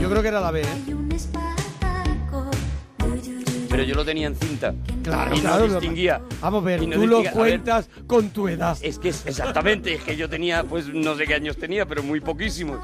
Yo 0.00 0.08
creo 0.08 0.22
que 0.22 0.28
era 0.28 0.40
la 0.40 0.52
B, 0.52 0.62
¿eh? 0.62 0.66
Pero 3.68 3.82
yo 3.82 3.96
lo 3.96 4.04
tenía 4.04 4.28
en 4.28 4.36
cinta. 4.36 4.72
Claro, 5.02 5.34
y 5.34 5.38
no 5.38 5.42
claro. 5.42 5.66
distinguía. 5.66 6.20
Vamos 6.40 6.62
a 6.62 6.66
ver, 6.66 6.82
Y 6.84 6.86
no 6.86 6.94
tú 6.94 7.06
lo. 7.08 7.18
A 7.18 7.22
ver, 7.22 7.32
cuentas 7.32 7.90
con 8.06 8.30
tu 8.30 8.46
edad. 8.46 8.78
Es 8.80 9.00
que 9.00 9.08
es 9.08 9.26
exactamente, 9.26 9.94
es 9.94 10.04
que 10.04 10.16
yo 10.16 10.28
tenía, 10.30 10.62
pues 10.62 10.86
no 10.86 11.16
sé 11.16 11.26
qué 11.26 11.34
años 11.34 11.56
tenía, 11.56 11.84
pero 11.84 12.04
muy 12.04 12.20
poquísimos. 12.20 12.78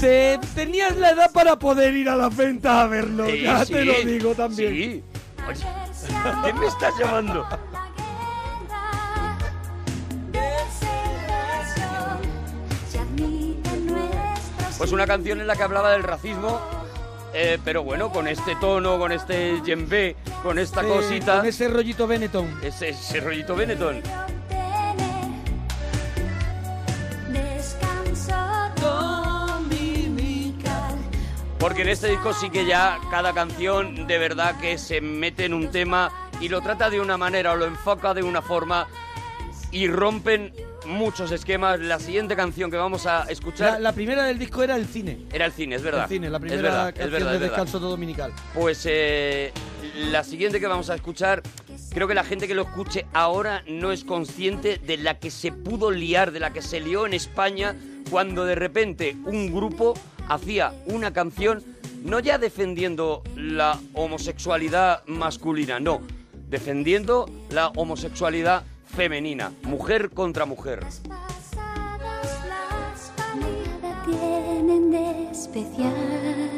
Te- 0.00 0.38
tenías 0.54 0.96
la 0.96 1.10
edad 1.10 1.32
para 1.32 1.58
poder 1.58 1.94
ir 1.94 2.08
a 2.08 2.16
la 2.16 2.28
venta 2.28 2.82
a 2.82 2.86
verlo, 2.86 3.26
Sí, 3.26 3.42
ya 3.42 3.64
sí, 3.64 3.72
te 3.72 3.84
lo 3.84 3.92
digo 4.04 4.34
también. 4.34 4.72
Sí. 4.72 5.04
Oye, 5.48 5.64
¿Quién 6.44 6.58
me 6.58 6.66
estás 6.66 6.94
llamando? 6.98 7.46
Pues 14.76 14.92
una 14.92 15.06
canción 15.06 15.40
en 15.40 15.46
la 15.46 15.56
que 15.56 15.62
hablaba 15.64 15.90
del 15.92 16.04
racismo, 16.04 16.60
eh, 17.34 17.58
pero 17.64 17.82
bueno, 17.82 18.10
con 18.10 18.28
este 18.28 18.54
tono, 18.56 18.98
con 18.98 19.10
este 19.10 19.60
djembe, 19.60 20.14
con 20.42 20.58
esta 20.58 20.82
Eh, 20.82 20.88
cosita, 20.88 21.38
Con 21.38 21.46
ese 21.46 21.68
rollito 21.68 22.06
Benetton. 22.06 22.60
ese, 22.62 22.90
ese 22.90 23.20
rollito 23.20 23.56
Benetton. 23.56 24.00
Porque 31.58 31.82
en 31.82 31.88
este 31.88 32.08
disco 32.08 32.32
sí 32.32 32.50
que 32.50 32.66
ya 32.66 32.98
cada 33.10 33.34
canción 33.34 34.06
de 34.06 34.18
verdad 34.18 34.58
que 34.60 34.78
se 34.78 35.00
mete 35.00 35.44
en 35.44 35.54
un 35.54 35.70
tema 35.70 36.12
y 36.40 36.48
lo 36.48 36.60
trata 36.60 36.88
de 36.88 37.00
una 37.00 37.16
manera 37.16 37.52
o 37.52 37.56
lo 37.56 37.66
enfoca 37.66 38.14
de 38.14 38.22
una 38.22 38.42
forma 38.42 38.86
y 39.72 39.88
rompen 39.88 40.52
muchos 40.86 41.32
esquemas. 41.32 41.80
La 41.80 41.98
siguiente 41.98 42.36
canción 42.36 42.70
que 42.70 42.76
vamos 42.76 43.06
a 43.06 43.24
escuchar 43.24 43.72
La, 43.74 43.78
la 43.80 43.92
primera 43.92 44.24
del 44.24 44.38
disco 44.38 44.62
era 44.62 44.76
el 44.76 44.86
cine. 44.86 45.18
era 45.32 45.46
el 45.46 45.52
cine, 45.52 45.74
es 45.74 45.82
verdad. 45.82 46.04
El 46.04 46.08
cine, 46.08 46.30
la 46.30 46.38
primera 46.38 46.62
verdad, 46.62 46.88
es 46.90 46.94
canción 46.94 47.12
verdad, 47.12 47.34
es 47.34 47.40
descanso 47.40 47.80
dominical. 47.80 48.32
Pues 48.54 48.86
eh, 48.88 49.52
la 50.10 50.22
siguiente 50.22 50.60
que 50.60 50.66
vamos 50.68 50.90
a 50.90 50.94
escuchar, 50.94 51.42
creo 51.90 52.06
que 52.06 52.14
la 52.14 52.24
gente 52.24 52.46
que 52.46 52.54
lo 52.54 52.62
escuche 52.62 53.04
ahora 53.12 53.64
no 53.66 53.90
es 53.90 54.04
consciente 54.04 54.78
de 54.78 54.96
la 54.96 55.18
que 55.18 55.32
se 55.32 55.50
pudo 55.50 55.90
liar, 55.90 56.30
de 56.30 56.38
la 56.38 56.52
que 56.52 56.62
se 56.62 56.78
lió 56.78 57.04
en 57.04 57.14
España 57.14 57.74
cuando 58.10 58.44
de 58.44 58.54
repente 58.54 59.16
un 59.24 59.52
grupo 59.52 59.94
hacía 60.28 60.72
una 60.86 61.12
canción 61.12 61.62
no 62.04 62.20
ya 62.20 62.38
defendiendo 62.38 63.22
la 63.34 63.78
homosexualidad 63.94 65.04
masculina, 65.06 65.80
no, 65.80 66.00
defendiendo 66.48 67.26
la 67.50 67.68
homosexualidad 67.68 68.62
femenina, 68.86 69.52
mujer 69.62 70.10
contra 70.10 70.46
mujer. 70.46 70.84
Tienen 74.04 74.90
de 74.90 75.30
especial 75.30 76.48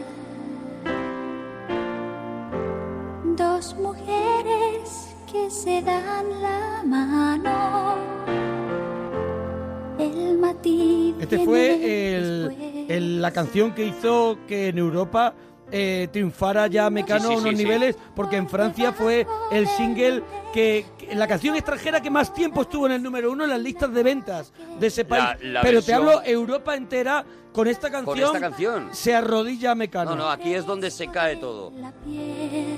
dos 3.37 3.75
mujeres 3.75 5.17
que 5.31 5.51
se 5.51 5.83
dan 5.83 6.43
la 6.43 6.83
mano. 6.85 8.40
El 10.01 10.39
matiz 10.39 11.15
Este 11.21 11.45
fue 11.45 12.17
el, 12.17 12.49
después. 12.49 12.85
el- 12.89 13.23
la 13.23 13.31
canción 13.31 13.75
que 13.75 13.87
hizo 13.87 14.39
que 14.49 14.69
en 14.69 14.79
Europa 14.79 15.35
eh, 15.73 16.09
triunfara 16.13 16.67
ya 16.67 16.91
Mecano 16.91 17.21
Sí, 17.21 17.27
sí, 17.29 17.33
a 17.35 17.37
unos 17.39 17.51
sí, 17.51 17.57
sí. 17.57 17.63
niveles, 17.65 17.97
porque 18.17 18.37
en 18.37 18.49
Francia 18.49 18.93
fue 18.93 19.25
el 19.53 19.69
single 19.69 20.23
que, 20.53 20.85
que- 20.99 21.15
la 21.15 21.29
canción 21.29 21.55
extranjera 21.55 22.01
que 22.03 22.11
más 22.11 22.35
tiempo 22.35 22.63
estuvo 22.63 22.87
en 22.87 22.93
el 22.93 23.03
número 23.03 23.31
uno 23.31 23.45
en 23.45 23.51
las 23.51 23.61
listas 23.61 23.93
de 23.93 24.03
ventas 24.03 24.53
de 24.81 24.87
ese 24.89 25.05
país. 25.05 25.25
La- 25.43 25.53
la 25.53 25.61
Pero 25.63 25.81
te 25.81 25.95
hablo 25.95 26.23
Europa 26.25 26.75
entera 26.75 27.25
con 27.53 27.69
esta 27.69 27.89
canción. 27.91 28.05
Con 28.17 28.19
esta 28.19 28.41
canción. 28.41 28.89
Se 28.93 29.15
arrodilla 29.15 29.75
Mecano. 29.77 30.11
No, 30.13 30.17
no, 30.17 30.29
aquí 30.31 30.55
es 30.55 30.67
donde 30.67 30.91
se 30.91 31.07
cae 31.09 31.37
todo. 31.37 31.71
la 31.77 31.93
piel. 31.93 32.77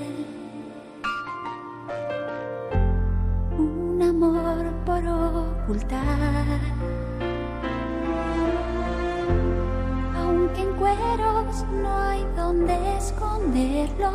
Un 3.59 4.03
amor 4.03 4.71
por 4.85 5.07
ocultar. 5.07 6.03
En 10.57 10.73
cueros 10.75 11.65
no 11.73 12.01
hay 12.01 12.25
donde 12.37 12.97
esconderlo. 12.97 14.13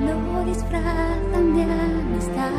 Lo 0.00 0.44
disfrazan 0.44 1.56
de 1.56 1.62
amistad. 1.62 2.50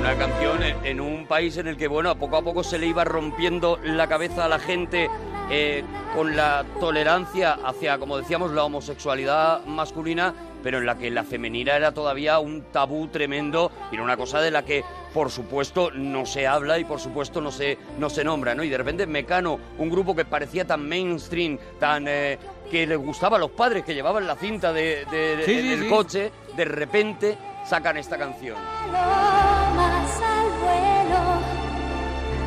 Una 0.00 0.14
canción 0.16 0.58
en, 0.84 1.00
un 1.00 1.26
país 1.26 1.56
en 1.56 1.68
el 1.68 1.76
que, 1.76 1.86
bueno, 1.88 2.16
poco 2.16 2.36
a 2.36 2.42
poco 2.42 2.64
se 2.64 2.78
le 2.78 2.86
iba 2.86 3.04
rompiendo 3.04 3.78
la 3.84 4.08
cabeza 4.08 4.44
a 4.44 4.48
la 4.48 4.58
gente 4.58 5.08
eh, 5.50 5.84
con 6.16 6.36
la 6.36 6.64
tolerancia 6.80 7.58
hacia, 7.64 7.98
como 7.98 8.18
decíamos, 8.18 8.50
la 8.52 8.64
homosexualidad 8.64 9.64
masculina, 9.66 10.34
pero 10.62 10.78
en 10.78 10.86
la 10.86 10.96
que 10.96 11.10
la 11.10 11.24
femenina 11.24 11.76
era 11.76 11.92
todavía 11.92 12.38
un 12.38 12.62
tabú 12.72 13.08
tremendo 13.08 13.70
y 13.90 13.94
era 13.96 14.04
una 14.04 14.16
cosa 14.16 14.40
de 14.40 14.50
la 14.50 14.64
que, 14.64 14.84
por 15.12 15.30
supuesto, 15.30 15.90
no 15.92 16.24
se 16.26 16.46
habla 16.46 16.78
y, 16.78 16.84
por 16.84 17.00
supuesto, 17.00 17.40
no 17.40 17.50
se, 17.50 17.78
no 17.98 18.08
se 18.10 18.24
nombra, 18.24 18.54
¿no? 18.54 18.62
Y 18.64 18.68
de 18.68 18.78
repente 18.78 19.06
Mecano, 19.06 19.58
un 19.78 19.90
grupo 19.90 20.14
que 20.16 20.24
parecía 20.24 20.66
tan 20.66 20.88
mainstream, 20.88 21.58
tan... 21.78 22.06
eh, 22.08 22.38
que 22.70 22.86
le 22.86 22.96
gustaba 22.96 23.36
a 23.36 23.40
los 23.40 23.50
padres, 23.50 23.84
que 23.84 23.92
llevaban 23.92 24.26
la 24.26 24.34
cinta 24.34 24.72
de, 24.72 25.04
de- 25.10 25.42
Sí, 25.44 25.52
en 25.52 25.60
sí, 25.62 25.72
el 25.74 25.80
sí. 25.82 25.88
coche, 25.90 26.32
de 26.56 26.64
repente 26.64 27.36
sacan 27.66 27.98
esta 27.98 28.16
canción. 28.16 28.56
Palomas 28.90 30.20
al 30.22 30.48
vuelo, 30.62 31.20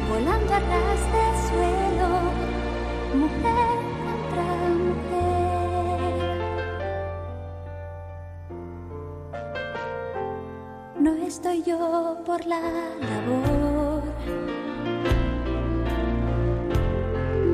volando 0.10 0.54
a 0.54 0.60
ras 0.60 1.02
de 1.14 1.48
suelo, 1.48 2.08
mujer 3.14 3.85
No 11.06 11.14
estoy 11.14 11.62
yo 11.62 12.18
por 12.26 12.44
la 12.48 12.60
labor 13.10 14.02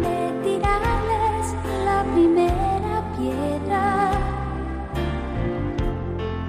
de 0.04 0.20
tirarles 0.41 1.45
la 1.84 1.99
primera 2.14 2.95
piedra. 3.18 4.12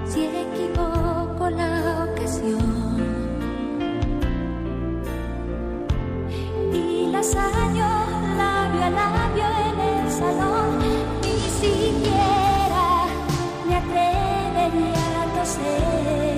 Si 0.05 0.21
equivoco 0.45 1.49
la 1.49 2.07
ocasión 2.09 2.97
y 6.71 7.11
las 7.11 7.35
año 7.35 7.89
labio 8.37 8.81
a 8.81 8.89
labio 8.89 9.47
en 9.67 9.77
el 9.91 10.09
salón 10.09 10.79
ni 11.21 11.37
siquiera 11.59 12.87
me 13.67 13.75
atrevería 13.75 15.21
a 15.21 15.25
toser 15.35 16.32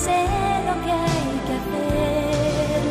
sé 0.00 0.20
lo 0.66 0.74
que 0.84 0.92
hay 0.92 1.40
que 1.46 1.54
hacer 1.60 2.82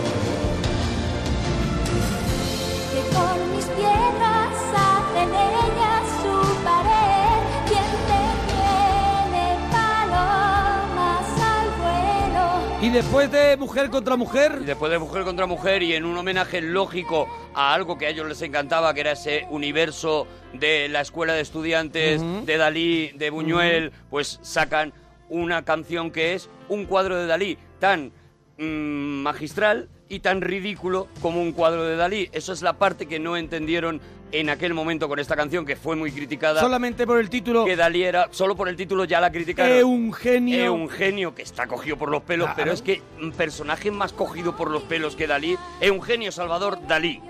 que 2.93 3.01
con 3.15 3.55
mis 3.55 3.65
piedras 3.65 4.53
hace 4.75 5.25
leña 5.25 6.01
su 6.21 6.63
pared. 6.63 7.37
Quien 7.67 7.89
te 8.07 8.21
tiene 8.47 9.45
palomas 9.71 11.27
al 11.41 11.67
vuelo. 11.81 12.45
Y 12.81 12.89
después 12.89 13.31
de 13.31 13.57
Mujer 13.57 13.89
contra 13.89 14.15
Y 14.15 14.17
Mujer, 14.17 14.59
después 14.61 14.91
de 14.91 14.99
Mujer 14.99 15.23
contra 15.23 15.45
Mujer 15.45 15.83
y 15.83 15.93
en 15.93 16.05
un 16.05 16.17
homenaje 16.17 16.61
lógico 16.61 17.27
a 17.53 17.73
algo 17.73 17.97
que 17.97 18.07
a 18.07 18.09
ellos 18.09 18.27
les 18.27 18.41
encantaba, 18.41 18.93
que 18.93 19.01
era 19.01 19.11
ese 19.11 19.45
universo 19.49 20.27
de 20.53 20.87
la 20.89 21.01
escuela 21.01 21.33
de 21.33 21.41
estudiantes, 21.41 22.21
Ujú. 22.21 22.45
de 22.45 22.57
Dalí, 22.57 23.09
de 23.15 23.29
Buñuel, 23.29 23.91
pues 24.09 24.39
sacan 24.41 24.93
una 25.29 25.63
canción 25.65 26.11
que 26.11 26.33
es 26.33 26.49
un 26.69 26.85
cuadro 26.85 27.15
de 27.15 27.27
Dalí 27.27 27.57
tan 27.79 28.11
mm, 28.57 29.21
magistral 29.23 29.89
y 30.09 30.19
tan 30.19 30.41
ridículo 30.41 31.07
como 31.21 31.41
un 31.41 31.51
cuadro 31.51 31.83
de 31.83 31.95
Dalí. 31.97 32.29
Eso 32.31 32.53
es 32.53 32.61
la 32.61 32.73
parte 32.73 33.05
que 33.07 33.19
no 33.19 33.35
entendieron 33.37 33.99
en 34.31 34.49
aquel 34.49 34.73
momento 34.73 35.07
con 35.07 35.19
esta 35.19 35.37
canción, 35.37 35.65
que 35.65 35.77
fue 35.77 35.95
muy 35.95 36.11
criticada. 36.11 36.59
solamente 36.59 37.07
por 37.07 37.17
el 37.19 37.29
título, 37.29 37.63
que 37.63 37.77
Dalí 37.77 38.03
era, 38.03 38.27
solo 38.31 38.55
por 38.57 38.67
el 38.67 38.75
título 38.75 39.05
ya 39.05 39.21
la 39.21 39.31
criticaron. 39.31 39.71
es 39.77 39.83
un 39.85 40.11
genio. 40.11 40.63
Es 40.65 40.69
un 40.69 40.89
genio 40.89 41.33
que 41.33 41.43
está 41.43 41.65
cogido 41.67 41.95
por 41.97 42.09
los 42.09 42.23
pelos, 42.23 42.47
Claro. 42.47 42.57
pero 42.57 42.71
es 42.73 42.81
que 42.81 43.01
un 43.21 43.31
personaje 43.31 43.89
más 43.89 44.11
cogido 44.11 44.55
por 44.57 44.69
los 44.69 44.83
pelos 44.83 45.15
que 45.15 45.27
Dalí 45.27 45.57
es 45.79 45.91
un 45.91 46.01
genio 46.01 46.31
Salvador. 46.33 46.77
Dalí 46.87 47.21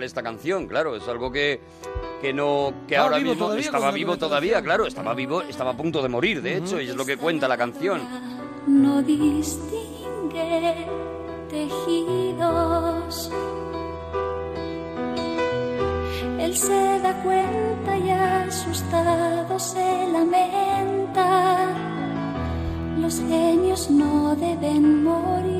sale 0.00 0.06
esta 0.06 0.22
canción, 0.22 0.66
claro, 0.66 0.96
es 0.96 1.06
algo 1.08 1.30
que, 1.30 1.60
que 2.22 2.32
no 2.32 2.72
que 2.88 2.94
Estaba 2.94 3.04
ahora 3.04 3.18
vivo 3.18 3.32
mismo 3.32 3.44
todavía 3.44 3.64
estaba 3.66 3.90
vivo 3.90 4.16
todavía, 4.16 4.52
canción. 4.54 4.64
claro, 4.64 4.86
estaba 4.86 5.14
vivo, 5.14 5.42
estaba 5.42 5.70
a 5.72 5.76
punto 5.76 6.00
de 6.02 6.08
morir, 6.08 6.40
de 6.40 6.56
hecho, 6.56 6.80
y 6.80 6.88
es 6.88 6.96
lo 6.96 7.04
que 7.04 7.18
cuenta 7.18 7.46
la 7.46 7.58
canción. 7.58 8.00
No 8.66 9.02
distingue 9.02 10.86
tejidos. 11.50 13.30
Él 16.38 16.56
se 16.56 17.00
da 17.02 17.22
cuenta 17.22 17.98
y 17.98 18.10
asustado 18.10 19.58
se 19.58 20.08
lamenta. 20.10 21.74
Los 22.98 23.20
genios 23.20 23.90
no 23.90 24.34
deben 24.34 25.04
morir. 25.04 25.59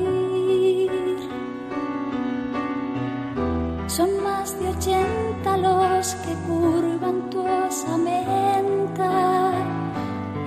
que 6.15 6.33
curvan 6.47 7.29
tu 7.29 7.39
osamenta 7.39 9.51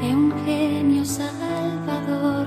un 0.02 0.32
genio 0.44 1.04
salvador 1.04 2.46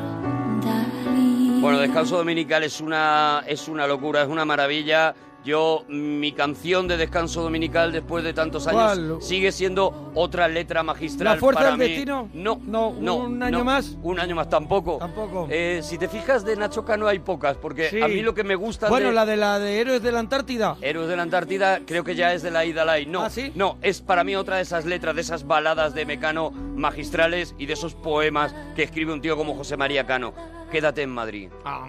Dalí. 0.63 1.59
Bueno, 1.59 1.80
Descanso 1.80 2.18
Dominical 2.18 2.63
es 2.63 2.82
una, 2.82 3.43
es 3.47 3.68
una 3.68 3.88
locura, 3.88 4.22
es 4.22 4.28
una 4.28 4.45
maravilla. 4.45 5.15
Yo, 5.48 5.86
mi 5.88 6.34
canción 6.34 6.89
de 6.89 6.98
Descanso 6.98 7.41
Dominical 7.41 7.93
después 7.93 8.22
de 8.26 8.34
tantos 8.34 8.68
años 8.68 8.82
¿Cuál? 8.84 9.22
sigue 9.22 9.54
siendo 9.54 10.12
otra 10.14 10.50
letra 10.50 10.84
magistral. 10.84 11.36
¿La 11.36 11.39
fuerza 11.39 11.62
para 11.62 11.70
del 11.72 11.80
mí. 11.80 11.86
destino? 11.88 12.30
No, 12.34 12.60
No, 12.66 12.93
no. 13.00 13.16
¿un 13.16 13.41
año 13.41 13.60
no. 13.60 13.64
más? 13.64 13.95
Un 14.04 14.20
año 14.20 14.36
más 14.36 14.50
tampoco. 14.50 14.98
Tampoco. 14.98 15.48
Eh, 15.50 15.80
si 15.84 15.98
te 15.98 16.10
fijas, 16.10 16.43
de 16.43 16.58
Nacho 16.58 16.84
Cano 16.84 17.08
hay 17.08 17.20
pocas, 17.20 17.56
porque 17.56 17.89
Sí. 17.89 18.02
a 18.02 18.10
mí 18.10 18.22
lo 18.24 18.34
que 18.34 18.43
me 18.43 18.56
gusta 18.56 18.89
Bueno, 18.89 19.08
de... 19.08 19.14
la 19.14 19.26
de 19.26 19.38
la 19.38 19.58
de 19.58 19.80
Héroes 19.80 20.04
de 20.04 20.12
la 20.12 20.20
Antártida. 20.20 20.76
Héroes 20.82 21.08
de 21.08 21.16
la 21.16 21.22
Antártida 21.24 21.80
creo 21.88 22.04
que 22.04 22.16
ya 22.16 22.34
es 22.34 22.43
de 22.43 22.52
la 22.52 22.66
Ida 22.66 22.84
Lai. 22.84 23.06
No, 23.06 23.22
¿Ah, 23.24 23.30
sí? 23.30 23.54
no, 23.56 23.78
es 23.82 24.02
para 24.02 24.26
mí 24.26 24.36
otra 24.36 24.58
de 24.58 24.64
esas 24.64 24.84
letras, 24.84 25.16
de 25.16 25.22
esas 25.22 25.48
baladas 25.48 25.93
de 25.93 26.06
Mecano 26.06 26.52
magistrales 26.52 27.56
y 27.58 27.68
de 27.68 27.74
esos 27.74 27.95
poemas 27.95 28.54
que 28.76 28.84
escribe 28.84 29.14
un 29.14 29.22
tío 29.22 29.38
como 29.38 29.56
José 29.56 29.78
María 29.78 30.06
Cano. 30.06 30.34
Quédate 30.74 31.04
en 31.04 31.12
Madrid. 31.12 31.48
Ah. 31.64 31.88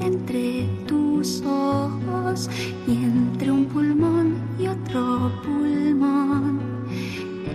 Entre 0.00 0.68
tus 0.86 1.42
ojos 1.42 2.48
y 2.86 2.92
entre 2.92 3.50
un 3.50 3.64
pulmón 3.66 4.36
y 4.58 4.68
otro 4.68 5.32
pulmón, 5.42 6.60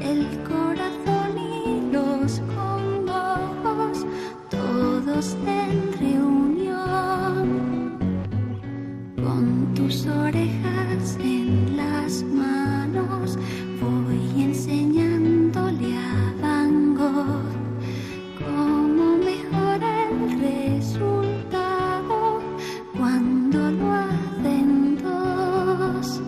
el 0.01 0.27
corazón 0.43 1.37
y 1.37 1.91
los 1.93 2.41
hongos, 2.57 4.05
todos 4.49 5.37
en 5.47 5.93
reunión. 5.99 7.45
Con 9.23 9.73
tus 9.73 10.05
orejas 10.05 11.17
en 11.23 11.77
las 11.77 12.23
manos, 12.23 12.62
cuando 23.03 23.59
lo 23.59 23.91
hacen 23.91 24.97
dos. 25.03 26.21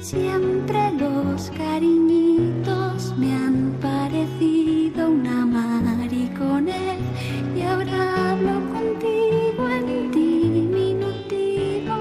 Siempre 0.00 0.90
los 0.98 1.48
cariñitos 1.56 3.16
me 3.16 3.32
han 3.32 3.78
parecido 3.80 5.10
una 5.10 5.46
mariconez 5.46 6.98
y 7.56 7.62
ahora 7.62 8.32
hablo 8.32 8.54
contigo 8.72 9.68
en 9.68 10.10
diminutivo 10.10 11.94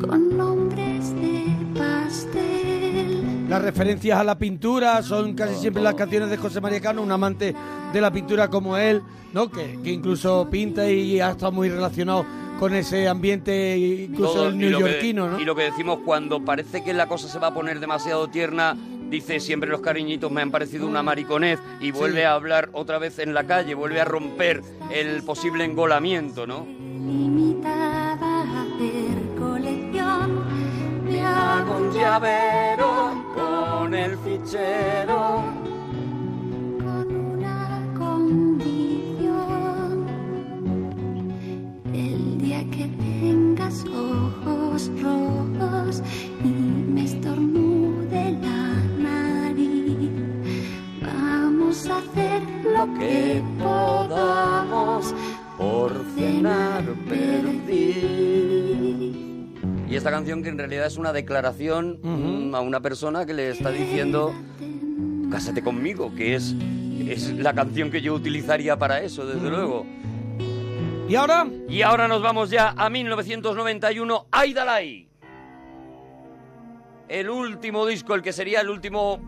con 0.00 0.36
nombres 0.36 1.14
de 1.14 1.56
pastel. 1.78 3.48
Las 3.48 3.62
referencias 3.62 4.18
a 4.18 4.24
la 4.24 4.36
pintura 4.36 5.00
son 5.04 5.34
casi 5.34 5.54
siempre 5.54 5.80
las 5.80 5.94
canciones 5.94 6.28
de 6.28 6.38
José 6.38 6.60
María 6.60 6.80
Cano, 6.80 7.02
un 7.02 7.12
amante 7.12 7.54
de 7.92 8.00
la 8.00 8.10
pintura 8.10 8.48
como 8.48 8.76
él, 8.76 9.00
¿no? 9.34 9.50
Que, 9.50 9.78
que 9.82 9.90
incluso 9.90 10.48
pinta 10.50 10.88
y 10.90 11.20
ha 11.20 11.32
estado 11.32 11.52
muy 11.52 11.68
relacionado 11.68 12.24
con 12.58 12.72
ese 12.74 13.08
ambiente, 13.08 13.76
incluso 13.76 14.32
Todo, 14.32 14.48
el 14.48 14.62
y 14.62 14.68
lo 14.70 14.78
que- 14.78 14.84
neoyorquino, 14.84 15.28
¿no? 15.30 15.40
Y 15.40 15.44
lo 15.44 15.54
que 15.56 15.64
decimos 15.64 15.98
cuando 16.04 16.42
parece 16.44 16.82
que 16.82 16.94
la 16.94 17.08
cosa 17.08 17.28
se 17.28 17.38
va 17.40 17.48
a 17.48 17.54
poner 17.54 17.80
demasiado 17.80 18.28
tierna, 18.28 18.76
dice 19.10 19.40
siempre 19.40 19.68
los 19.68 19.80
cariñitos 19.80 20.30
me 20.30 20.40
han 20.40 20.50
parecido 20.52 20.86
una 20.86 21.02
mariconez 21.02 21.58
y 21.80 21.90
vuelve 21.90 22.24
a 22.24 22.32
hablar 22.34 22.70
otra 22.72 22.98
vez 22.98 23.18
en 23.18 23.34
la 23.34 23.44
calle, 23.44 23.74
vuelve 23.74 24.00
a 24.00 24.04
romper 24.04 24.62
el 24.92 25.22
posible 25.24 25.64
engolamiento, 25.64 26.46
¿no? 26.46 26.64
limitada 26.64 28.12
a 28.12 28.62
hacer 28.62 29.36
colección. 29.38 30.44
Me 31.04 31.20
hago 31.22 31.76
un 31.76 31.92
llavero 31.92 33.24
con 33.34 33.94
el 33.94 34.16
fichero. 34.18 35.44
Ojos 43.82 44.90
rojos 45.02 46.02
y 46.44 46.48
me 46.48 47.04
estornude 47.04 48.38
la 48.40 48.74
nariz, 49.02 50.10
vamos 51.02 51.86
a 51.86 51.98
hacer 51.98 52.42
lo 52.62 52.98
que 52.98 53.42
podamos 53.58 55.14
por 55.58 55.92
cenar 56.14 56.84
perdiz. 57.08 58.14
Y 59.88 59.96
esta 59.96 60.10
canción 60.10 60.42
que 60.42 60.48
en 60.50 60.58
realidad 60.58 60.86
es 60.86 60.96
una 60.96 61.12
declaración 61.12 61.98
mm, 62.02 62.54
a 62.54 62.60
una 62.60 62.80
persona 62.80 63.26
que 63.26 63.34
le 63.34 63.50
está 63.50 63.70
diciendo 63.70 64.32
cásate 65.30 65.62
conmigo, 65.62 66.14
que 66.14 66.36
es, 66.36 66.54
es 67.08 67.32
la 67.32 67.54
canción 67.54 67.90
que 67.90 68.00
yo 68.00 68.14
utilizaría 68.14 68.78
para 68.78 69.02
eso, 69.02 69.26
desde 69.26 69.50
luego. 69.50 69.84
¿Y 71.08 71.16
ahora? 71.16 71.46
Y 71.68 71.82
ahora 71.82 72.08
nos 72.08 72.22
vamos 72.22 72.50
ya 72.50 72.74
a 72.76 72.88
1991, 72.88 74.26
Aidalai. 74.30 75.08
El 77.08 77.28
último 77.28 77.84
disco, 77.86 78.14
el 78.14 78.22
que 78.22 78.32
sería 78.32 78.62
el 78.62 78.70
último 78.70 79.20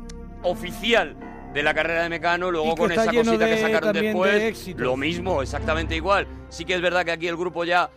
oficial 0.42 1.16
de 1.52 1.62
la 1.62 1.74
carrera 1.74 2.04
de 2.04 2.08
Mecano, 2.08 2.50
luego 2.50 2.74
con 2.76 2.90
esa 2.92 3.12
cosita 3.12 3.46
que 3.46 3.58
sacaron 3.58 3.92
después, 3.92 4.66
de 4.66 4.74
lo 4.82 4.96
mismo, 4.96 5.42
exactamente 5.42 5.94
igual. 5.94 6.26
Sí 6.48 6.64
que 6.64 6.74
es 6.74 6.80
verdad 6.80 7.04
que 7.04 7.12
aquí 7.12 7.28
el 7.28 7.36
grupo 7.36 7.64
ya 7.64 7.90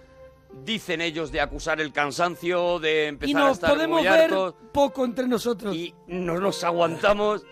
dicen 0.65 0.99
ellos 0.99 1.31
de 1.31 1.39
acusar 1.39 1.79
el 1.79 1.93
cansancio, 1.93 2.79
de 2.79 3.07
empezar 3.07 3.29
Y 3.29 3.35
a 3.35 3.39
nos 3.47 3.51
estar 3.53 3.69
podemos 3.69 4.01
muy 4.01 4.09
ver 4.09 4.23
hartos 4.23 4.55
poco 4.73 5.05
entre 5.05 5.27
nosotros. 5.27 5.73
y 5.73 5.93
no 6.07 6.37
nos 6.39 6.63
aguantamos. 6.65 7.45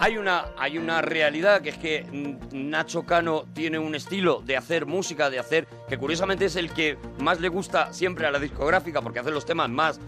Hay 0.00 0.16
una, 0.16 0.46
hay 0.56 0.78
una 0.78 1.02
realidad 1.02 1.60
que 1.60 1.70
es 1.70 1.76
que 1.76 2.06
Nacho 2.52 3.04
Cano 3.04 3.46
tiene 3.52 3.80
un 3.80 3.96
estilo 3.96 4.40
de 4.44 4.56
hacer 4.56 4.86
música, 4.86 5.28
de 5.28 5.40
hacer, 5.40 5.66
que 5.88 5.98
curiosamente 5.98 6.44
es 6.44 6.54
el 6.54 6.70
que 6.70 6.96
más 7.18 7.40
le 7.40 7.48
gusta 7.48 7.92
siempre 7.92 8.24
a 8.26 8.30
la 8.30 8.38
discográfica 8.38 9.02
porque 9.02 9.18
hace 9.18 9.32
los 9.32 9.44
temas 9.44 9.68
más 9.68 9.98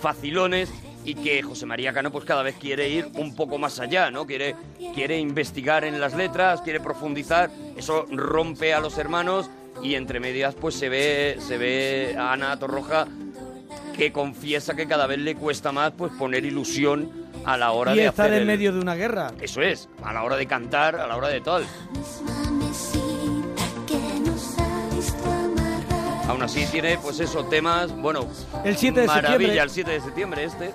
facilones 0.00 0.72
y 1.04 1.16
que 1.16 1.42
José 1.42 1.66
María 1.66 1.92
Cano 1.92 2.12
pues 2.12 2.24
cada 2.24 2.44
vez 2.44 2.54
quiere 2.60 2.88
ir 2.90 3.08
un 3.14 3.34
poco 3.34 3.58
más 3.58 3.80
allá, 3.80 4.12
¿no? 4.12 4.24
Quiere, 4.24 4.54
quiere 4.94 5.18
investigar 5.18 5.82
en 5.84 6.00
las 6.00 6.14
letras, 6.14 6.60
quiere 6.60 6.78
profundizar, 6.78 7.50
eso 7.76 8.06
rompe 8.08 8.72
a 8.72 8.78
los 8.78 8.98
hermanos 8.98 9.50
y 9.82 9.96
entre 9.96 10.20
medias 10.20 10.54
pues 10.54 10.76
se 10.76 10.88
ve, 10.88 11.38
se 11.40 11.58
ve 11.58 12.14
a 12.16 12.32
Ana 12.34 12.56
Torroja 12.56 13.08
que 13.96 14.12
confiesa 14.12 14.76
que 14.76 14.86
cada 14.86 15.08
vez 15.08 15.18
le 15.18 15.34
cuesta 15.34 15.72
más 15.72 15.90
pues 15.90 16.12
poner 16.12 16.44
ilusión 16.44 17.19
a 17.44 17.56
la 17.56 17.72
hora 17.72 17.92
y 17.94 17.98
de 17.98 18.06
estar 18.06 18.26
hacer 18.26 18.34
en 18.36 18.40
el- 18.42 18.46
medio 18.46 18.72
de 18.72 18.80
una 18.80 18.94
guerra. 18.94 19.32
Eso 19.40 19.62
es, 19.62 19.88
a 20.02 20.12
la 20.12 20.22
hora 20.22 20.36
de 20.36 20.46
cantar, 20.46 20.96
a 20.96 21.06
la 21.06 21.16
hora 21.16 21.28
de 21.28 21.40
tal. 21.40 21.64
Misma 21.92 22.50
mesita 22.52 23.64
que 23.86 24.20
nos 24.20 24.58
ha 24.58 24.94
visto 24.94 25.24
amarrar. 25.24 26.30
Aún 26.30 26.42
así 26.42 26.66
tiene 26.66 26.98
pues 26.98 27.18
eso, 27.20 27.44
temas, 27.44 27.94
bueno, 27.96 28.26
El 28.64 28.76
7 28.76 29.00
de 29.00 29.06
maravilla, 29.06 29.30
septiembre. 29.30 29.62
el 29.62 29.70
7 29.70 29.90
de 29.90 30.00
septiembre 30.00 30.44
este. 30.44 30.74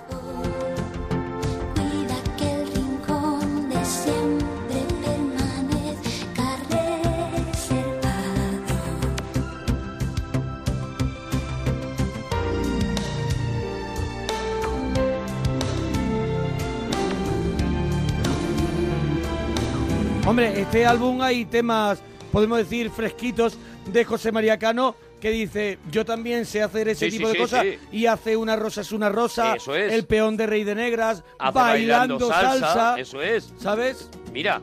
Hombre, 20.36 20.60
este 20.60 20.84
álbum 20.84 21.22
hay 21.22 21.46
temas, 21.46 21.98
podemos 22.30 22.58
decir, 22.58 22.90
fresquitos 22.90 23.56
de 23.90 24.04
José 24.04 24.32
María 24.32 24.58
Cano 24.58 24.94
que 25.18 25.30
dice, 25.30 25.78
yo 25.90 26.04
también 26.04 26.44
sé 26.44 26.62
hacer 26.62 26.90
ese 26.90 27.10
Sí, 27.10 27.16
tipo 27.16 27.28
sí, 27.28 27.32
de 27.32 27.32
sí, 27.32 27.40
cosas 27.40 27.64
y 27.90 28.04
hace 28.04 28.36
una 28.36 28.54
rosa 28.54 28.82
es 28.82 28.92
una 28.92 29.08
rosa, 29.08 29.56
Eso 29.56 29.74
es. 29.74 29.90
el 29.94 30.04
peón 30.04 30.36
de 30.36 30.46
Rey 30.46 30.62
de 30.62 30.74
Negras, 30.74 31.24
Hace 31.38 31.58
bailando, 31.58 32.28
salsa, 32.28 32.96
eso 32.98 33.22
es. 33.22 33.50
¿sabes? 33.58 34.10
Mira, 34.30 34.60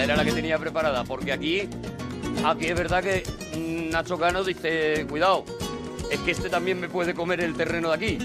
era 0.00 0.14
la 0.14 0.24
que 0.24 0.30
tenía 0.30 0.60
preparada, 0.60 1.02
porque 1.02 1.32
aquí, 1.32 1.62
aquí 2.44 2.66
es 2.66 2.76
verdad 2.76 3.02
que 3.02 3.24
Nacho 3.90 4.16
Cano 4.16 4.44
dice, 4.44 5.08
cuidado, 5.10 5.44
es 6.08 6.20
que 6.20 6.30
este 6.30 6.48
también 6.48 6.78
me 6.78 6.88
puede 6.88 7.14
comer 7.14 7.40
el 7.40 7.54
terreno 7.56 7.88
de 7.88 7.94
aquí. 7.96 8.18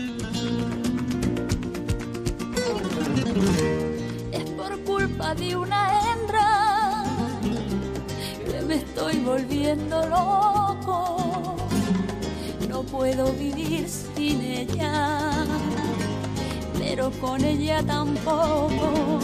Culpa 4.87 5.35
de 5.35 5.53
una 5.53 5.81
hembra 5.99 7.03
que 8.45 8.61
me 8.61 8.75
estoy 8.75 9.17
volviendo 9.17 10.01
loco. 10.07 11.57
No 12.69 12.83
puedo 12.83 13.33
vivir 13.33 13.89
sin 13.89 14.41
ella, 14.41 15.45
pero 16.79 17.11
con 17.19 17.43
ella 17.43 17.83
tampoco. 17.83 19.19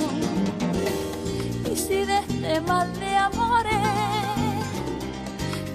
Y 1.71 1.77
si 1.77 2.03
de 2.03 2.17
este 2.19 2.59
mal 2.59 2.93
de 2.99 3.15
amores 3.15 3.73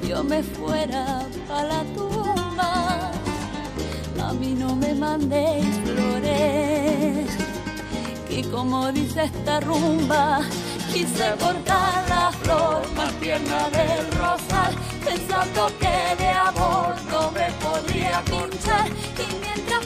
yo 0.07 0.23
me 0.23 0.43
fuera 0.43 1.27
a 1.51 1.65
la 1.65 1.83
tumba, 1.95 3.11
mandéis 4.99 5.67
flores. 5.85 6.68
Y 8.39 8.43
como 8.45 8.93
dice 8.93 9.25
esta 9.25 9.59
rumba, 9.59 10.43
quise 10.93 11.33
por 11.41 11.61
cada 11.65 12.31
flor 12.31 12.89
más 12.95 13.13
tierna 13.15 13.69
del 13.71 14.07
rosal, 14.13 14.77
pensando 15.05 15.67
que 15.81 16.23
de 16.23 16.29
amor 16.29 16.95
no 17.11 17.33
me 17.33 17.51
podría 17.65 18.23
pinchar. 18.27 18.87
Y 19.19 19.35
mientras 19.45 19.85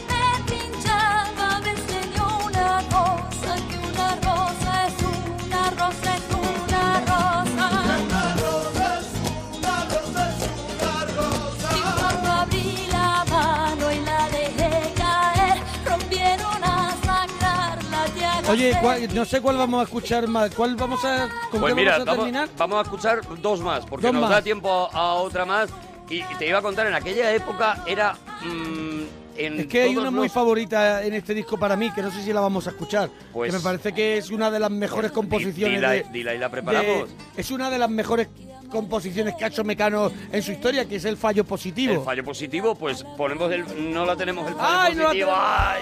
Oye, 18.52 18.76
¿cuál- 18.80 19.14
no 19.14 19.24
sé 19.24 19.40
cuál 19.40 19.56
vamos 19.56 19.80
a 19.80 19.84
escuchar 19.84 20.28
más. 20.28 20.54
¿Cuál 20.54 20.76
vamos 20.76 21.04
a, 21.04 21.28
¿Con 21.50 21.60
Pues 21.60 21.74
qué 21.74 21.80
mira, 21.80 21.92
vamos 21.92 22.08
a 22.08 22.10
vamos, 22.10 22.24
terminar? 22.24 22.48
vamos 22.58 22.78
a 22.78 22.82
escuchar 22.82 23.20
dos 23.40 23.60
más, 23.60 23.86
porque 23.86 24.06
Dos 24.06 24.12
nos 24.12 24.22
más. 24.22 24.30
da 24.30 24.42
tiempo 24.42 24.88
a, 24.92 24.96
a 24.96 25.14
otra 25.14 25.44
más. 25.44 25.70
Y, 26.10 26.16
y 26.16 26.34
te 26.38 26.46
iba 26.48 26.58
a 26.58 26.62
contar, 26.62 26.86
en 26.86 26.94
aquella 26.94 27.32
época 27.32 27.82
era... 27.86 28.12
mm, 28.44 29.00
en 29.38 29.60
Es 29.60 29.66
que 29.66 29.82
hay 29.84 29.96
una 29.96 30.10
muy 30.10 30.24
los- 30.26 30.32
favorita 30.32 31.02
en 31.02 31.14
este 31.14 31.32
disco 31.32 31.58
para 31.58 31.74
mí, 31.76 31.90
que 31.92 32.02
no 32.02 32.10
sé 32.10 32.22
si 32.22 32.32
la 32.34 32.40
vamos 32.42 32.66
a 32.66 32.70
escuchar. 32.70 33.08
Pues- 33.32 33.50
que 33.50 33.56
me 33.56 33.62
parece 33.64 33.92
que 33.94 34.18
es 34.18 34.30
una 34.30 34.50
de 34.50 34.60
las 34.60 34.70
mejores 34.70 35.10
composiciones 35.12 35.76
dila, 35.78 35.90
de, 35.92 36.06
dila 36.12 36.34
y 36.34 36.38
la 36.38 36.50
preparamos. 36.50 37.08
de- 37.08 37.40
Es 37.40 37.50
una 37.50 37.70
de 37.70 37.78
las 37.78 37.88
mejores 37.88 38.28
composiciones 38.70 39.34
que 39.36 39.44
ha 39.44 39.48
hecho 39.48 39.64
Mecano 39.64 40.12
en 40.30 40.42
su 40.42 40.52
historia, 40.52 40.84
que 40.86 40.96
es 40.96 41.04
el 41.06 41.16
fallo 41.16 41.44
positivo. 41.44 41.94
El 41.94 42.00
fallo 42.02 42.24
positivo, 42.24 42.74
pues 42.74 43.02
ponemos 43.16 43.50
el... 43.52 43.92
No 43.94 44.04
la 44.04 44.14
tenemos 44.16 44.46
el 44.48 44.54
fallo 44.54 44.66
¡Ay, 44.80 44.94
no 44.94 45.12
la. 45.26 45.76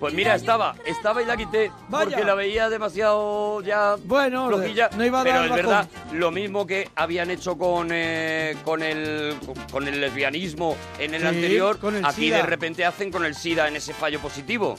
Pues 0.00 0.12
mira, 0.12 0.34
estaba, 0.34 0.74
estaba 0.84 1.22
y 1.22 1.24
la 1.24 1.36
quité 1.36 1.70
Vaya. 1.88 2.04
porque 2.10 2.24
la 2.24 2.34
veía 2.34 2.68
demasiado 2.68 3.62
ya 3.62 3.96
Bueno, 4.04 4.48
flojilla. 4.48 4.90
no 4.96 5.04
iba 5.04 5.20
a 5.20 5.24
pero 5.24 5.36
dar 5.36 5.44
es 5.44 5.50
razón. 5.50 5.66
verdad, 5.66 5.88
lo 6.12 6.30
mismo 6.30 6.66
que 6.66 6.90
habían 6.96 7.30
hecho 7.30 7.56
con, 7.56 7.88
eh, 7.90 8.56
con, 8.64 8.82
el, 8.82 9.34
con 9.72 9.88
el 9.88 10.00
lesbianismo 10.00 10.76
en 10.98 11.14
el 11.14 11.22
Sí, 11.22 11.26
anterior, 11.26 11.78
con 11.78 11.96
el 11.96 12.04
aquí 12.04 12.22
SIDA. 12.22 12.36
de 12.38 12.42
repente 12.42 12.84
hacen 12.84 13.10
con 13.10 13.24
el 13.24 13.34
SIDA 13.34 13.68
en 13.68 13.76
ese 13.76 13.94
fallo 13.94 14.20
positivo. 14.20 14.76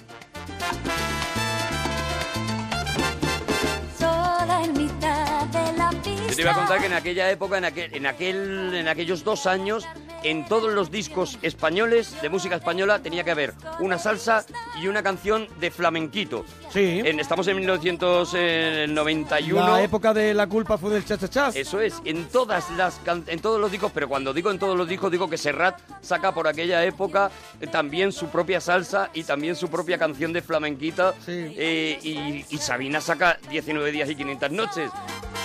Yo 6.27 6.35
te 6.35 6.41
iba 6.41 6.51
a 6.51 6.55
contar 6.55 6.79
que 6.79 6.85
en 6.87 6.93
aquella 6.93 7.29
época, 7.31 7.57
en 7.57 7.65
aquel, 7.65 7.93
en 7.93 8.05
aquel, 8.05 8.73
en 8.75 8.87
aquellos 8.87 9.23
dos 9.23 9.45
años, 9.45 9.85
en 10.25 10.45
todos 10.45 10.73
los 10.73 10.91
discos 10.91 11.37
españoles 11.41 12.15
de 12.21 12.29
música 12.29 12.55
española 12.55 12.99
tenía 12.99 13.23
que 13.23 13.31
haber 13.31 13.53
una 13.79 13.97
salsa 13.97 14.45
y 14.81 14.87
una 14.87 15.03
canción 15.03 15.47
de 15.59 15.71
flamenquito. 15.71 16.45
Sí. 16.71 17.01
En- 17.05 17.19
estamos 17.19 17.47
en 17.47 17.57
1991. 17.57 19.67
La 19.67 19.81
época 19.83 20.13
de 20.13 20.33
la 20.33 20.47
culpa 20.47 20.77
fue 20.77 20.91
del 20.91 21.05
cha-cha-cha. 21.05 21.49
Eso 21.53 21.79
es, 21.79 22.01
en 22.05 22.25
todas 22.25 22.69
las 22.71 22.95
can- 23.05 23.23
en 23.27 23.39
todos 23.39 23.59
los 23.61 23.71
discos, 23.71 23.91
pero 23.93 24.09
cuando 24.09 24.33
digo 24.33 24.51
en 24.51 24.59
todos 24.59 24.77
los 24.77 24.87
discos 24.87 25.11
digo 25.11 25.29
que 25.29 25.37
Serrat 25.37 25.79
saca 26.01 26.33
por 26.33 26.47
aquella 26.47 26.83
época 26.83 27.29
eh, 27.61 27.67
también 27.67 28.11
su 28.11 28.27
propia 28.27 28.59
salsa 28.59 29.09
y 29.13 29.23
también 29.23 29.55
su 29.55 29.69
propia 29.69 29.97
canción 29.97 30.33
de 30.33 30.41
flamenquita 30.41 31.13
Sí. 31.25 31.53
eh, 31.57 31.99
y, 32.01 32.45
y 32.49 32.57
Sabina 32.57 32.99
saca 33.01 33.37
19 33.49 33.91
días 33.91 34.09
y 34.09 34.15
500 34.15 34.51
noches 34.51 34.89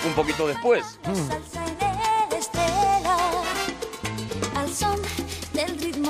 un 0.05 0.13
poquito 0.13 0.47
después. 0.47 0.83
Salsa 1.03 1.90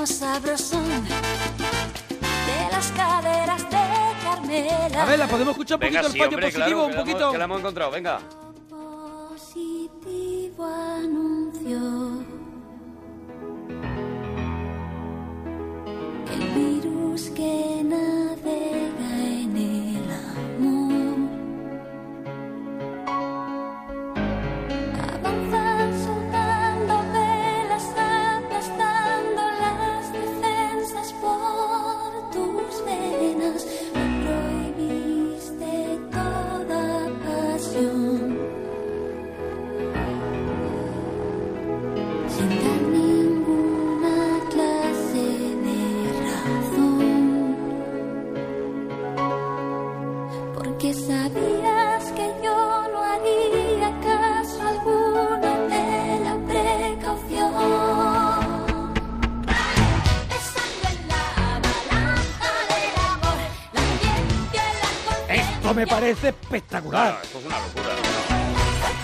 ritmo 0.02 0.06
sabrosón 0.06 0.84
de 1.06 2.68
las 2.72 2.90
caderas 2.92 3.62
de 3.70 3.78
Carmela. 4.24 5.02
A 5.02 5.06
ver, 5.06 5.18
la 5.18 5.26
podemos 5.28 5.52
escuchar 5.52 5.76
un 5.76 5.80
Venga, 5.80 6.02
poquito 6.02 6.12
sí, 6.12 6.18
el 6.18 6.24
fallo 6.24 6.36
hombre, 6.36 6.52
positivo, 6.52 6.80
claro, 6.80 6.86
un 6.86 6.90
que 6.90 6.94
la 6.96 7.00
hemos- 7.02 7.12
poquito. 7.12 7.32
que 7.32 7.38
la 7.38 7.44
hemos 7.44 7.58
encontrado, 7.60 7.90
venga. 7.90 8.20
Positivo 9.30 10.64
anuncio 10.64 11.78
el 16.32 16.48
virus 16.54 17.22
que 17.30 17.82
navega 17.84 18.91
me 65.74 65.86
parece 65.86 66.28
espectacular. 66.28 67.10
Claro, 67.12 67.22
esto 67.24 67.38
es 67.38 67.46
una 67.46 67.58
locura. 67.58 69.02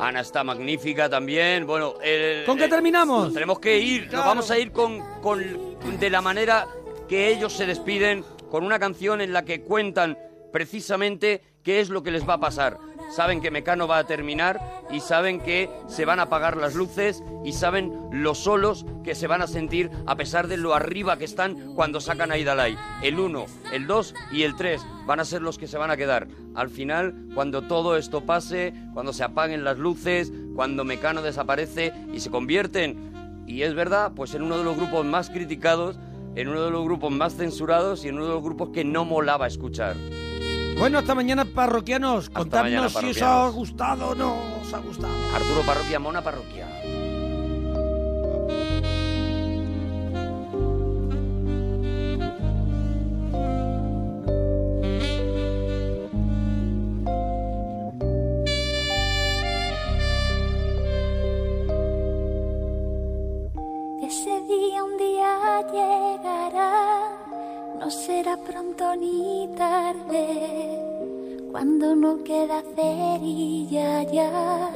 Ana 0.00 0.20
está 0.20 0.44
magnífica 0.44 1.08
también. 1.08 1.66
Bueno, 1.66 1.94
el- 2.02 2.44
¿Con 2.44 2.56
qué 2.58 2.64
el- 2.64 2.70
terminamos? 2.70 3.32
Tenemos 3.32 3.58
que 3.58 3.78
ir, 3.78 4.12
nos 4.12 4.24
vamos 4.24 4.50
a 4.50 4.58
ir 4.58 4.72
con, 4.72 5.00
con 5.20 5.42
de 5.98 6.10
la 6.10 6.20
manera 6.20 6.66
que 7.08 7.28
ellos 7.28 7.52
se 7.52 7.66
despiden, 7.66 8.24
con 8.50 8.64
una 8.64 8.78
canción 8.78 9.20
en 9.20 9.32
la 9.32 9.44
que 9.44 9.62
cuentan 9.62 10.18
precisamente 10.52 11.42
qué 11.62 11.80
es 11.80 11.88
lo 11.88 12.02
que 12.02 12.10
les 12.10 12.28
va 12.28 12.34
a 12.34 12.40
pasar. 12.40 12.78
Saben 13.10 13.40
que 13.40 13.50
Mecano 13.50 13.86
va 13.86 13.98
a 13.98 14.06
terminar 14.06 14.60
y 14.90 15.00
saben 15.00 15.40
que 15.40 15.70
se 15.88 16.04
van 16.04 16.18
a 16.18 16.24
apagar 16.24 16.56
las 16.56 16.74
luces 16.74 17.22
y 17.44 17.52
saben 17.52 17.92
lo 18.10 18.34
solos 18.34 18.84
que 19.04 19.14
se 19.14 19.26
van 19.26 19.42
a 19.42 19.46
sentir 19.46 19.90
a 20.06 20.16
pesar 20.16 20.48
de 20.48 20.56
lo 20.56 20.74
arriba 20.74 21.16
que 21.16 21.24
están 21.24 21.74
cuando 21.74 22.00
sacan 22.00 22.32
a 22.32 22.38
Idalai. 22.38 22.76
El 23.02 23.18
1, 23.18 23.46
el 23.72 23.86
2 23.86 24.14
y 24.32 24.42
el 24.42 24.56
3 24.56 24.84
van 25.06 25.20
a 25.20 25.24
ser 25.24 25.42
los 25.42 25.58
que 25.58 25.68
se 25.68 25.78
van 25.78 25.90
a 25.90 25.96
quedar. 25.96 26.28
Al 26.54 26.70
final, 26.70 27.14
cuando 27.34 27.62
todo 27.62 27.96
esto 27.96 28.22
pase, 28.22 28.74
cuando 28.94 29.12
se 29.12 29.24
apaguen 29.24 29.64
las 29.64 29.78
luces, 29.78 30.32
cuando 30.54 30.84
Mecano 30.84 31.22
desaparece 31.22 31.92
y 32.12 32.20
se 32.20 32.30
convierten 32.30 33.06
y 33.46 33.62
es 33.62 33.74
verdad, 33.74 34.12
pues 34.14 34.34
en 34.34 34.42
uno 34.42 34.58
de 34.58 34.64
los 34.64 34.76
grupos 34.76 35.06
más 35.06 35.30
criticados, 35.30 35.98
en 36.34 36.48
uno 36.48 36.64
de 36.64 36.70
los 36.70 36.84
grupos 36.84 37.12
más 37.12 37.36
censurados 37.36 38.04
y 38.04 38.08
en 38.08 38.16
uno 38.16 38.26
de 38.26 38.32
los 38.34 38.42
grupos 38.42 38.70
que 38.70 38.84
no 38.84 39.04
molaba 39.04 39.46
escuchar. 39.46 39.94
Bueno, 40.78 40.98
hasta 40.98 41.14
mañana, 41.14 41.44
parroquianos. 41.44 42.28
Contadnos 42.30 42.64
mañana, 42.64 42.88
si 42.88 43.10
os 43.10 43.22
ha 43.22 43.48
gustado 43.48 44.08
o 44.08 44.14
no 44.14 44.36
os 44.60 44.74
ha 44.74 44.78
gustado. 44.78 45.14
Arturo 45.34 45.62
Parroquia, 45.62 45.98
Mona 45.98 46.22
Parroquia. 46.22 46.66
Ese 64.02 64.40
día 64.42 64.84
un 64.84 64.96
día 64.98 65.62
llegará, 65.72 66.95
no 67.86 67.92
será 67.92 68.36
pronto 68.36 68.96
ni 68.96 69.48
tarde. 69.56 70.26
Cuando 71.52 71.94
no 71.94 72.24
queda 72.24 72.60
cerilla 72.74 74.02
ya, 74.02 74.70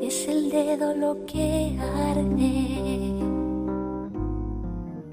es 0.00 0.26
el 0.28 0.48
dedo 0.48 0.94
lo 0.94 1.26
que 1.26 1.76
arde. 2.08 3.33